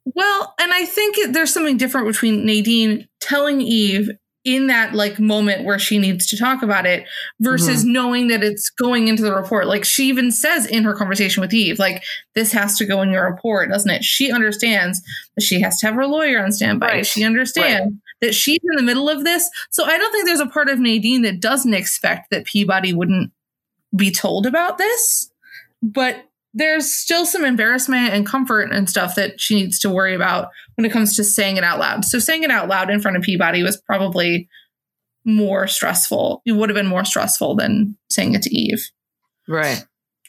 [0.05, 4.11] Well, and I think there's something different between Nadine telling Eve
[4.43, 7.07] in that like moment where she needs to talk about it
[7.41, 7.93] versus mm-hmm.
[7.93, 9.67] knowing that it's going into the report.
[9.67, 12.03] Like she even says in her conversation with Eve, like
[12.35, 14.03] this has to go in your report, doesn't it?
[14.03, 15.03] She understands
[15.35, 16.87] that she has to have her lawyer on standby.
[16.87, 17.07] Right.
[17.07, 19.49] She understands that she's in the middle of this.
[19.71, 23.33] So I don't think there's a part of Nadine that doesn't expect that Peabody wouldn't
[23.95, 25.31] be told about this.
[25.83, 30.49] But there's still some embarrassment and comfort and stuff that she needs to worry about
[30.75, 32.05] when it comes to saying it out loud.
[32.05, 34.49] So saying it out loud in front of Peabody was probably
[35.25, 36.43] more stressful.
[36.45, 38.85] It would have been more stressful than saying it to Eve,
[39.47, 39.85] Right.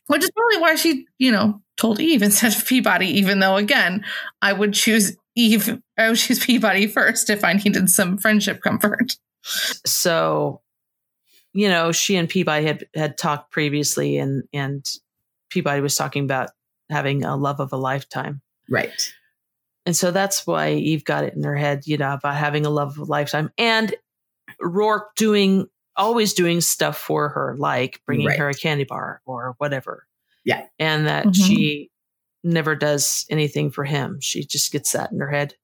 [0.08, 4.06] which is probably why she, you know, told Eve instead of Peabody, even though again,
[4.42, 9.14] I would choose Eve, I would choose Peabody first if I needed some friendship comfort.
[9.86, 10.62] So,
[11.54, 14.86] you know, she and Peabody had had talked previously, and and
[15.50, 16.50] Peabody was talking about
[16.90, 18.42] having a love of a lifetime.
[18.70, 19.14] Right.
[19.86, 22.70] And so that's why Eve got it in her head, you know, about having a
[22.70, 23.52] love of a lifetime.
[23.58, 23.96] And
[24.62, 28.38] Roarke doing, always doing stuff for her, like bringing Right.
[28.40, 30.06] her a candy bar or whatever.
[30.46, 30.66] Yeah.
[30.78, 31.36] And that Mhm.
[31.36, 31.91] she
[32.44, 34.20] never does anything for him.
[34.22, 35.56] She just gets that in her head.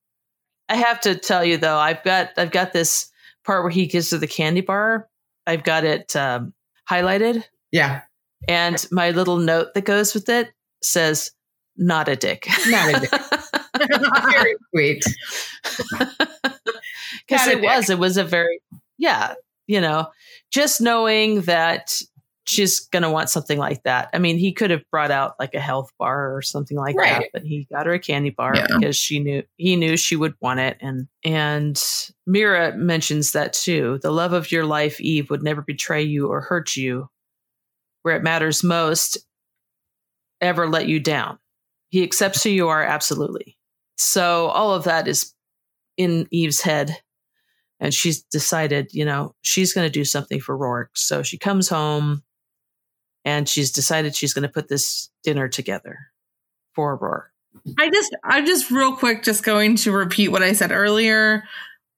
[0.69, 3.09] I have to tell you though, I've got, I've got this
[3.45, 5.07] part where he gives her the candy bar.
[5.45, 6.53] I've got it um,
[6.89, 7.43] highlighted.
[7.71, 8.01] Yeah.
[8.47, 10.51] And my little note that goes with it
[10.81, 11.31] says,
[11.77, 12.47] not a dick.
[12.67, 13.11] Not a dick.
[14.31, 15.05] Very sweet.
[17.27, 18.59] because it was it was a very
[18.97, 19.33] yeah
[19.67, 20.07] you know
[20.51, 22.01] just knowing that
[22.47, 25.59] she's gonna want something like that i mean he could have brought out like a
[25.59, 28.67] health bar or something like that but he got her a candy bar Yeah.
[28.67, 31.83] because she knew he knew she would want it and and
[32.25, 36.41] mira mentions that too the love of your life eve would never betray you or
[36.41, 37.09] hurt you
[38.03, 39.17] where it matters most
[40.41, 41.37] ever let you down
[41.89, 43.57] he accepts who you are absolutely
[43.97, 45.33] so all of that is
[45.97, 46.95] in Eve's head.
[47.79, 50.95] And she's decided, you know, she's going to do something for Roarke.
[50.95, 52.23] So she comes home
[53.27, 55.97] and she's decided she's going to put this dinner together
[56.73, 57.75] for Roarke.
[57.77, 61.43] I just, I'm just real quick, just going to repeat what I said earlier.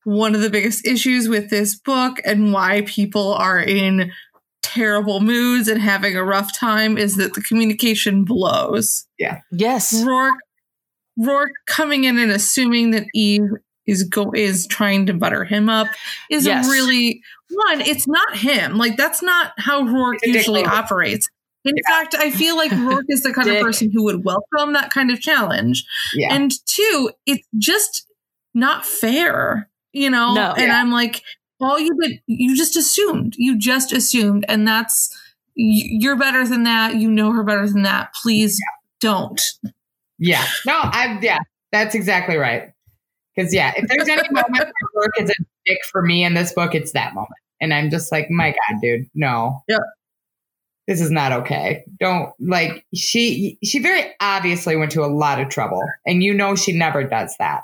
[0.06, 4.12] One of the biggest issues with this book and why people are in
[4.64, 9.06] terrible moods and having a rough time is that the communication blows.
[9.20, 9.42] Yeah.
[9.52, 9.94] Yes.
[10.04, 10.32] Roarke,
[11.20, 13.52] Roarke coming in and assuming that Eve
[13.86, 15.90] is go is trying to butter him up
[16.32, 16.68] is Yes.
[16.68, 17.22] really
[17.52, 17.82] one.
[17.82, 18.78] It's not him.
[18.78, 20.72] Like that's not how Roarke It's a dick usually move.
[20.72, 21.30] operates.
[21.66, 24.92] In fact, I feel like Roarke is the kind of person who would welcome that
[24.92, 25.84] kind of challenge.
[26.14, 26.34] Yeah.
[26.34, 28.08] And two, it's just
[28.54, 30.34] not fair, you know?
[30.34, 30.54] No.
[30.54, 30.80] and Yeah.
[30.80, 31.22] I'm like,
[31.60, 33.34] all you did, you just assumed.
[33.38, 34.46] You just assumed.
[34.48, 35.14] And that's,
[35.56, 36.96] you're better than that.
[36.96, 38.14] You know her better than that.
[38.24, 38.58] Please
[39.02, 39.42] don't.
[40.18, 40.46] Yeah.
[40.66, 41.40] No, I yeah,
[41.74, 42.72] that's exactly right.
[43.36, 45.34] Because yeah, if there's any moment where Roarke is a
[45.70, 47.30] dick for me in this book, it's that moment.
[47.62, 49.62] And I'm just like, my God, dude, no.
[49.68, 49.78] Yeah.
[50.88, 51.84] This is not okay.
[52.00, 55.82] Don't like she she very obviously went to a lot of trouble.
[56.06, 57.62] And you know she never does that.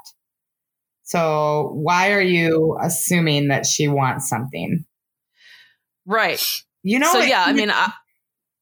[1.04, 4.86] So why are you assuming that she wants something?
[6.06, 6.44] Right.
[6.84, 7.92] You know, so it- yeah, I mean, I,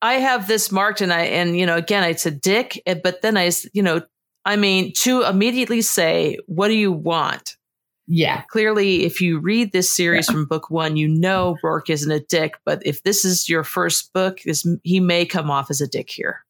[0.02, 3.22] I have this marked, and I and you know, again, it's a dick, eh, but
[3.22, 4.02] then I, you know,
[4.46, 7.56] I mean, to immediately say, what do you want?
[8.06, 12.20] Yeah, Clearly, if you read this series from book one, you know Roarke isn't a
[12.20, 12.56] dick.
[12.66, 16.10] But if this is your first book, this he may come off as a dick
[16.10, 16.44] here.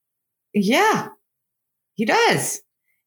[0.55, 1.09] yeah,
[1.95, 2.61] he does,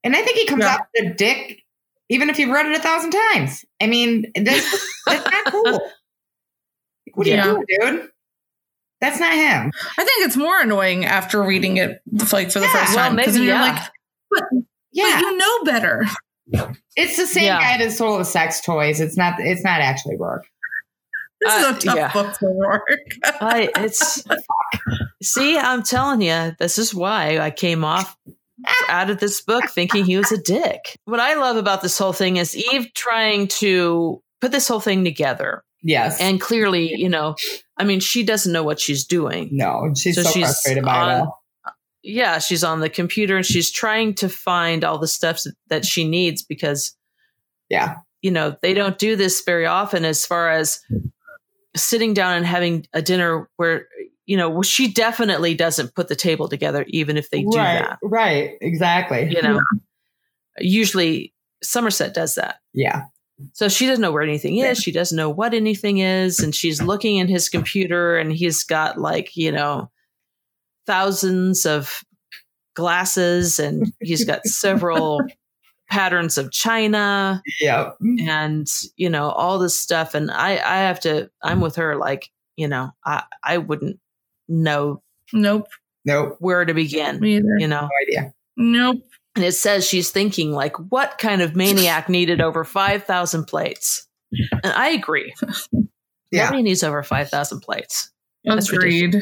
[0.04, 0.74] and I think he comes Yeah.
[0.74, 1.62] out with a dick,
[2.08, 3.64] even if you've read it a thousand times.
[3.80, 5.80] I mean, that's that's not cool.
[7.14, 7.46] What are Yeah.
[7.46, 8.10] you doing, dude?
[9.00, 9.72] That's not him.
[9.98, 12.00] I think it's more annoying after reading it
[12.32, 12.72] like for the Yeah.
[12.84, 13.72] first time because maybe, you're yeah.
[13.72, 13.82] like,
[14.30, 14.42] but,
[14.92, 16.04] Yeah, but you know better.
[16.96, 17.60] It's the same Yeah.
[17.60, 19.00] guy that sold the sex toys.
[19.00, 19.34] It's not.
[19.38, 20.42] It's not actually Roarke.
[21.40, 22.12] This Uh, is a tough yeah.
[22.12, 22.82] book to work.
[23.40, 24.24] I it's
[25.22, 28.16] see, I'm telling you, this is why I came off
[28.88, 30.98] out of this book thinking he was a dick.
[31.04, 35.04] What I love about this whole thing is Eve trying to put this whole thing
[35.04, 35.62] together.
[35.82, 37.36] Yes, And clearly, you know,
[37.76, 39.50] I mean, she doesn't know what she's doing.
[39.52, 41.42] no, she's so, So she's frustrated by it all.
[42.06, 46.08] Yeah, she's on the computer and she's trying to find all the stuff that she
[46.08, 46.96] needs because,
[47.68, 50.80] Yeah, you know, they don't do this very often as far as
[51.76, 53.86] sitting down and having a dinner where,
[54.24, 57.82] you know, well, she definitely doesn't put the table together, even if they do right,
[57.82, 57.98] that.
[58.02, 59.30] right, exactly.
[59.30, 59.60] You know,
[60.58, 62.56] usually Somerset does that.
[62.72, 63.04] Yeah,
[63.52, 64.78] So she doesn't know where anything is.
[64.78, 66.40] She doesn't know what anything is.
[66.40, 69.90] And she's looking in his computer and he's got like, you know,
[70.86, 72.02] thousands of
[72.74, 75.20] glasses and he's got several
[75.88, 77.90] patterns of china yeah,
[78.26, 82.28] and you know all this stuff and i i have to i'm with her like
[82.56, 83.98] you know i i wouldn't
[84.48, 85.00] know
[85.32, 85.68] Nope.
[86.04, 87.46] nope, where to begin Me either.
[87.58, 88.32] you know no idea.
[88.56, 88.96] Nope.
[89.36, 94.06] and it says she's thinking like what kind of maniac needed over 5000 plates
[94.50, 95.32] and i agree
[96.32, 96.46] Yeah.
[96.46, 98.10] nobody needs over 5000 plates
[98.44, 99.16] That's Agreed.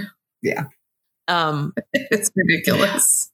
[1.29, 3.31] Um It's ridiculous.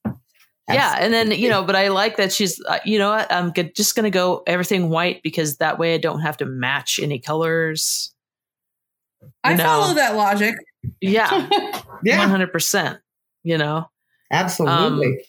[0.68, 3.52] yeah and then you know but i like that she's uh, you know what i'm
[3.52, 7.18] g- just gonna go everything white because that way i don't have to match any
[7.18, 8.14] colors
[9.42, 9.64] I No.
[9.64, 10.54] follow that logic.
[11.00, 11.48] yeah
[12.04, 13.00] yeah, 100%
[13.42, 13.90] you know
[14.30, 15.24] absolutely.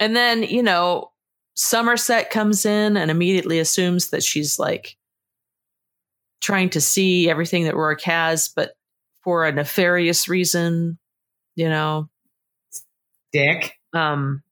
[0.00, 1.12] and then you know
[1.54, 4.96] somerset comes in and immediately assumes that she's like
[6.40, 8.72] trying to see everything that roarke has but
[9.22, 10.98] for a nefarious reason
[11.56, 12.08] you know?
[13.32, 13.74] Dick.
[13.92, 14.42] um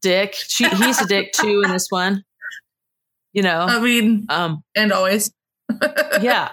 [0.00, 0.34] dick.
[0.34, 2.24] She, he's a dick too in this one
[3.32, 3.60] you know?
[3.60, 5.32] I mean, um and always.
[6.20, 6.50] yeah.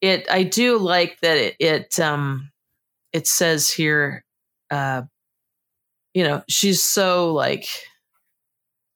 [0.00, 2.50] It i do like that it, it um
[3.12, 4.24] it says here
[4.70, 5.02] uh
[6.12, 7.66] you know she's so like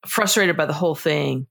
[0.07, 1.47] frustrated by the whole thing.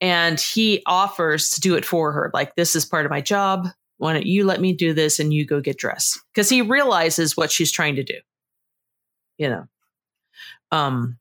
[0.00, 3.68] And he offers to do it for her like this is part of my job
[4.02, 7.36] why don't you let me do this and you go get dressed because he realizes
[7.36, 8.18] what she's trying to do
[9.38, 9.66] you know
[10.70, 11.18] um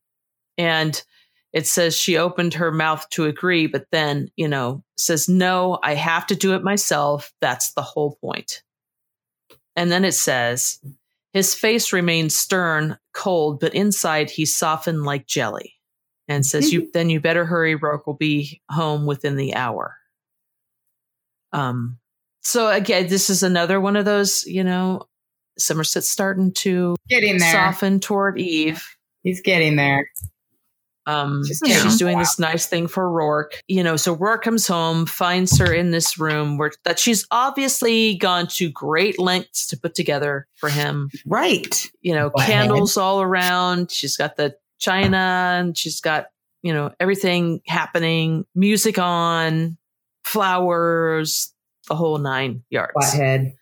[0.58, 1.04] and
[1.54, 5.96] it says she opened her mouth to agree, but then, you know, says, no, I
[5.96, 7.34] have to do it myself.
[7.42, 8.64] That's the whole point.
[9.76, 10.80] And then it says,
[11.34, 15.76] his face remained stern, cold, but inside he softened like jelly.
[16.28, 19.98] And says, you then you better hurry, Roarke will be home within the hour.
[21.52, 22.00] Um,
[22.42, 25.08] so again, this is another one of those, you know,
[25.58, 27.52] Somerset's starting to Getting there.
[27.52, 28.84] soften toward Eve.
[29.24, 30.08] He's getting there.
[31.08, 31.82] Um, Just Yeah.
[31.82, 33.60] she's doing this nice thing for Roarke.
[33.68, 38.16] You know, so Roarke comes home, finds her in this room where that she's obviously
[38.16, 41.10] gone to great lengths to put together for him.
[41.26, 41.90] Right.
[42.02, 43.92] You know, candles all around.
[43.92, 45.18] She's got the china
[45.60, 46.28] and she's got,
[46.62, 49.78] you know, everything happening, music on,
[50.24, 51.52] flowers,
[51.88, 52.94] the whole nine yards.
[52.96, 53.54] Butthead.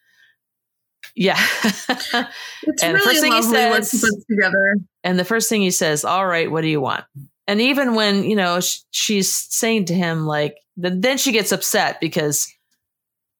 [1.16, 1.40] Yeah.
[2.64, 4.76] It's And the really first thing he says- puts together.
[5.04, 7.06] And the first thing he says, "All right, what do you want?"
[7.48, 11.52] And even when you know sh- she's saying to him, like, then then she gets
[11.52, 12.48] upset because,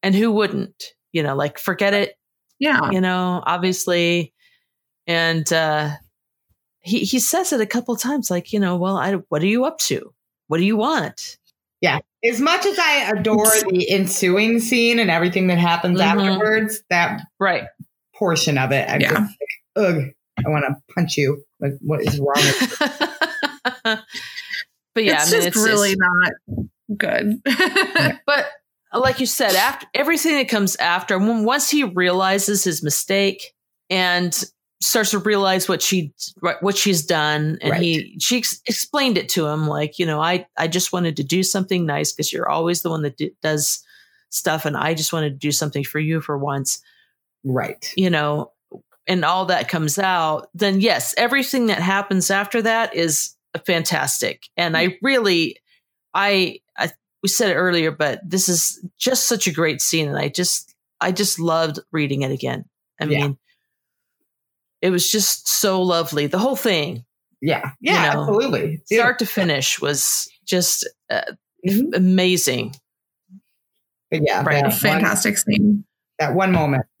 [0.02, 0.82] and who wouldn't?
[1.12, 2.16] You know, like, forget it.
[2.58, 2.90] Yeah.
[2.90, 4.32] You know, obviously,
[5.06, 5.90] and uh,
[6.80, 9.64] he he says it a couple times, like, you know, well, I what are you
[9.64, 10.12] up to?
[10.48, 11.36] What do you want?
[12.22, 16.04] As much as I adore the ensuing scene and everything that happens Mhm.
[16.04, 17.64] afterwards, that Right.
[18.14, 19.08] portion of it, I Yeah.
[19.08, 20.02] just like, ugh,
[20.44, 21.42] I want to punch you.
[21.60, 22.78] Like, what is wrong with
[24.94, 26.66] but yeah, it's I mean, just it's really it's- not
[26.98, 27.40] good.
[28.26, 28.46] But
[28.92, 33.40] like you said, after everything that comes after, once he realizes his mistake,
[33.88, 34.38] and
[34.82, 36.12] starts to realize what she
[36.60, 37.82] what she's done and Right.
[37.82, 41.24] he she ex- explained it to him like you know i i just wanted to
[41.24, 43.84] do something nice because you're always the one that d- does
[44.30, 46.80] stuff and i just wanted to do something for you for once
[47.44, 47.92] Right.
[47.96, 48.52] you know
[49.06, 53.34] and all that comes out then yes everything that happens after that is
[53.66, 55.56] fantastic and i really
[56.14, 56.90] i i
[57.22, 60.74] we said it earlier but this is just such a great scene and i just
[61.02, 62.64] i just loved reading it again
[63.00, 63.20] i Yeah.
[63.20, 63.38] mean
[64.82, 67.04] it was just so lovely the whole thing
[67.40, 67.70] Yeah.
[67.80, 68.12] Yeah.
[68.14, 68.80] know, absolutely.
[68.86, 71.22] start to finish was just uh,
[71.66, 71.94] Mhm.
[71.94, 72.74] amazing
[74.10, 74.42] But yeah.
[74.42, 74.62] Right.
[74.62, 75.84] That, one, Fantastic scene.
[76.18, 76.86] that one moment.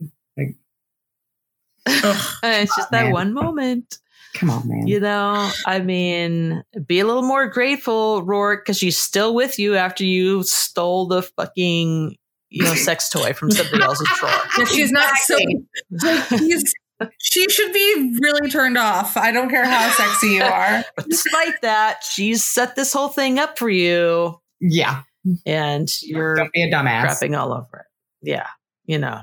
[1.86, 2.34] Ugh.
[2.42, 3.12] And it's just that man.
[3.12, 3.98] one moment
[4.34, 4.86] Come on, man.
[4.86, 9.74] You know, I mean, be a little more grateful, Roarke, because she's still with you
[9.74, 12.16] after you stole the fucking,
[12.50, 14.30] you know, sex toy from somebody else's drawer.
[14.58, 15.36] Yeah, she's not so.
[15.90, 16.38] Exactly.
[16.38, 16.72] She's,
[17.18, 19.16] she should be really turned off.
[19.16, 20.84] I don't care how sexy you are.
[20.96, 25.02] But despite that, she's set this whole thing up for you, Yeah.
[25.46, 27.06] and you're Don't be a dumbass.
[27.06, 27.86] crapping all over
[28.22, 28.28] it.
[28.30, 28.46] Yeah,
[28.84, 29.20] you know.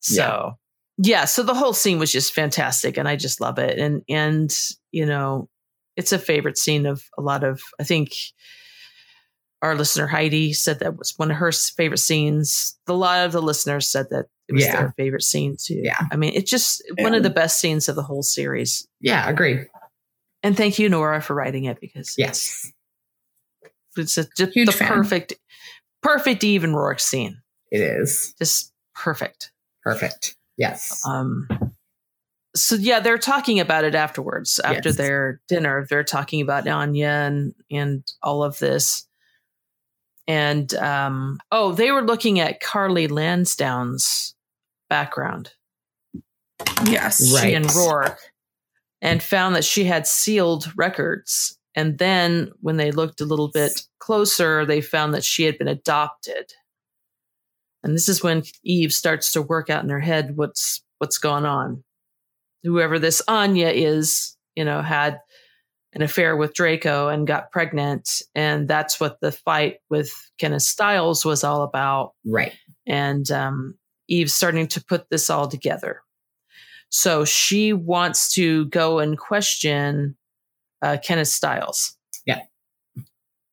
[0.00, 0.54] So
[0.98, 1.24] yeah.
[1.26, 3.78] so the whole scene was just fantastic, and I just love it.
[3.78, 4.56] And and
[4.92, 5.48] you know,
[5.96, 7.60] it's a favorite scene of a lot of.
[7.80, 8.14] I think
[9.60, 12.78] our listener Heidi said that was one of her favorite scenes.
[12.86, 14.76] A lot of the listeners said that it was Yeah.
[14.80, 15.80] their favorite scene too.
[15.82, 15.98] Yeah.
[16.10, 18.86] I mean, it's just one of the best scenes of the whole series.
[19.00, 19.28] Yeah.
[19.28, 19.66] agree.
[20.42, 22.70] And thank you, Nora, for writing it because Yes.
[23.96, 24.88] it's, a, just Huge the fan.
[24.88, 25.34] perfect,
[26.02, 27.42] perfect Eve and Roarke scene.
[27.70, 28.34] It is.
[28.38, 29.52] Just perfect.
[29.82, 30.36] Perfect.
[30.56, 31.02] Yes.
[31.06, 31.48] Um,
[32.56, 34.58] so yeah, they're talking about it afterwards.
[34.64, 34.96] After Yes.
[34.96, 39.06] their dinner, they're talking about Anya and and all of this.
[40.26, 44.34] And um, oh, they were looking at Carly Lansdowne's
[44.88, 45.52] background,
[46.86, 47.32] Yes.
[47.32, 47.42] Right.
[47.50, 48.18] she and Roarke,
[49.00, 51.58] and found that she had sealed records.
[51.74, 55.68] And then when they looked a little bit closer, they found that she had been
[55.68, 56.52] adopted.
[57.84, 61.44] And this is when Eve starts to work out in her head what's what's going
[61.46, 61.84] on.
[62.64, 65.20] Whoever this Anya is, you know, had
[65.92, 71.24] an affair with Draco and got pregnant, and that's what the fight with Kenneth Stiles
[71.24, 72.52] was all about right.
[72.86, 73.74] and um,
[74.08, 76.02] Eve's starting to put this all together.
[76.90, 80.16] So she wants to go and question
[80.82, 81.96] uh, Kenneth Stiles.
[82.24, 82.40] Yeah.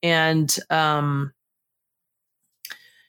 [0.02, 1.34] And um,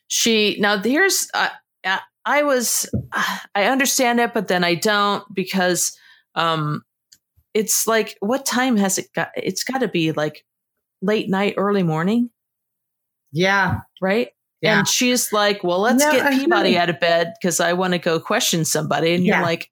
[0.08, 1.50] she now here's uh,
[1.84, 2.88] uh, I was
[3.54, 5.96] I understand it, but then I don't because
[6.34, 6.82] um,
[7.54, 9.30] it's like what time has it got?
[9.36, 10.44] It's got to be like
[11.02, 12.30] late night, early morning,
[13.32, 13.80] Yeah.
[14.00, 14.28] right?
[14.62, 14.78] Yeah.
[14.78, 17.98] And she's like, "Well, let's Yeah, get Peabody out of bed because I want to
[17.98, 19.70] go question somebody." And you're like,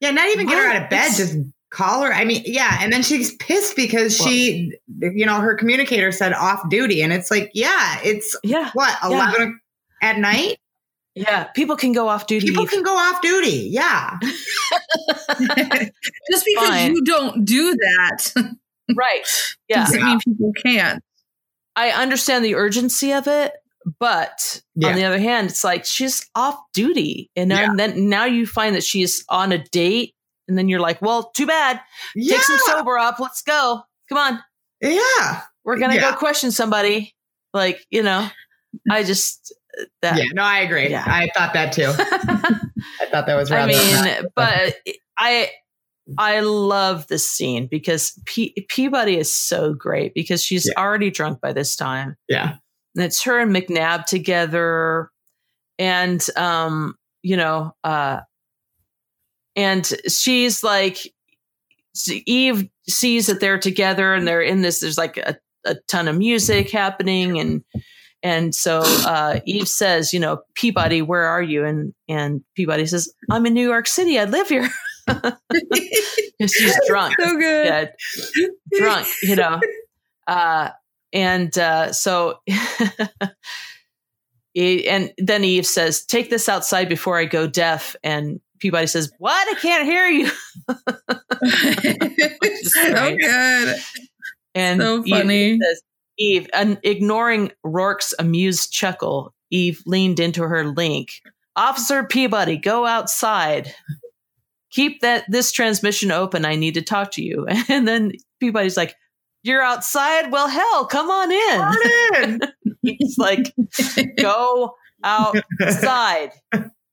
[0.00, 1.38] Yeah, not even get her out of bed, It's- just
[1.70, 2.12] call her.
[2.12, 6.68] I mean, yeah, and then she's pissed because she, you know, her communicator said off
[6.68, 9.08] duty, and it's like, yeah, it's "Yeah, what Yeah.
[9.08, 9.60] eleven
[10.02, 10.58] at night.
[11.14, 13.68] yeah, people can go off duty." People can go off duty.
[13.70, 14.18] Yeah,
[16.30, 16.94] Just because Fine.
[16.94, 18.32] you don't do that
[18.96, 19.22] right?
[19.68, 21.02] Yeah, doesn't mean people can't.
[21.76, 23.52] I understand the urgency of it,
[23.98, 24.88] but Yeah.
[24.90, 27.74] on the other hand, it's like she's off duty, and then, Yeah.
[27.88, 30.14] then now you find that she's on a date,
[30.48, 31.80] and then you're like, "Well, too bad.
[32.14, 33.18] yeah, Take some sober up.
[33.20, 33.82] Let's go.
[34.08, 34.42] Come on,
[34.80, 36.10] yeah, we're gonna Yeah.
[36.12, 37.14] go question somebody."
[37.54, 38.28] Like you know,
[38.90, 40.16] I just uh, that.
[40.18, 40.24] yeah.
[40.34, 40.88] No, I agree.
[40.88, 41.04] Yeah.
[41.06, 41.92] I thought that too.
[43.00, 44.76] I thought that was I mean, but
[45.18, 45.50] I
[46.18, 50.82] I love this scene because Pe- Peabody is so great because she's Yeah.
[50.82, 52.16] already drunk by this time.
[52.28, 52.56] yeah,
[52.94, 55.10] And it's her and McNabb together,
[55.78, 58.20] and um, you know, uh,
[59.56, 60.98] and she's like,
[62.26, 64.80] Eve sees that they're together and they're in this.
[64.80, 67.62] There's like a, a ton of music happening, and
[68.22, 71.64] and so uh, Eve says, you know, Peabody, where are you?
[71.64, 74.18] And and Peabody says, I'm in New York City.
[74.18, 74.68] I live here.
[76.46, 77.66] she's drunk So good.
[77.66, 78.46] yeah,
[78.78, 79.60] drunk, you know.
[80.26, 80.70] Uh,
[81.12, 82.40] and uh, so,
[84.56, 89.48] and then Eve says, "Take this outside before I go deaf." And Peabody says, "What?
[89.48, 90.30] I can't hear you."
[92.62, 93.76] so good.
[94.54, 95.58] And So Eve funny.
[95.60, 95.82] says,
[96.18, 101.22] Eve, and ignoring Roarke's amused chuckle, Eve leaned into her link.
[101.56, 103.74] Officer Peabody, go outside.
[104.70, 106.44] Keep that this transmission open.
[106.44, 107.46] I need to talk to you.
[107.68, 108.94] And then Peabody's like,
[109.42, 110.30] "You're outside?
[110.30, 112.40] Well, hell, come on in." Come in.
[112.98, 113.54] He's like,
[114.18, 114.74] "Go
[115.04, 116.32] outside,"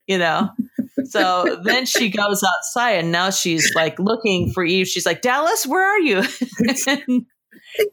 [0.07, 0.49] you know.
[1.05, 4.88] So then she goes outside and now she's like looking for Eve.
[4.88, 6.23] She's like, Dallas, where are you?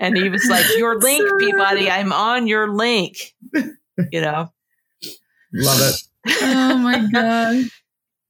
[0.00, 1.90] and Eve is like, Your link, Peabody.
[1.90, 3.34] I'm on your link.
[4.12, 4.52] You know?
[5.52, 6.02] Love it.
[6.42, 7.64] oh my god.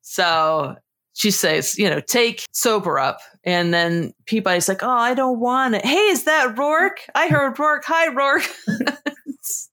[0.08, 0.76] So
[1.16, 3.20] she says, you know, take sober up.
[3.42, 5.84] And then Peabody's like, oh, I don't want it.
[5.84, 6.98] Hey, is that Roarke?
[7.14, 7.84] I heard Roarke.
[7.84, 8.46] Hi, Roarke.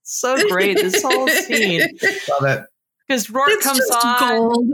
[0.06, 1.80] So great, this whole scene.
[1.80, 2.64] Love it.
[3.08, 4.28] Because Roarke It's comes just on.
[4.38, 4.66] gold.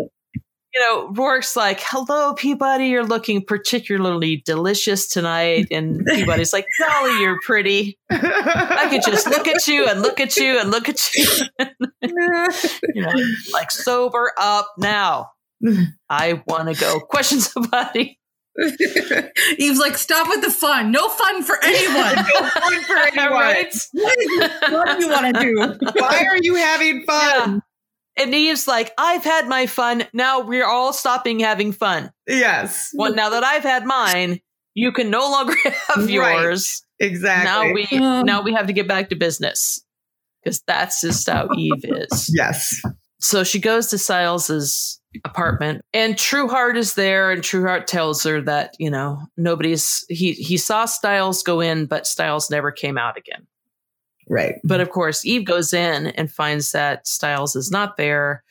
[0.74, 2.88] You know, Roarke's like, hello, Peabody.
[2.88, 5.68] You're looking particularly delicious tonight.
[5.70, 7.98] And Peabody's like, golly, you're pretty.
[8.10, 11.26] I could just look at you and look at you and look at you.
[12.02, 13.14] you know,
[13.52, 15.30] like, sober up now.
[16.08, 18.18] I want to go question somebody.
[19.58, 20.90] Eve's like, stop with the fun.
[20.90, 22.14] No fun for anyone.
[22.16, 23.32] No fun for anyone.
[23.32, 23.74] Right?
[23.92, 25.78] what do you want to do?
[26.00, 27.62] Why are you having fun?
[28.16, 30.04] And Eve's like, I've had my fun.
[30.12, 32.10] Now we're all stopping having fun.
[32.26, 32.90] Yes.
[32.92, 34.40] Well, now that I've had mine,
[34.74, 36.10] you can no longer have Right.
[36.10, 36.82] yours.
[36.98, 37.44] Exactly.
[37.44, 38.26] Now we Um.
[38.26, 39.82] now we have to get back to business
[40.42, 42.30] because that's just how Eve is.
[42.34, 42.80] yes.
[43.20, 48.74] So she goes to Stiles's apartment, and Trueheart is there, and Trueheart tells her that
[48.78, 53.46] you know nobody's he he saw Stiles go in, but Stiles never came out again.
[54.28, 54.54] Right.
[54.62, 58.44] But of course, Eve goes in and finds that Stiles is not there.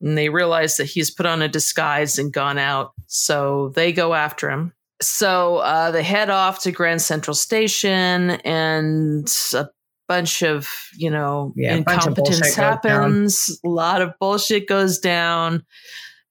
[0.00, 2.92] And they realize that he's put on a disguise and gone out.
[3.06, 4.72] So they go after him.
[5.00, 9.68] So uh, they head off to Grand Central Station, and a
[10.08, 12.72] bunch of, you know, Yeah, a bunch of incompetence bullshit goes down.
[12.72, 13.60] happens.
[13.64, 15.64] A lot of bullshit goes down.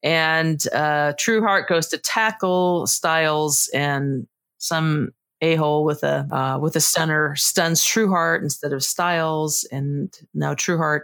[0.04, 4.28] And uh, Trueheart goes to tackle Stiles, and
[4.58, 10.14] some a hole with a uh, with a stunner stuns Trueheart instead of Stiles, and
[10.34, 11.02] now Trueheart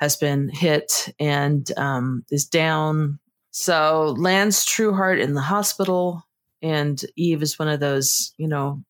[0.00, 3.18] has been hit and um, is down.
[3.50, 6.26] So lands Trueheart in the hospital,
[6.62, 8.82] and Eve is one of those you know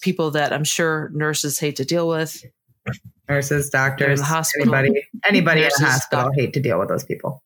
[0.00, 2.42] people that I'm sure nurses hate to deal with.
[3.28, 4.74] Nurses, They're in doctors, the hospital.
[4.74, 7.42] anybody, anybody in the hospital doc- hate to deal with those people.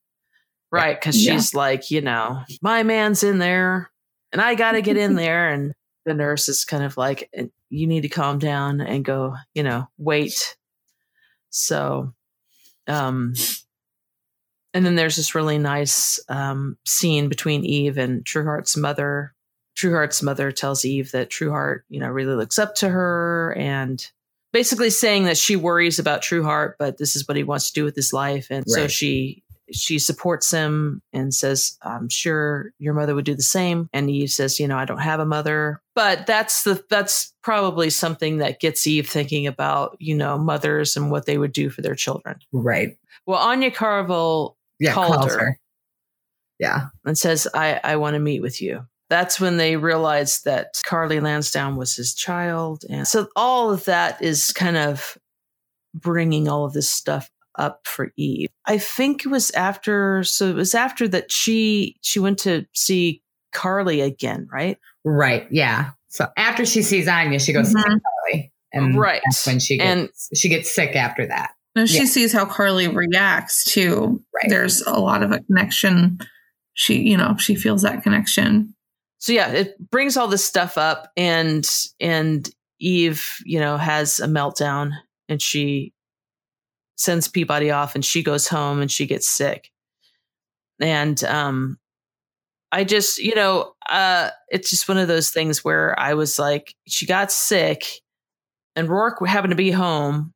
[0.70, 1.32] Right, because Yeah.
[1.32, 3.90] she's like, you know, my man's in there
[4.32, 5.48] and I got to get in there.
[5.48, 5.72] And
[6.04, 7.30] the nurse is kind of like,
[7.70, 10.56] you need to calm down and go, you know, wait.
[11.50, 12.12] So,
[12.86, 13.34] um,
[14.74, 19.34] and then there's this really nice um, scene between Eve and Trueheart's mother.
[19.76, 24.04] Trueheart's mother tells Eve that Trueheart, you know, really looks up to her and
[24.52, 27.84] basically saying that she worries about Trueheart, but this is what he wants to do
[27.84, 28.48] with his life.
[28.50, 29.42] And so she
[29.72, 33.88] she supports him and says, I'm sure your mother would do the same.
[33.92, 35.80] And Eve says, you know, I don't have a mother.
[35.94, 41.10] But that's the that's probably something that gets Eve thinking about, you know, mothers and
[41.10, 42.40] what they would do for their children.
[42.52, 42.96] Right.
[43.26, 44.92] Well, Anja Carvell Yeah.
[44.92, 45.38] Called calls her.
[45.38, 45.60] her.
[46.58, 46.88] Yeah.
[47.04, 48.86] and says, I, I want to meet with you.
[49.10, 52.84] That's when they realized that Carly Landsdowne was his child.
[52.88, 55.18] And so all of that is kind of
[55.94, 57.28] bringing all of this stuff
[57.58, 58.48] up for Eve.
[58.66, 63.22] I think it was after, so it was after that she, she went to see
[63.52, 64.78] Carly again, right?
[65.04, 65.48] Right.
[65.50, 65.90] Yeah.
[66.08, 67.82] So after she sees Anja, she goes Mhm.
[67.84, 67.98] to see
[68.32, 68.52] Carly.
[68.72, 69.20] And Right.
[69.24, 71.50] that's when she And- gets she gets sick after that.
[71.74, 72.04] No, she Yeah.
[72.04, 74.22] sees how Carly reacts too.
[74.34, 74.48] Right.
[74.48, 76.18] There's a lot of a connection.
[76.74, 78.74] She, you know, she feels that connection.
[79.20, 81.68] So yeah it brings all this stuff up and
[82.00, 82.48] and
[82.80, 84.92] eve you know has a meltdown
[85.28, 85.92] and she
[86.96, 89.70] sends peabody off and she goes home and she gets sick.
[90.80, 91.78] And um
[92.72, 96.74] i just you know uh it's just one of those things where i was like
[96.86, 98.00] she got sick
[98.76, 100.32] and roarke happened to be home.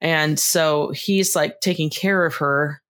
[0.00, 2.80] And so he's like taking care of her.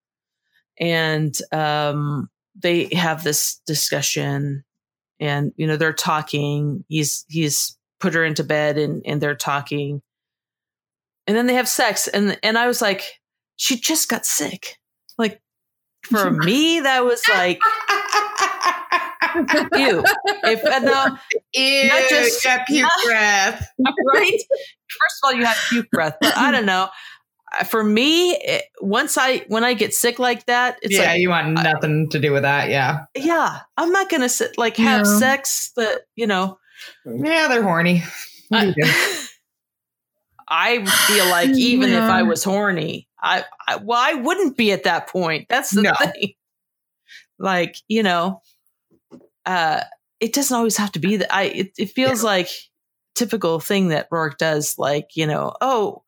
[0.79, 4.65] And um they have this discussion
[5.23, 6.85] and you know they're talking.
[6.89, 10.03] He's he's put her into bed and and they're talking.
[11.29, 12.09] And then they have sex.
[12.09, 13.05] And and i was like
[13.57, 14.79] she just got sick.
[15.17, 15.41] Like
[16.05, 17.61] for me that was like
[19.77, 20.03] ew.
[20.45, 21.19] If and now
[21.55, 23.69] Ew, Not just- you got puke breath.
[24.15, 24.33] right?
[24.33, 26.85] First of all you have puke breath but i don't know.
[26.85, 26.89] Uh,
[27.67, 31.29] for me it, once i when i get sick like that it's yeah, like you
[31.29, 32.69] want nothing to do with that.
[32.71, 33.05] Yeah.
[33.15, 35.19] yeah i'm not gonna sit like have Yeah.
[35.19, 36.59] sex that you know
[37.05, 38.03] Yeah, they're horny.
[38.49, 38.83] What do you do?
[40.49, 44.83] I feel like even if I was horny, I, I well, I wouldn't be at
[44.85, 45.47] that point.
[45.49, 45.93] That's the No.
[45.99, 46.35] thing.
[47.39, 48.41] Like you know,
[49.47, 49.81] uh,
[50.21, 51.35] it doesn't always have to be that.
[51.35, 52.49] I it, it feels like
[53.17, 54.79] typical thing that Roarke does.
[54.79, 56.03] Like you know, oh,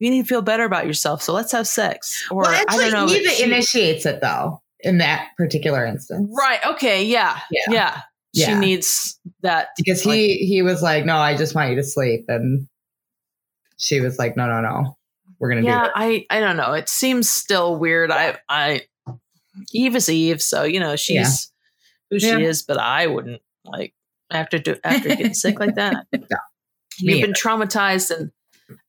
[0.00, 2.26] you need to feel better about yourself, so let's have sex.
[2.30, 3.14] Or well, actually, I don't know.
[3.14, 4.60] Eva she- initiates it though.
[4.80, 6.28] in that particular instance.
[6.36, 6.58] Right.
[6.66, 7.04] Okay.
[7.04, 7.38] Yeah.
[7.50, 7.72] Yeah.
[7.72, 8.00] Yeah.
[8.34, 8.58] She Yeah.
[8.58, 9.68] needs that.
[9.76, 12.24] Because he he was like, No, I just want you to sleep.
[12.28, 12.66] And
[13.76, 14.96] she was like, No, no, no.
[15.38, 15.80] We're gonna Yeah.
[15.80, 15.92] do it.
[15.94, 16.72] I, I don't know.
[16.72, 18.10] It seems still weird.
[18.10, 18.82] I, I,
[19.72, 20.40] Eve is Eve.
[20.42, 21.50] So, you know, she's
[22.10, 22.36] who Yeah.
[22.38, 23.94] she is, but I wouldn't like
[24.30, 26.06] after, do, after getting sick like that.
[26.12, 26.20] Me
[27.00, 28.10] You've been traumatized.
[28.16, 28.30] And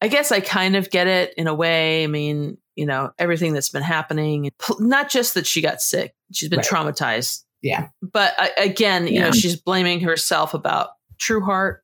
[0.01, 2.03] I guess I kind of get it in a way.
[2.03, 6.49] I mean, you know, everything that's been happening, not just that she got sick, she's
[6.49, 6.67] been Right.
[6.67, 7.43] traumatized.
[7.61, 7.89] Yeah.
[8.01, 10.89] But again, you know, she's blaming herself about
[11.19, 11.77] Trueheart.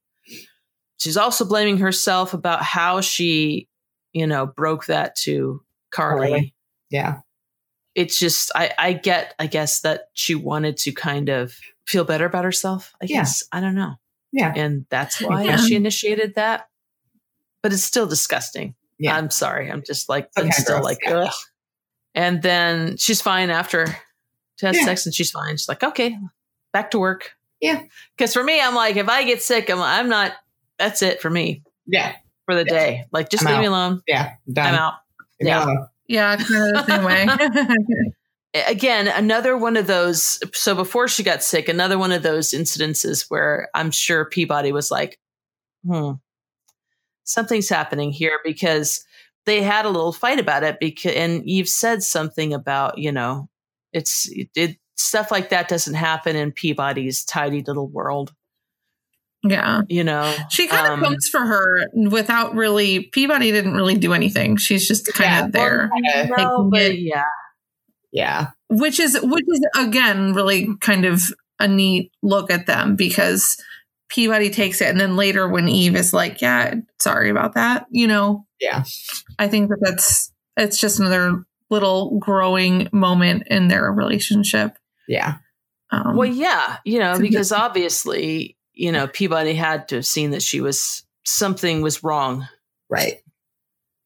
[0.99, 3.68] She's also blaming herself about how she,
[4.14, 5.61] you know, broke that to
[5.91, 6.28] Carly.
[6.30, 6.56] Carly.
[6.90, 7.19] Yeah.
[7.94, 11.53] It's just, I, I get, I guess that she wanted to kind of
[11.86, 12.94] feel better about herself.
[13.02, 13.18] I Yeah.
[13.18, 13.44] guess.
[13.52, 13.95] I don't know.
[14.32, 14.53] Yeah.
[14.56, 15.56] And that's why Yeah.
[15.60, 16.68] Um, she initiated that.
[17.64, 18.76] But it's still disgusting.
[19.00, 19.16] Yeah.
[19.16, 19.72] I'm sorry.
[19.72, 21.16] I'm just like, Okay, I'm still gross, like, yeah.
[21.18, 21.34] ugh.
[22.16, 23.86] And then she's fine after
[24.60, 24.86] she has Yeah.
[24.86, 25.54] sex and she's fine.
[25.58, 26.18] She's like, okay,
[26.74, 27.32] back to work.
[27.62, 27.82] Yeah.
[28.18, 30.34] Because for me, I'm like, if I get sick, I'm, I'm not,
[30.80, 32.14] that's it for me Yeah.
[32.46, 32.74] for the Yeah.
[32.74, 33.06] day.
[33.12, 34.02] Like, just I'm leave me alone.
[34.08, 34.34] Yeah.
[34.52, 34.68] Done.
[34.74, 34.94] I'm out.
[35.40, 35.66] Yeah.
[36.08, 37.28] Yeah, kind of the same way.
[38.68, 40.40] Again, another one of those.
[40.54, 44.90] So before she got sick, another one of those incidences where I'm sure Peabody was
[44.90, 45.20] like,
[45.86, 46.14] hmm,
[47.28, 49.06] something's happening here because
[49.45, 53.49] they had a little fight about it because and Eve said something about, you know,
[53.94, 58.34] it's it stuff like that doesn't happen in Peabody's tidy little world,
[59.44, 59.82] yeah.
[59.88, 60.34] you know.
[60.49, 63.04] She kind of Um, comes for her without really.
[63.12, 64.58] Peabody didn't really do anything.
[64.58, 66.30] She's just kind Yeah, of there, Yeah.
[66.38, 67.24] No, Like, but yeah.
[68.12, 68.48] Yeah.
[68.70, 71.22] which is which is again really kind of
[71.60, 73.58] a neat look at them because
[74.10, 78.08] Peabody takes it, and then later when Eve is like, "Yeah, sorry about that," you
[78.08, 78.84] know, Yeah.
[79.38, 84.78] I think that that's it's just another little growing moment in their relationship.
[85.08, 85.36] Yeah.
[85.92, 90.06] Um, Well, yeah, you know, So the- because obviously, you know, Peabody had to have
[90.06, 92.48] seen that she was something was wrong.
[92.90, 93.20] Right.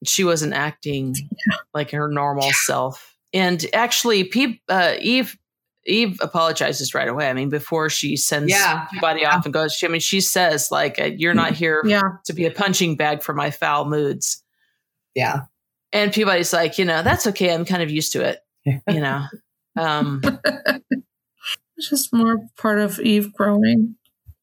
[0.05, 1.15] She wasn't acting
[1.73, 3.15] like her normal self.
[3.33, 5.37] And actually, Pe- uh, Eve
[5.85, 7.29] Eve apologizes right away.
[7.29, 8.85] I mean, before she sends Yeah.
[8.91, 12.01] Peabody off and goes, she, I mean, she says like, uh, "You're not here yeah,
[12.25, 14.43] to be a punching bag for my foul moods."
[15.15, 15.41] Yeah.
[15.93, 17.53] And Peabody's like, you know, that's okay.
[17.53, 18.39] I'm kind of used to it.
[18.87, 19.25] You know,
[19.77, 20.21] um,
[21.77, 23.95] it's just more part of Eve growing.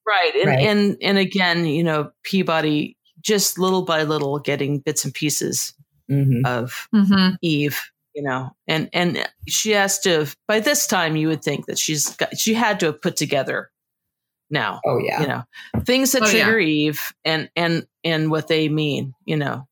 [0.07, 0.59] right and Right.
[0.61, 5.75] and and again you know peabody just little by little getting bits and pieces
[6.09, 7.79] hmm of hmm eve
[8.19, 11.79] you know and and she has to have, by this time you would think that
[11.79, 13.71] she's got she had to have put together
[14.51, 15.21] now Oh yeah.
[15.21, 15.43] you know
[15.85, 16.45] things that Oh, yeah.
[16.45, 19.69] trigger eve and and and what they mean you know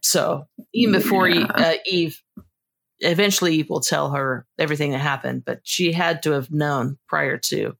[0.00, 1.42] so even before Yeah.
[1.42, 2.22] Eve, uh, eve
[3.00, 7.36] eventually eve will tell her everything that happened but she had to have known prior
[7.36, 7.76] to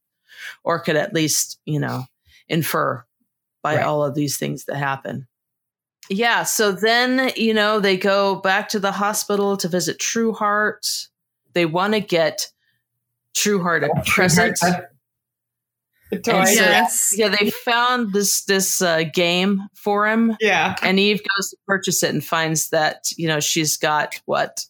[0.64, 2.04] or could at least you know
[2.46, 3.02] infer
[3.62, 3.84] by Right.
[3.86, 5.26] all of these things that happen
[6.10, 11.08] yeah so then you know they go back to the hospital to visit trueheart
[11.52, 12.46] they want to get
[13.36, 14.58] trueheart a present
[16.10, 17.14] The so- yes.
[17.16, 20.74] yeah, they found this this uh, game for him, Yeah.
[20.82, 24.64] and Eve goes to purchase it and finds that you know she's got what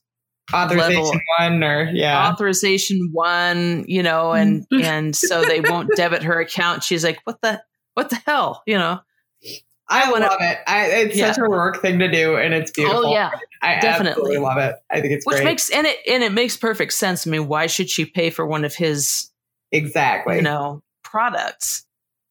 [0.52, 2.28] Authorization Level- one or yeah.
[2.28, 6.82] authorization one, you know, and and so they won't debit her account.
[6.82, 7.62] She's like, what the
[7.94, 8.98] what the hell, you know?
[9.90, 10.58] I wanna- love it.
[10.66, 11.32] I, it's Yeah.
[11.32, 13.06] such a work thing to do, and it's oh, beautiful.
[13.06, 13.30] Oh yeah,
[13.62, 14.10] I definitely.
[14.10, 14.76] absolutely love it.
[14.90, 15.44] I think it's which great.
[15.44, 17.26] makes and it and it makes perfect sense.
[17.26, 19.30] I mean, why should she pay for one of his
[19.72, 20.36] exactly.
[20.36, 21.84] you know products?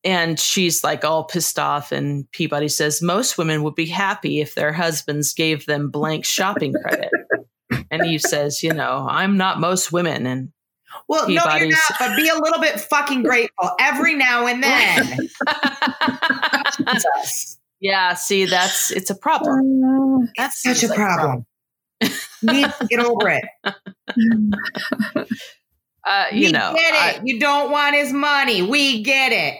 [0.03, 4.53] And she's like all pissed off, and Peabody says most women would be happy if
[4.55, 7.09] their husbands gave them blank shopping credit.
[7.91, 10.49] and he says, you know, I'm not most women, and
[11.07, 11.79] well, no, you're not.
[11.99, 15.29] But be a little bit fucking grateful every now and then.
[17.79, 20.29] Yeah, see, that's it's a problem.
[20.35, 21.45] That's Such a like problem.
[22.41, 23.45] Need to get over it.
[26.07, 28.61] Uh, you we know, get I- you don't want his money.
[28.61, 29.57] We get it.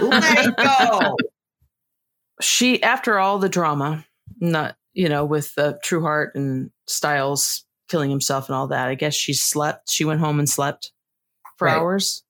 [0.00, 1.16] Let it go.
[2.40, 4.06] she after all the drama,
[4.38, 8.88] not you know, with uh, Trueheart and Stiles killing himself and all that.
[8.88, 9.90] I guess she slept.
[9.90, 10.90] She went home and slept
[11.58, 11.76] for Right.
[11.76, 12.24] hours.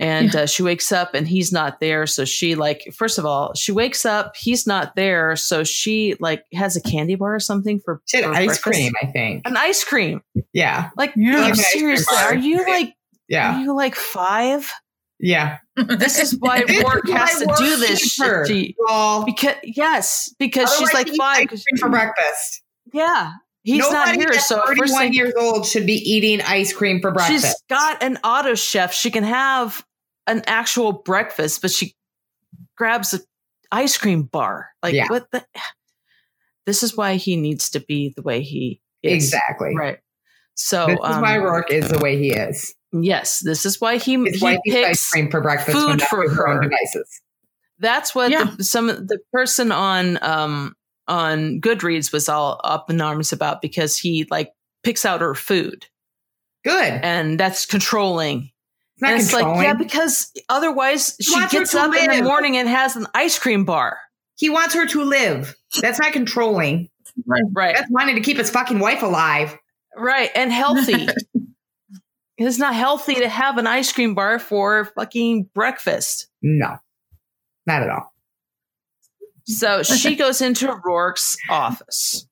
[0.00, 2.06] And uh, she wakes up and he's not there.
[2.06, 5.34] So she like, first of all, she wakes up, he's not there.
[5.34, 8.62] So she like has a candy bar or something for, She had for ice breakfast.
[8.62, 9.42] cream, I think.
[9.48, 10.22] An ice cream.
[10.52, 10.90] Yeah.
[10.96, 11.32] Like, Yeah.
[11.32, 12.94] like, Like an ice cream seriously, are you like,
[13.28, 13.56] Yeah.
[13.56, 14.70] are you like five?
[15.18, 15.58] Yeah.
[15.74, 18.44] This is why This is Roarke has to Roarke do this keeps shit her.
[18.46, 18.74] to you.
[18.78, 21.48] Well, Because yes, because she's like five.
[21.50, 22.62] ice cream for breakfast.
[22.92, 23.32] Yeah,
[23.74, 24.32] he's not here.
[24.34, 27.44] So first 31 thing, years old should be eating ice cream for breakfast.
[27.44, 28.92] she's got an auto chef.
[28.92, 29.84] She can have
[30.26, 31.94] an actual breakfast, but she
[32.76, 33.20] grabs an
[33.70, 34.70] ice cream bar.
[34.82, 35.08] Like Yeah.
[35.08, 35.44] what the?
[36.66, 39.24] This is why he needs to be the way he is.
[39.24, 39.74] exactly.
[39.74, 40.00] Right.
[40.54, 42.74] So This is um, why Roarke is the way he is.
[42.92, 46.46] Yes, this is why he His he eats ice cream for breakfast food for her
[46.48, 47.22] own devices.
[47.78, 48.52] That's what Yeah.
[48.56, 50.74] the, some the person on um
[51.08, 54.52] on Goodreads was all up in arms about because he like
[54.82, 55.86] picks out her food
[56.64, 56.92] Good.
[57.02, 58.50] and that's controlling.
[58.94, 59.56] It's not and it's controlling.
[59.58, 63.06] like yeah, because otherwise He she gets to up in the morning and has an
[63.14, 63.98] ice cream bar.
[64.36, 65.54] he wants her to live.
[65.80, 66.88] That's not controlling.
[67.26, 67.74] Right.
[67.74, 69.56] That's wanting to keep his fucking wife alive.
[69.96, 70.30] Right.
[70.36, 71.08] And healthy.
[72.38, 76.28] it's not healthy to have an ice cream bar for fucking breakfast.
[76.42, 76.76] No,
[77.66, 78.12] not at all.
[79.48, 82.26] So she goes into Roarke's office.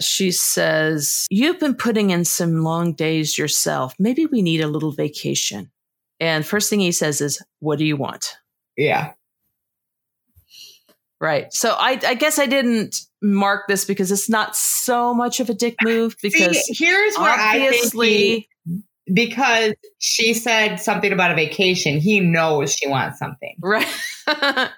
[0.00, 3.94] She says, You've been putting in some long days yourself.
[3.98, 5.70] Maybe we need a little vacation.
[6.20, 8.36] And first thing he says is, What do you want?
[8.76, 9.12] Yeah.
[11.20, 11.52] Right.
[11.52, 15.54] So I, I guess I didn't mark this because it's not so much of a
[15.54, 18.48] dick move because See, here's where I think he,
[19.12, 23.54] because she said something about a vacation, he knows she wants something.
[23.60, 23.86] right.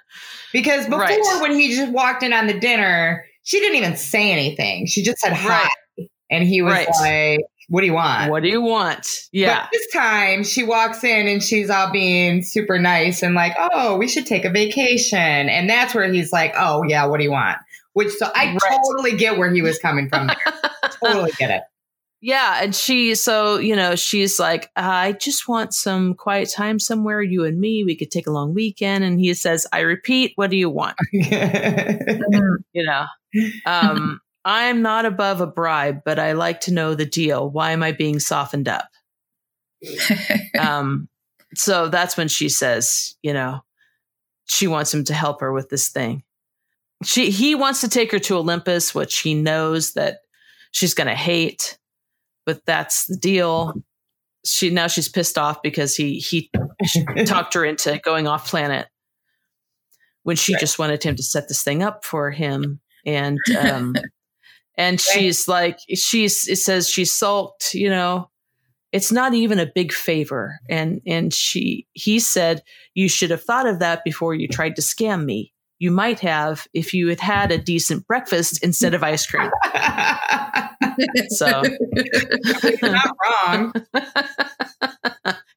[0.55, 1.41] Because before, Right.
[1.41, 4.85] when he just walked in on the dinner, she didn't even say anything.
[4.87, 5.67] She just said hi,
[5.97, 6.07] Right.
[6.31, 6.87] and he was Right.
[7.01, 9.05] like, "What do you want?" what do you want?
[9.33, 9.63] Yeah.
[9.63, 13.97] But this time she walks in and she's all being super nice and like, oh,
[13.97, 15.19] we should take a vacation.
[15.19, 17.57] And that's where he's like, oh, yeah, what do you want?
[17.91, 20.37] Which, so I totally get where he was coming from there.
[21.03, 21.63] totally get it.
[22.21, 27.21] Yeah, and she so you know she's like, I just want some quiet time somewhere,
[27.21, 27.83] you and me.
[27.83, 29.03] We could take a long weekend.
[29.03, 30.95] And he says, I repeat, what do you want?
[32.73, 33.05] You know,
[33.65, 37.49] um, I'm not above a bribe, but I like to know the deal.
[37.49, 38.89] Why am I being softened up?
[40.59, 41.09] Um,
[41.55, 43.61] so that's when she says, you know,
[44.45, 46.23] she wants him to help her with this thing.
[47.03, 50.19] She he wants to take her to Olympus, which he knows that
[50.71, 51.77] she's going to hate,
[52.45, 53.73] but that's the deal.
[54.45, 56.51] She now she's pissed off because he he
[57.25, 58.87] talked her into going off planet
[60.23, 60.59] when she Right.
[60.59, 62.79] just wanted him to set this thing up for him.
[63.05, 63.95] And um
[64.77, 68.29] and she's like she's it says she sulked you know.
[68.91, 70.59] It's not even a big favor.
[70.69, 72.63] And and she he said
[72.93, 75.51] you should have thought of that before you tried to scam me.
[75.79, 79.49] You might have if you had had a decent breakfast instead of ice cream
[81.29, 81.63] so
[82.81, 83.11] You're not
[83.47, 83.73] wrong.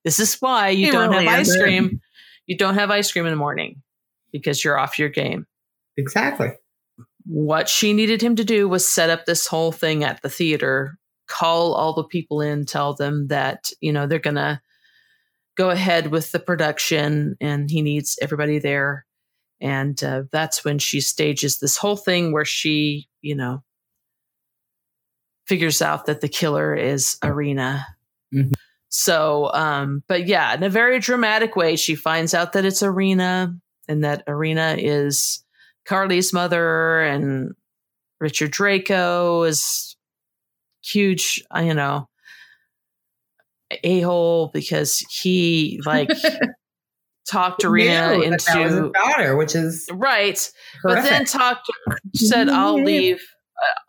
[0.04, 1.62] this is why you He don't really have ice isn't.
[1.62, 2.00] cream
[2.46, 3.82] you don't have ice cream in the morning
[4.32, 5.46] because you're off your game
[5.96, 6.50] Exactly.
[7.26, 10.96] what she needed him to do was set up this whole thing at the theater
[11.28, 14.62] call all the people in tell them that you know they're gonna
[15.56, 19.04] go ahead with the production and he needs everybody there
[19.60, 23.62] and uh, that's when she stages this whole thing where she you know
[25.48, 27.84] figures out that the killer is areena.
[28.34, 28.52] Mhm.
[28.90, 33.58] so um but yeah in a very dramatic way she finds out that it's areena
[33.88, 35.42] and that arena is
[35.88, 37.54] Carly's mother and
[38.20, 39.96] Richard Draco is
[40.84, 42.08] huge, you know,
[43.82, 46.10] a hole because he like
[47.28, 50.38] talked Areena Knew that that was his into daughter, which is right,
[50.82, 51.70] but then talked
[52.14, 53.22] said I'll leave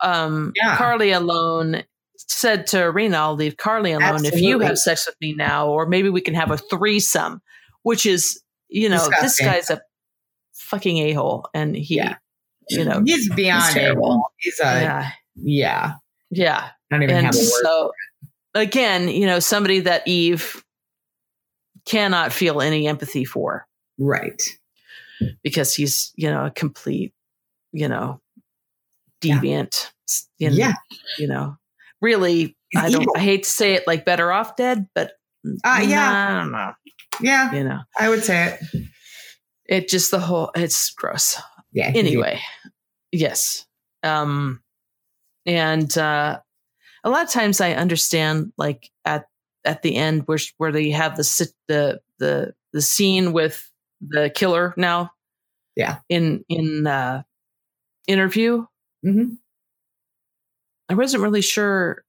[0.02, 0.76] um Yeah.
[0.76, 1.82] Carly alone.
[2.28, 5.86] Said to Areena, I'll leave Carly alone if you have sex with me now, or
[5.86, 7.40] maybe we can have a threesome,
[7.82, 9.80] which is, you know, this guy's a
[10.54, 12.16] fucking a hole, and he, Yeah.
[12.68, 13.80] you know, he's beyond it.
[13.80, 14.30] terrible.
[14.36, 15.10] He's a yeah.
[15.34, 15.92] yeah,
[16.30, 17.62] yeah, I don't even and have a word.
[17.62, 17.92] so
[18.54, 20.62] again, you know, somebody that Eve
[21.86, 23.66] cannot feel any empathy for
[23.98, 24.42] right.
[25.42, 27.14] because he's, you know, a complete,
[27.72, 28.20] you know.
[29.20, 29.90] Deviant.
[30.38, 30.72] You know, Yeah.
[31.18, 31.56] you know,
[32.00, 33.02] really, He's I don't.
[33.02, 33.14] evil.
[33.16, 35.12] I hate to say it, like better off dead, but
[35.64, 36.28] Uh, yeah.
[36.30, 36.72] I don't know.
[37.20, 37.52] Yeah.
[37.52, 38.86] You know, I would say it.
[39.66, 40.50] it just the whole.
[40.54, 41.36] It's gross.
[41.72, 41.92] Yeah.
[41.94, 42.40] anyway
[43.12, 43.64] yes
[44.02, 44.60] um
[45.46, 46.38] and uh
[47.04, 49.26] a lot of times i understand like at
[49.64, 53.70] at the end where where they have the sit the the the scene with
[54.00, 55.12] the killer now
[55.76, 55.98] Yeah.
[56.08, 57.22] in in uh
[58.08, 58.66] interview
[59.04, 59.38] Mhm.
[60.88, 62.04] i wasn't really sure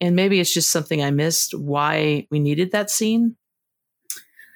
[0.00, 3.36] and maybe it's just something i missed why we needed that scene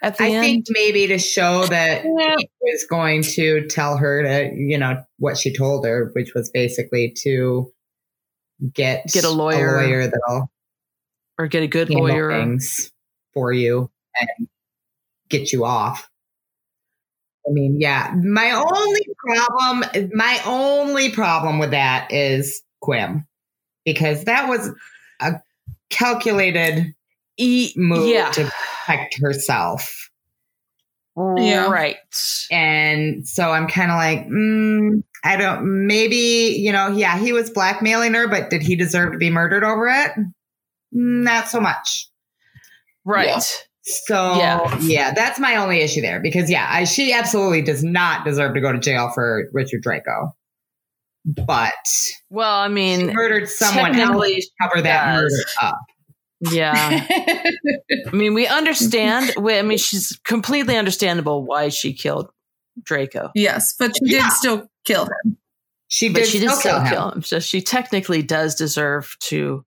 [0.02, 2.36] at the I end think maybe to show that Yeah.
[2.38, 6.50] he was going to tell her to, you know, what she told her, which was
[6.50, 7.72] basically to
[8.74, 9.78] get Get a lawyer.
[9.78, 10.50] a lawyer that'll
[11.38, 12.30] or get a good lawyer.
[12.30, 12.92] things
[13.32, 13.90] for you
[14.20, 14.48] and
[15.30, 16.08] get you off.
[17.48, 18.12] I mean, yeah.
[18.22, 23.24] My only problem, my only problem with that is Quim,
[23.84, 24.70] because that was
[25.20, 25.40] a
[25.90, 26.94] calculated
[27.38, 28.30] E- move yeah.
[28.30, 28.50] to
[28.84, 30.10] protect herself.
[31.16, 31.70] Yeah.
[31.70, 31.96] Right.
[32.50, 37.48] And so I'm kind of like, mm, I don't, maybe, you know, yeah, he was
[37.48, 40.12] blackmailing her, but did he deserve to be murdered over it?
[40.92, 42.08] Not so much.
[43.04, 43.66] Right.
[43.86, 43.92] Yeah.
[44.06, 44.78] So Yeah.
[44.80, 45.14] yeah.
[45.14, 48.72] that's my only issue there because yeah, I, she absolutely does not deserve to go
[48.72, 50.34] to jail for Richard Draco.
[51.24, 51.72] But
[52.30, 55.22] Well, I she mean, murdered someone else to cover that does.
[55.32, 55.78] murder up.
[56.52, 57.04] yeah.
[58.06, 59.32] I mean, we understand.
[59.40, 62.28] we- I mean, she's completely understandable why she killed
[62.84, 63.30] Draco.
[63.34, 64.22] yes, but she Yeah.
[64.28, 65.36] did still kill him.
[65.88, 66.88] She But did she did still still kill him.
[66.92, 67.22] kill him.
[67.22, 69.64] So she technically does deserve to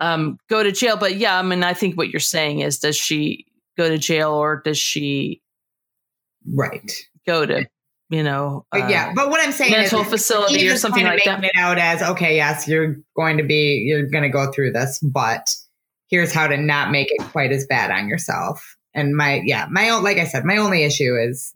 [0.00, 0.96] um, go to jail.
[0.96, 3.46] But yeah, I mean, I think what you're saying is does she
[3.76, 5.42] go to jail or does she
[6.54, 6.90] Right.
[7.26, 7.66] go to,
[8.10, 11.04] you know, But uh, yeah, but what I'm saying is, mental is facility or something
[11.04, 11.44] like that?
[11.44, 14.98] it out as okay, yes, you're going to be, you're going to go through this,
[15.00, 15.48] but
[16.08, 18.76] here's how to not make it quite as bad on yourself.
[18.94, 21.52] And my, yeah, my own, like I said, my only issue is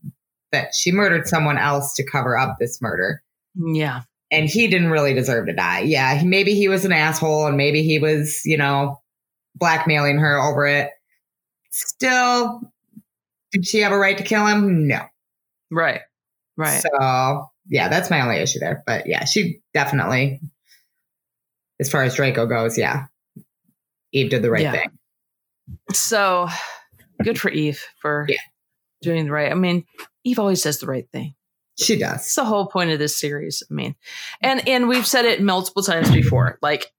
[0.53, 3.23] that she murdered someone else to cover up this murder,
[3.55, 4.03] Yeah.
[4.33, 5.81] And he didn't really deserve to die.
[5.81, 9.01] Yeah, he, maybe he was an asshole, and maybe he was, you know,
[9.55, 10.91] blackmailing her over it.
[11.71, 12.61] Still,
[13.53, 14.89] did she have a right to kill him?
[14.89, 15.03] No.
[15.71, 16.01] Right.
[16.57, 16.83] Right.
[16.83, 18.83] So yeah, that's my only issue there.
[18.87, 20.41] But yeah, she definitely,
[21.79, 23.05] as far as Draco goes, yeah,
[24.13, 24.73] Eve did the right Yeah.
[24.73, 24.91] thing.
[25.93, 26.49] So
[27.23, 28.41] good for Eve for Yeah.
[29.03, 29.51] doing the right.
[29.51, 29.85] I mean,
[30.25, 31.35] Eve always does the right thing.
[31.83, 32.35] She That's does.
[32.35, 33.63] the whole point of this series.
[33.71, 33.95] I mean,
[34.41, 36.59] and and we've said it multiple times before.
[36.63, 36.93] Like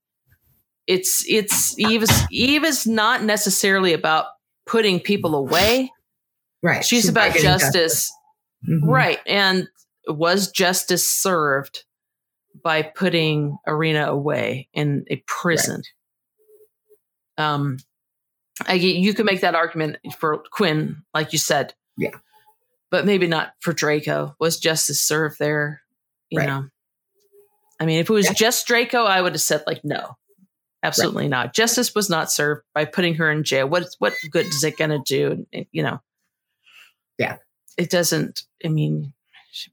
[0.88, 4.26] it's it's Eve is Eve is not necessarily about
[4.65, 5.91] putting people away.
[6.61, 6.84] Right.
[6.84, 8.11] She's, about getting justice.
[8.68, 8.81] Mhm.
[8.84, 9.19] Right.
[9.26, 9.68] And
[10.07, 11.84] was justice served
[12.64, 15.81] by putting Areena away in a prison?
[17.38, 17.77] Um,
[18.68, 21.73] I, you can make that argument for Quim, like you said.
[21.97, 22.11] Yeah.
[22.93, 24.35] But maybe not for Draco.
[24.39, 25.81] Was justice served there?
[26.29, 26.45] You Right.
[26.47, 26.67] know?
[27.79, 28.33] I mean, if it was Yeah.
[28.33, 30.15] just Draco, I would have said, like, no,
[30.83, 31.55] absolutely not.
[31.55, 33.67] Justice was not served by putting her in jail.
[33.67, 35.47] What, what good is it going to do?
[35.71, 36.01] You know?
[37.17, 37.37] Yeah.
[37.79, 39.13] It doesn't, I mean,
[39.51, 39.71] she,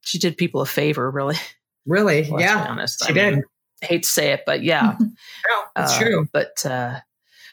[0.00, 1.36] she did people a favor, really.
[1.88, 2.22] Really?
[2.22, 2.66] Be yeah.
[2.68, 3.04] honest.
[3.06, 3.44] She I mean, did.
[3.80, 4.96] I hate to say it, but yeah.
[5.00, 6.28] No, it's Uh, true.
[6.32, 6.98] But uh,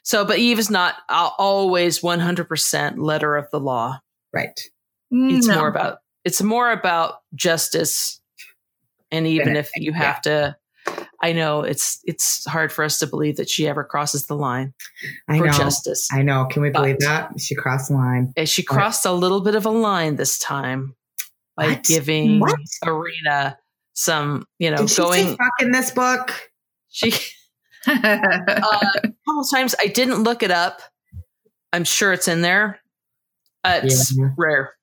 [0.02, 3.99] so, but Eve is not always 100% letter of the law.
[4.34, 4.60] Right.
[5.15, 5.56] It's No.
[5.56, 8.19] more about, it's more about justice.
[9.11, 10.57] And even if you have to,
[11.22, 14.73] I know it's, it's hard for us to believe that she ever crosses the line
[15.30, 15.52] I for know.
[15.53, 16.07] justice.
[16.11, 16.45] I know.
[16.45, 17.40] Can we believe But- that?
[17.40, 18.34] She crossed the line.
[18.45, 20.95] She crossed a little bit of a line this time
[21.56, 21.84] by What?
[21.84, 22.56] giving What?
[22.84, 23.57] Areena
[23.94, 26.49] some, you know, Did going, fuck in this book?
[26.90, 27.11] she,
[27.88, 30.81] uh, a couple times I didn't look it up.
[31.72, 32.80] I'm sure it's in there.
[33.64, 34.30] Uh, it's Yeah.
[34.38, 34.73] rare.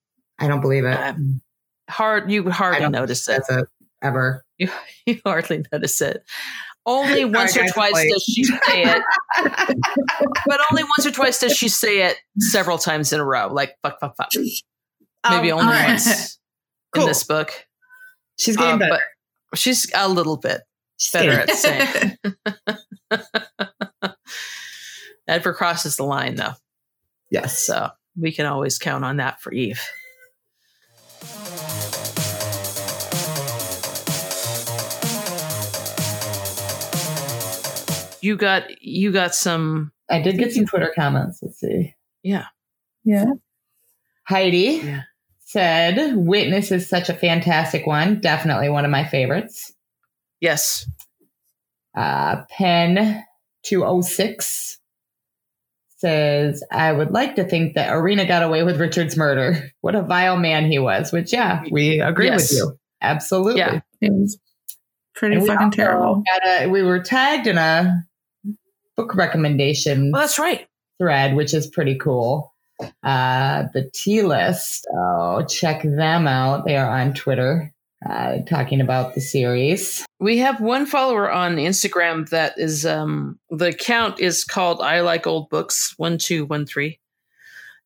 [0.41, 0.97] I don't believe it.
[0.99, 1.15] Uh,
[1.89, 2.31] Hard.
[2.31, 3.43] You would I hardly don't notice it.
[3.49, 3.67] It
[4.03, 4.45] ever.
[4.61, 4.69] You,
[5.07, 6.23] you hardly notice it.
[6.85, 8.13] Only Sorry, once or guys, twice please.
[8.13, 9.03] does she say it,
[10.47, 13.49] but only once or twice does she say it several times in a row.
[13.51, 14.29] Like fuck, fuck, fuck.
[14.35, 15.89] Maybe Oh, only alright.
[15.89, 16.39] once
[16.97, 17.53] in this book.
[18.39, 19.01] She's getting Um, better.
[19.51, 20.61] but she's a little bit
[20.99, 22.19] She's better getting- at
[23.13, 24.15] saying.
[25.27, 26.53] Never crosses the line though.
[27.31, 27.59] Yes.
[27.59, 29.81] So we can always count on that for Eve.
[38.23, 41.39] You got you got some I did get some Twitter comments.
[41.41, 41.95] Let's see.
[42.23, 42.47] yeah.
[43.05, 43.25] yeah.
[44.29, 45.03] Heidi Yeah.
[45.41, 48.21] said, Witness is such a fantastic one.
[48.21, 49.73] Definitely one of my favorites.
[50.41, 50.87] Yes.
[51.97, 53.25] Uh, Pen
[53.65, 54.79] 206
[56.01, 59.71] says, I would like to think that Areena got away with Richard's murder.
[59.83, 62.51] What a vile man he was, which, yeah, we agree Yes.
[62.51, 62.79] with you.
[63.03, 63.59] Absolutely.
[63.61, 63.81] Yeah.
[64.01, 64.39] It was
[65.15, 66.23] pretty And fucking also terrible.
[66.47, 68.05] a- we were tagged in a
[68.97, 70.67] book recommendation Well, that's right.
[70.99, 72.53] thread, which is pretty cool.
[73.03, 74.87] Uh, the T list.
[74.95, 76.65] Oh, check them out.
[76.67, 77.73] They are on Twitter
[78.09, 80.05] uh, talking about the series.
[80.19, 85.27] We have one follower on Instagram that is um the account is called I like
[85.27, 86.99] old books one two one three.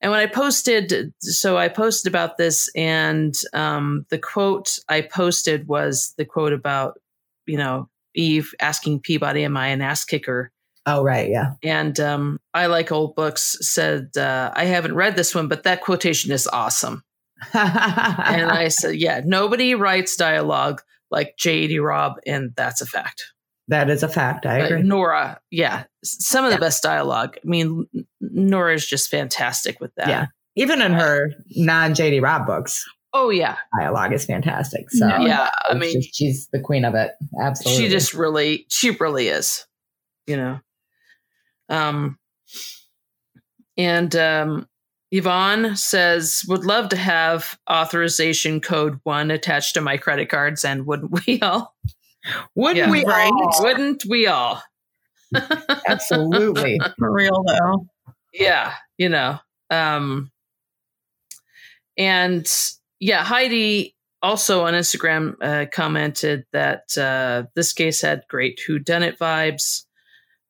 [0.01, 5.67] And when I posted, so I posted about this, and um, the quote I posted
[5.67, 7.01] was the quote about,
[7.47, 10.53] you know, Eve asking Peabody, "Am I an ass kicker?"
[10.85, 11.31] Oh, right.
[11.31, 11.53] Yeah.
[11.63, 13.57] And um, I like old books.
[13.63, 17.03] Said uh, I haven't read this one, but that quotation is awesome.
[17.53, 21.79] And I said, "Yeah, nobody writes dialogue like J.D.
[21.79, 23.25] Robb, and that's a fact."
[23.69, 24.45] that is a fact.
[24.45, 24.83] I agree.
[24.83, 27.37] Nora, yeah, some of the best dialogue.
[27.43, 27.87] I mean,
[28.21, 30.09] Nora is just fantastic with that.
[30.09, 30.27] Yeah.
[30.57, 32.85] Even in her non JD Robb books,
[33.17, 34.91] Oh yeah, dialogue is fantastic.
[34.91, 35.21] So Yeah.
[35.23, 35.51] yeah.
[35.63, 37.13] I mean, just- she's the queen of it.
[37.41, 37.83] Absolutely.
[37.85, 39.65] she just really, she really is.
[40.27, 40.61] You know.
[41.71, 42.19] Um.
[43.79, 44.69] And um,
[45.17, 50.87] Yvonne says, "Would love to have authorization code one attached to my credit cards, and
[50.87, 51.75] wouldn't we all?
[52.55, 52.91] wouldn't Yeah.
[52.91, 53.31] we Right.
[53.33, 53.63] all?
[53.63, 54.63] Wouldn't we all?
[55.89, 56.81] Absolutely.
[56.99, 57.87] For real though.
[58.33, 59.39] yeah you know
[59.71, 60.31] um
[61.97, 62.47] and
[63.01, 69.85] yeah heidi also on instagram uh, commented that uh, this case had great whodunit vibes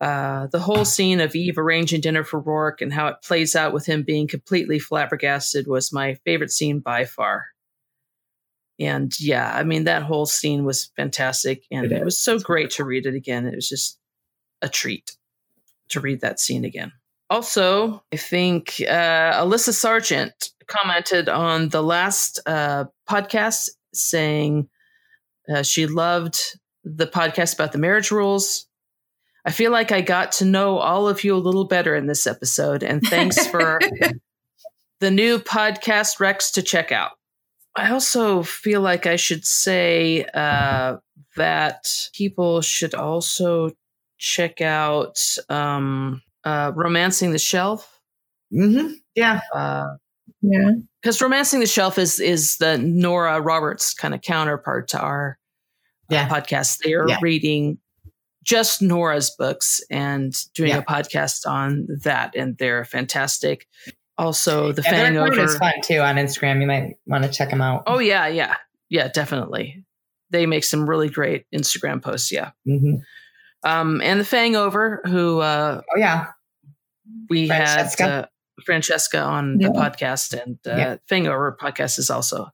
[0.05, 3.73] uh, the whole scene of eve arranging dinner for roarke and how it plays out
[3.73, 7.47] with him being completely flabbergasted was my favorite scene by far.
[8.79, 12.71] And yeah i mean that whole scene was fantastic and It it, was so great
[12.73, 13.47] to read it again.
[13.47, 13.99] It was just
[14.61, 15.17] a treat
[15.91, 16.93] to read that scene again.
[17.31, 24.69] Also, I think uh, Alyssa Sargent commented on the last uh, podcast saying
[25.49, 28.67] uh, she loved the podcast about the marriage rules.
[29.45, 32.27] I feel like I got to know all of you a little better in this
[32.27, 33.79] episode, and thanks for
[35.01, 37.13] the new podcast Rex to check out.
[37.77, 40.97] I also feel like I should say uh,
[41.37, 43.71] that people should also
[44.19, 48.01] check out um, uh, Romancing the Shelf.
[48.51, 49.41] hmm Yeah.
[49.55, 49.97] Uh,
[50.41, 50.71] Yeah.
[51.03, 55.39] because romancing the shelf is is the nora roberts kind of counterpart to our
[56.11, 56.29] uh, Yeah.
[56.29, 57.19] podcast they are Yeah.
[57.21, 57.79] reading
[58.45, 60.79] just nora's books and doing Yeah.
[60.79, 63.67] a podcast on that and they're fantastic
[64.17, 66.61] also the yeah fang over is fun too on Instagram.
[66.61, 67.83] You might want to check them out.
[67.87, 68.55] oh yeah yeah
[68.89, 69.85] yeah definitely
[70.31, 73.01] they make some really great instagram posts yeah Mhm.
[73.65, 76.27] um and the fang over who uh Oh yeah.
[77.29, 78.03] we Francesca.
[78.05, 78.27] had uh,
[78.65, 80.97] Francesca on the podcast, and uh, Yeah.
[81.11, 82.49] Fangover podcast is also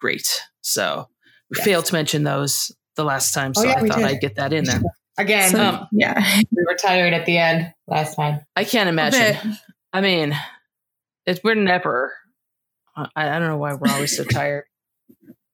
[0.00, 0.26] great.
[0.60, 1.08] So
[1.50, 1.64] we Yes.
[1.64, 4.06] failed to mention those the last time, Oh, so yeah, I thought did.
[4.06, 4.80] I'd get that in there.
[5.18, 6.40] Again, So, um, yeah.
[6.50, 8.40] we were tired at the end last time.
[8.56, 9.58] I can't imagine.
[9.92, 10.34] I mean,
[11.26, 12.14] it's we're never.
[12.96, 14.64] I, I don't know why we're always so tired.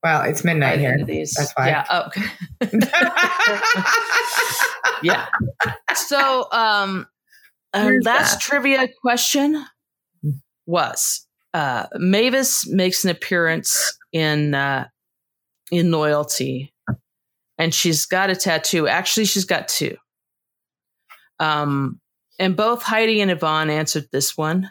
[0.02, 0.96] Well, it's midnight here.
[1.04, 1.34] these.
[1.36, 1.68] That's why.
[1.68, 1.84] Yeah.
[1.90, 2.22] Oh, okay.
[5.02, 5.26] yeah.
[5.96, 7.08] So, um,
[7.74, 8.40] our last that?
[8.40, 9.64] trivia question
[10.64, 14.86] was uh, Mavis makes an appearance in uh,
[15.72, 16.72] in Loyalty,
[17.58, 18.86] and she's got a tattoo.
[18.88, 19.96] Actually, she's got two.
[21.38, 22.00] Um,
[22.38, 24.70] and both Heidi and Yvonne answered this one.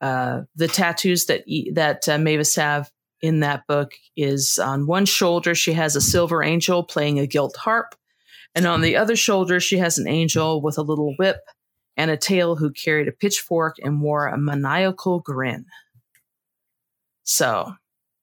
[0.00, 1.44] Uh, the tattoos that
[1.74, 2.90] that uh, Mavis have
[3.20, 7.56] in that book is on one shoulder she has a silver angel playing a gilt
[7.56, 7.94] harp,
[8.54, 11.38] and on the other shoulder she has an angel with a little whip
[11.96, 15.66] and a tail who carried a pitchfork and wore a maniacal grin.
[17.22, 17.72] So,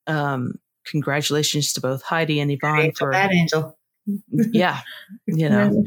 [0.08, 3.78] um, congratulations to both Heidi and Yvonne Angel, for that angel.
[4.30, 4.80] yeah,
[5.28, 5.84] you know,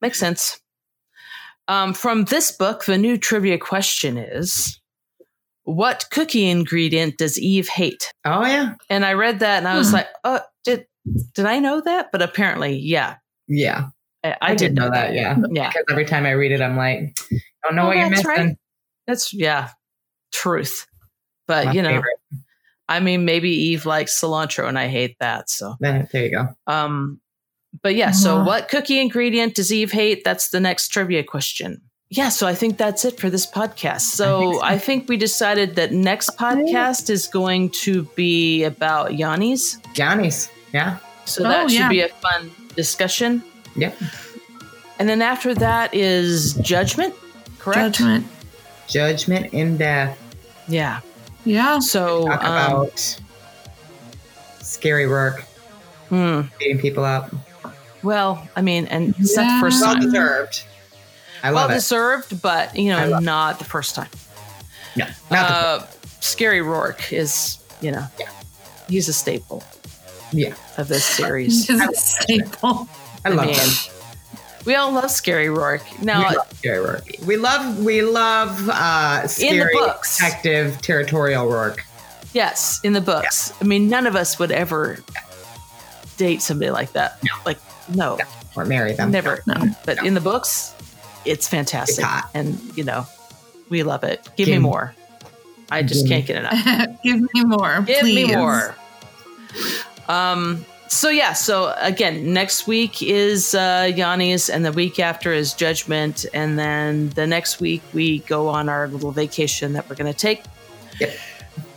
[0.00, 0.60] makes sense.
[1.68, 4.80] Um, from this book, the new trivia question is
[5.64, 8.12] What cookie ingredient does Eve hate?
[8.24, 8.74] Oh yeah.
[8.88, 9.96] And I read that and I was Hmm.
[9.96, 10.86] like, oh, did,
[11.34, 12.10] did I know that?
[12.12, 13.16] But apparently, yeah,
[13.48, 13.86] Yeah.
[14.22, 15.12] I, I, I, did know that.
[15.14, 15.36] Yeah.
[15.50, 17.38] Yeah, Because every time I read it, I'm like, I
[17.68, 18.26] don't know Oh, what you're missing.
[18.26, 18.56] right.
[19.06, 19.70] that's, yeah,
[20.32, 20.86] truth.
[21.48, 22.18] But, My you know, favorite.
[22.88, 25.50] I mean, maybe Eve likes cilantro and I hate that.
[25.50, 26.48] So, There there you go.
[26.72, 27.20] Um,
[27.82, 28.44] but yeah, so Uh-huh.
[28.46, 30.22] what cookie ingredient does Eve hate?
[30.24, 31.80] That's the next trivia question.
[32.08, 34.02] Yeah, so I think that's it for this podcast.
[34.02, 39.10] So I I think, think we decided that next podcast is going to be about
[39.14, 39.78] Yanni's.
[39.94, 40.48] Yanni's.
[40.72, 40.98] Yeah.
[41.24, 41.88] So Oh, that should yeah.
[41.88, 43.42] be a fun discussion.
[43.74, 43.90] Yeah.
[45.00, 47.12] And then after that is judgment,
[47.58, 47.98] correct?
[47.98, 48.26] Judgment.
[48.86, 50.16] Judgment in death.
[50.68, 51.00] Yeah.
[51.46, 51.78] Yeah.
[51.78, 53.20] So Talk um, about
[54.60, 55.42] scary Roarke,
[56.08, 57.30] hmm, beating people up.
[58.02, 60.02] well, I mean, and it's not the first Well time.
[60.02, 60.64] deserved.
[61.42, 61.74] I Well love it.
[61.74, 64.08] deserved, but you know, love not the first time.
[64.96, 65.86] No, not the uh,
[66.20, 68.30] Scary Roarke is, you know, Yeah.
[68.88, 69.62] he's a staple
[70.32, 70.54] Yeah.
[70.78, 71.70] of this series.
[71.70, 72.88] Is a staple.
[73.24, 73.68] I love mean, them.
[74.66, 76.02] We all love Scary Roarke.
[76.02, 77.24] Now, we love scary Roarke.
[77.24, 80.18] We love we love uh scary books.
[80.18, 81.84] detective territorial work.
[82.32, 83.52] yes, in the books.
[83.60, 84.98] I mean, none of us would ever
[86.16, 87.22] date somebody like that.
[87.22, 87.30] No.
[87.44, 87.58] Like,
[87.94, 88.18] no.
[88.56, 89.10] or marry them.
[89.12, 89.42] Never.
[89.46, 89.54] No.
[89.84, 90.74] But in the books,
[91.24, 91.98] it's fantastic.
[91.98, 92.30] It's hot.
[92.34, 93.06] And, you know,
[93.68, 94.28] we love it.
[94.36, 94.94] Give me more.
[95.70, 97.02] I just Give can't get enough.
[97.04, 97.82] Give me more.
[97.82, 98.28] Give please.
[98.28, 98.74] me more.
[100.08, 100.64] Um.
[100.88, 101.32] So yeah.
[101.32, 107.10] So again, next week is uh, Yanni's, and the week after is Judgment, and then
[107.10, 110.44] the next week we go on our little vacation that we're going to take.
[111.00, 111.16] Yep.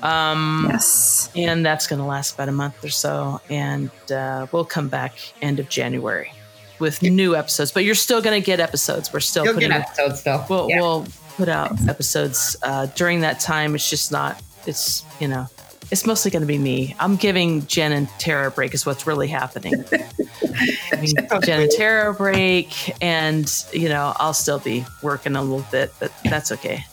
[0.03, 0.67] Um.
[0.69, 1.29] Yes.
[1.35, 5.17] And that's going to last about a month or so, and uh, we'll come back
[5.41, 6.31] end of January
[6.79, 7.71] with new episodes.
[7.71, 9.11] But you're still going to get episodes.
[9.11, 10.45] We're still You'll putting get episodes still.
[10.49, 10.81] we'll Yeah.
[10.81, 13.75] we'll put out episodes uh, during that time.
[13.75, 14.41] It's just not.
[14.67, 15.47] It's you know.
[15.91, 16.95] It's mostly going to be me.
[16.99, 18.73] I'm giving Jen and Tara a break.
[18.73, 19.83] Is what's really happening.
[21.43, 25.93] Jen and Tara a break, and you know I'll still be working a little bit,
[25.99, 26.85] but that's okay.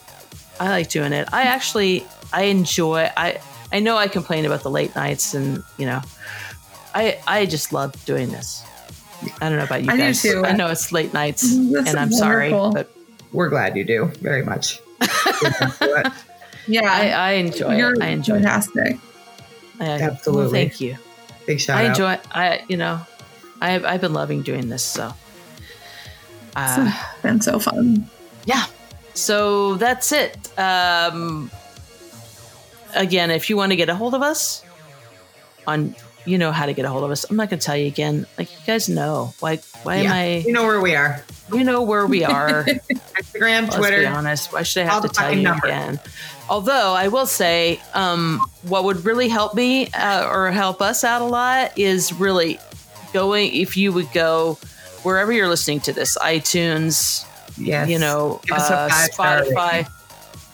[0.59, 1.29] I like doing it.
[1.33, 3.11] I actually I enjoy.
[3.17, 3.41] I
[3.73, 6.01] I know I complain about the late nights, and you know,
[6.95, 8.65] I I just love doing this.
[9.41, 10.23] I don't know about you I do guys.
[10.23, 10.43] too.
[10.45, 11.73] I know it's late nights, mm-hmm.
[11.73, 12.91] This and I'm is sorry, but
[13.33, 14.81] We're glad you do very much.
[16.69, 16.81] Yeah.
[16.85, 18.03] I, I enjoy You're it.
[18.03, 18.43] I enjoy it.
[18.43, 18.99] fantastic.
[19.81, 20.43] I- Absolutely.
[20.43, 20.97] well, thank you.
[21.47, 21.83] Big shout out.
[21.83, 21.91] I out.
[21.91, 22.31] enjoy.
[22.33, 23.01] I you know,
[23.61, 24.83] I've I've been loving doing this.
[24.83, 25.13] So,
[26.57, 28.09] uh, It's been so fun.
[28.45, 28.67] yeah.
[29.15, 30.37] So that's it.
[30.59, 31.51] Um,
[32.95, 34.63] again, if you want to get a hold of us,
[35.67, 35.95] on
[36.27, 37.25] you know how to get a hold of us.
[37.31, 38.27] I'm not going to tell you again.
[38.37, 39.33] Like you guys know.
[39.41, 39.57] Why?
[39.85, 40.37] Why am I?
[40.39, 41.23] You know where we are.
[41.53, 42.65] You know where we are.
[43.15, 44.01] Instagram, Let's Twitter.
[44.01, 44.53] be honest.
[44.53, 45.71] Why should I All have to tell you numbers.
[45.71, 46.01] again?
[46.49, 51.23] Although I will say, um, what would really help me uh, or help us out
[51.23, 52.59] a lot is really
[53.13, 53.55] going.
[53.55, 54.55] If you would go
[55.03, 57.25] wherever you're listening to this, iTunes,
[57.59, 57.89] Yes.
[57.89, 59.89] you know, Give us a uh, Spotify.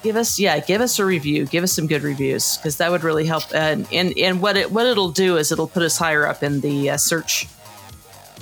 [0.03, 1.47] Give us, yeah, give us a review.
[1.47, 3.45] Give us some good reviews because that would really help.
[3.55, 6.61] And and and what it what it'll do is it'll put us higher up in
[6.61, 7.47] the uh, search.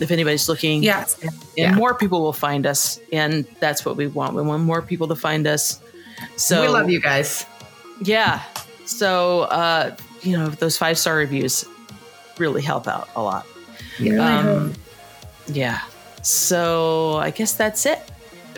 [0.01, 1.19] If anybody's looking, Yes.
[1.23, 1.75] and Yeah.
[1.75, 5.15] more people will find us and that's what we want we want more people to
[5.17, 5.79] find us
[6.37, 7.45] so we love you guys.
[8.01, 8.41] yeah
[8.87, 11.67] so uh you know those five star reviews
[12.39, 13.45] really help out a lot
[13.99, 14.73] You really um
[15.49, 15.81] yeah
[16.23, 17.99] so i guess that's it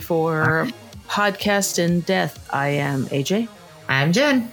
[0.01, 0.69] for
[1.13, 3.47] podcast in death i am aj
[3.89, 4.51] I'm Jen.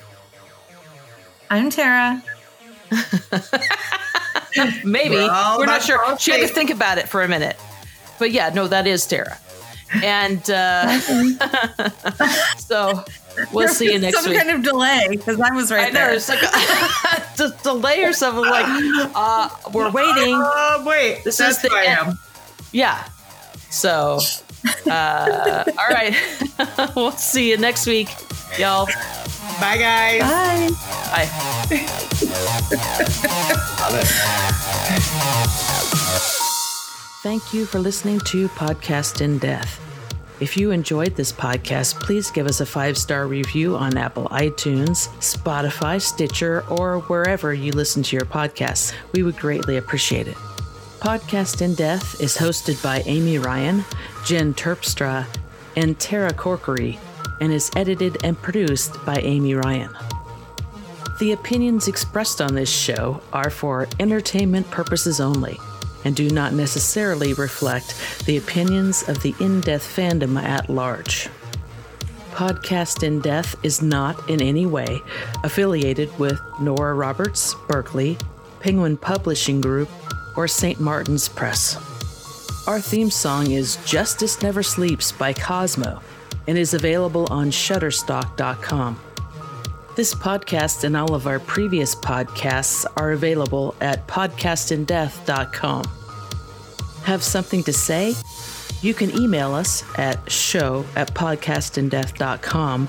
[1.49, 2.21] I'm Tara.
[4.83, 7.55] maybe We're we're not sure she had to think about it for a minute
[8.17, 9.37] but yeah no that is tara
[10.03, 10.99] and uh
[12.57, 13.03] so
[13.53, 15.87] we'll There see you next some week Some kind of delay because I was right
[15.87, 16.13] I know there.
[16.13, 18.43] it's like a d- delay or something.
[18.43, 18.65] Like,
[19.15, 20.35] uh, we're waiting.
[20.35, 21.23] Oh, wait.
[21.23, 22.07] This That's is the who I end.
[22.09, 22.19] am.
[22.73, 23.07] Yeah.
[23.71, 24.19] So,
[24.87, 26.15] uh, all right.
[26.95, 28.09] we'll see you next week,
[28.57, 28.85] y'all.
[29.59, 30.21] Bye, guys.
[30.21, 30.69] Bye.
[31.11, 31.25] Bye.
[37.21, 39.79] Thank you for listening to Podcast in Death.
[40.39, 45.09] If you enjoyed this podcast, please give us a five star review on Apple iTunes,
[45.19, 48.93] Spotify, Stitcher, or wherever you listen to your podcasts.
[49.11, 50.37] We would greatly appreciate it.
[50.99, 53.85] Podcast in Death is hosted by Amy Ryan,
[54.25, 55.25] Jen Terpstra,
[55.77, 56.99] and Tara Corkery,
[57.39, 59.95] and is edited and produced by Amy Ryan.
[61.19, 65.57] The opinions expressed on this show are for entertainment purposes only
[66.03, 67.95] and do not necessarily reflect
[68.25, 71.29] the opinions of the In Death fandom at large.
[72.31, 74.99] Podcast in Death is not in any way
[75.45, 78.17] affiliated with Nora Roberts, Berkley,
[78.59, 79.89] Penguin Publishing Group,
[80.39, 80.79] or St.
[80.79, 81.75] Martin's Press.
[82.65, 86.01] Our theme song is Justice Never Sleeps by Cosmo
[86.47, 88.97] and is available on Shutterstock.com.
[89.97, 95.83] This podcast and all of our previous podcasts are available at podcastindeath.com.
[97.03, 98.13] Have something to say?
[98.81, 102.87] You can email us at show at podcastindeath.com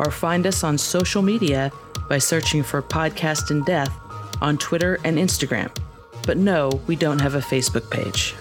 [0.00, 1.70] or find us on social media
[2.08, 3.94] by searching for Podcast in Death
[4.42, 5.70] on Twitter and Instagram.
[6.28, 8.34] But no, we don't have a Facebook page.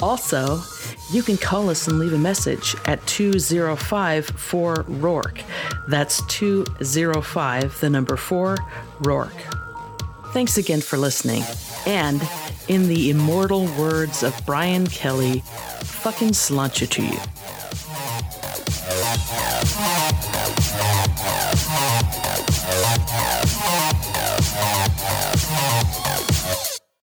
[0.00, 0.62] Also,
[1.10, 5.42] you can call us and leave a message at 205 4 Roarke.
[5.88, 8.56] That's 205, the number 4,
[9.00, 10.32] Roarke.
[10.32, 11.42] Thanks again for listening.
[11.88, 12.22] And
[12.68, 15.40] in the immortal words of Brian Kelly,
[15.80, 17.18] fucking sláinte to you.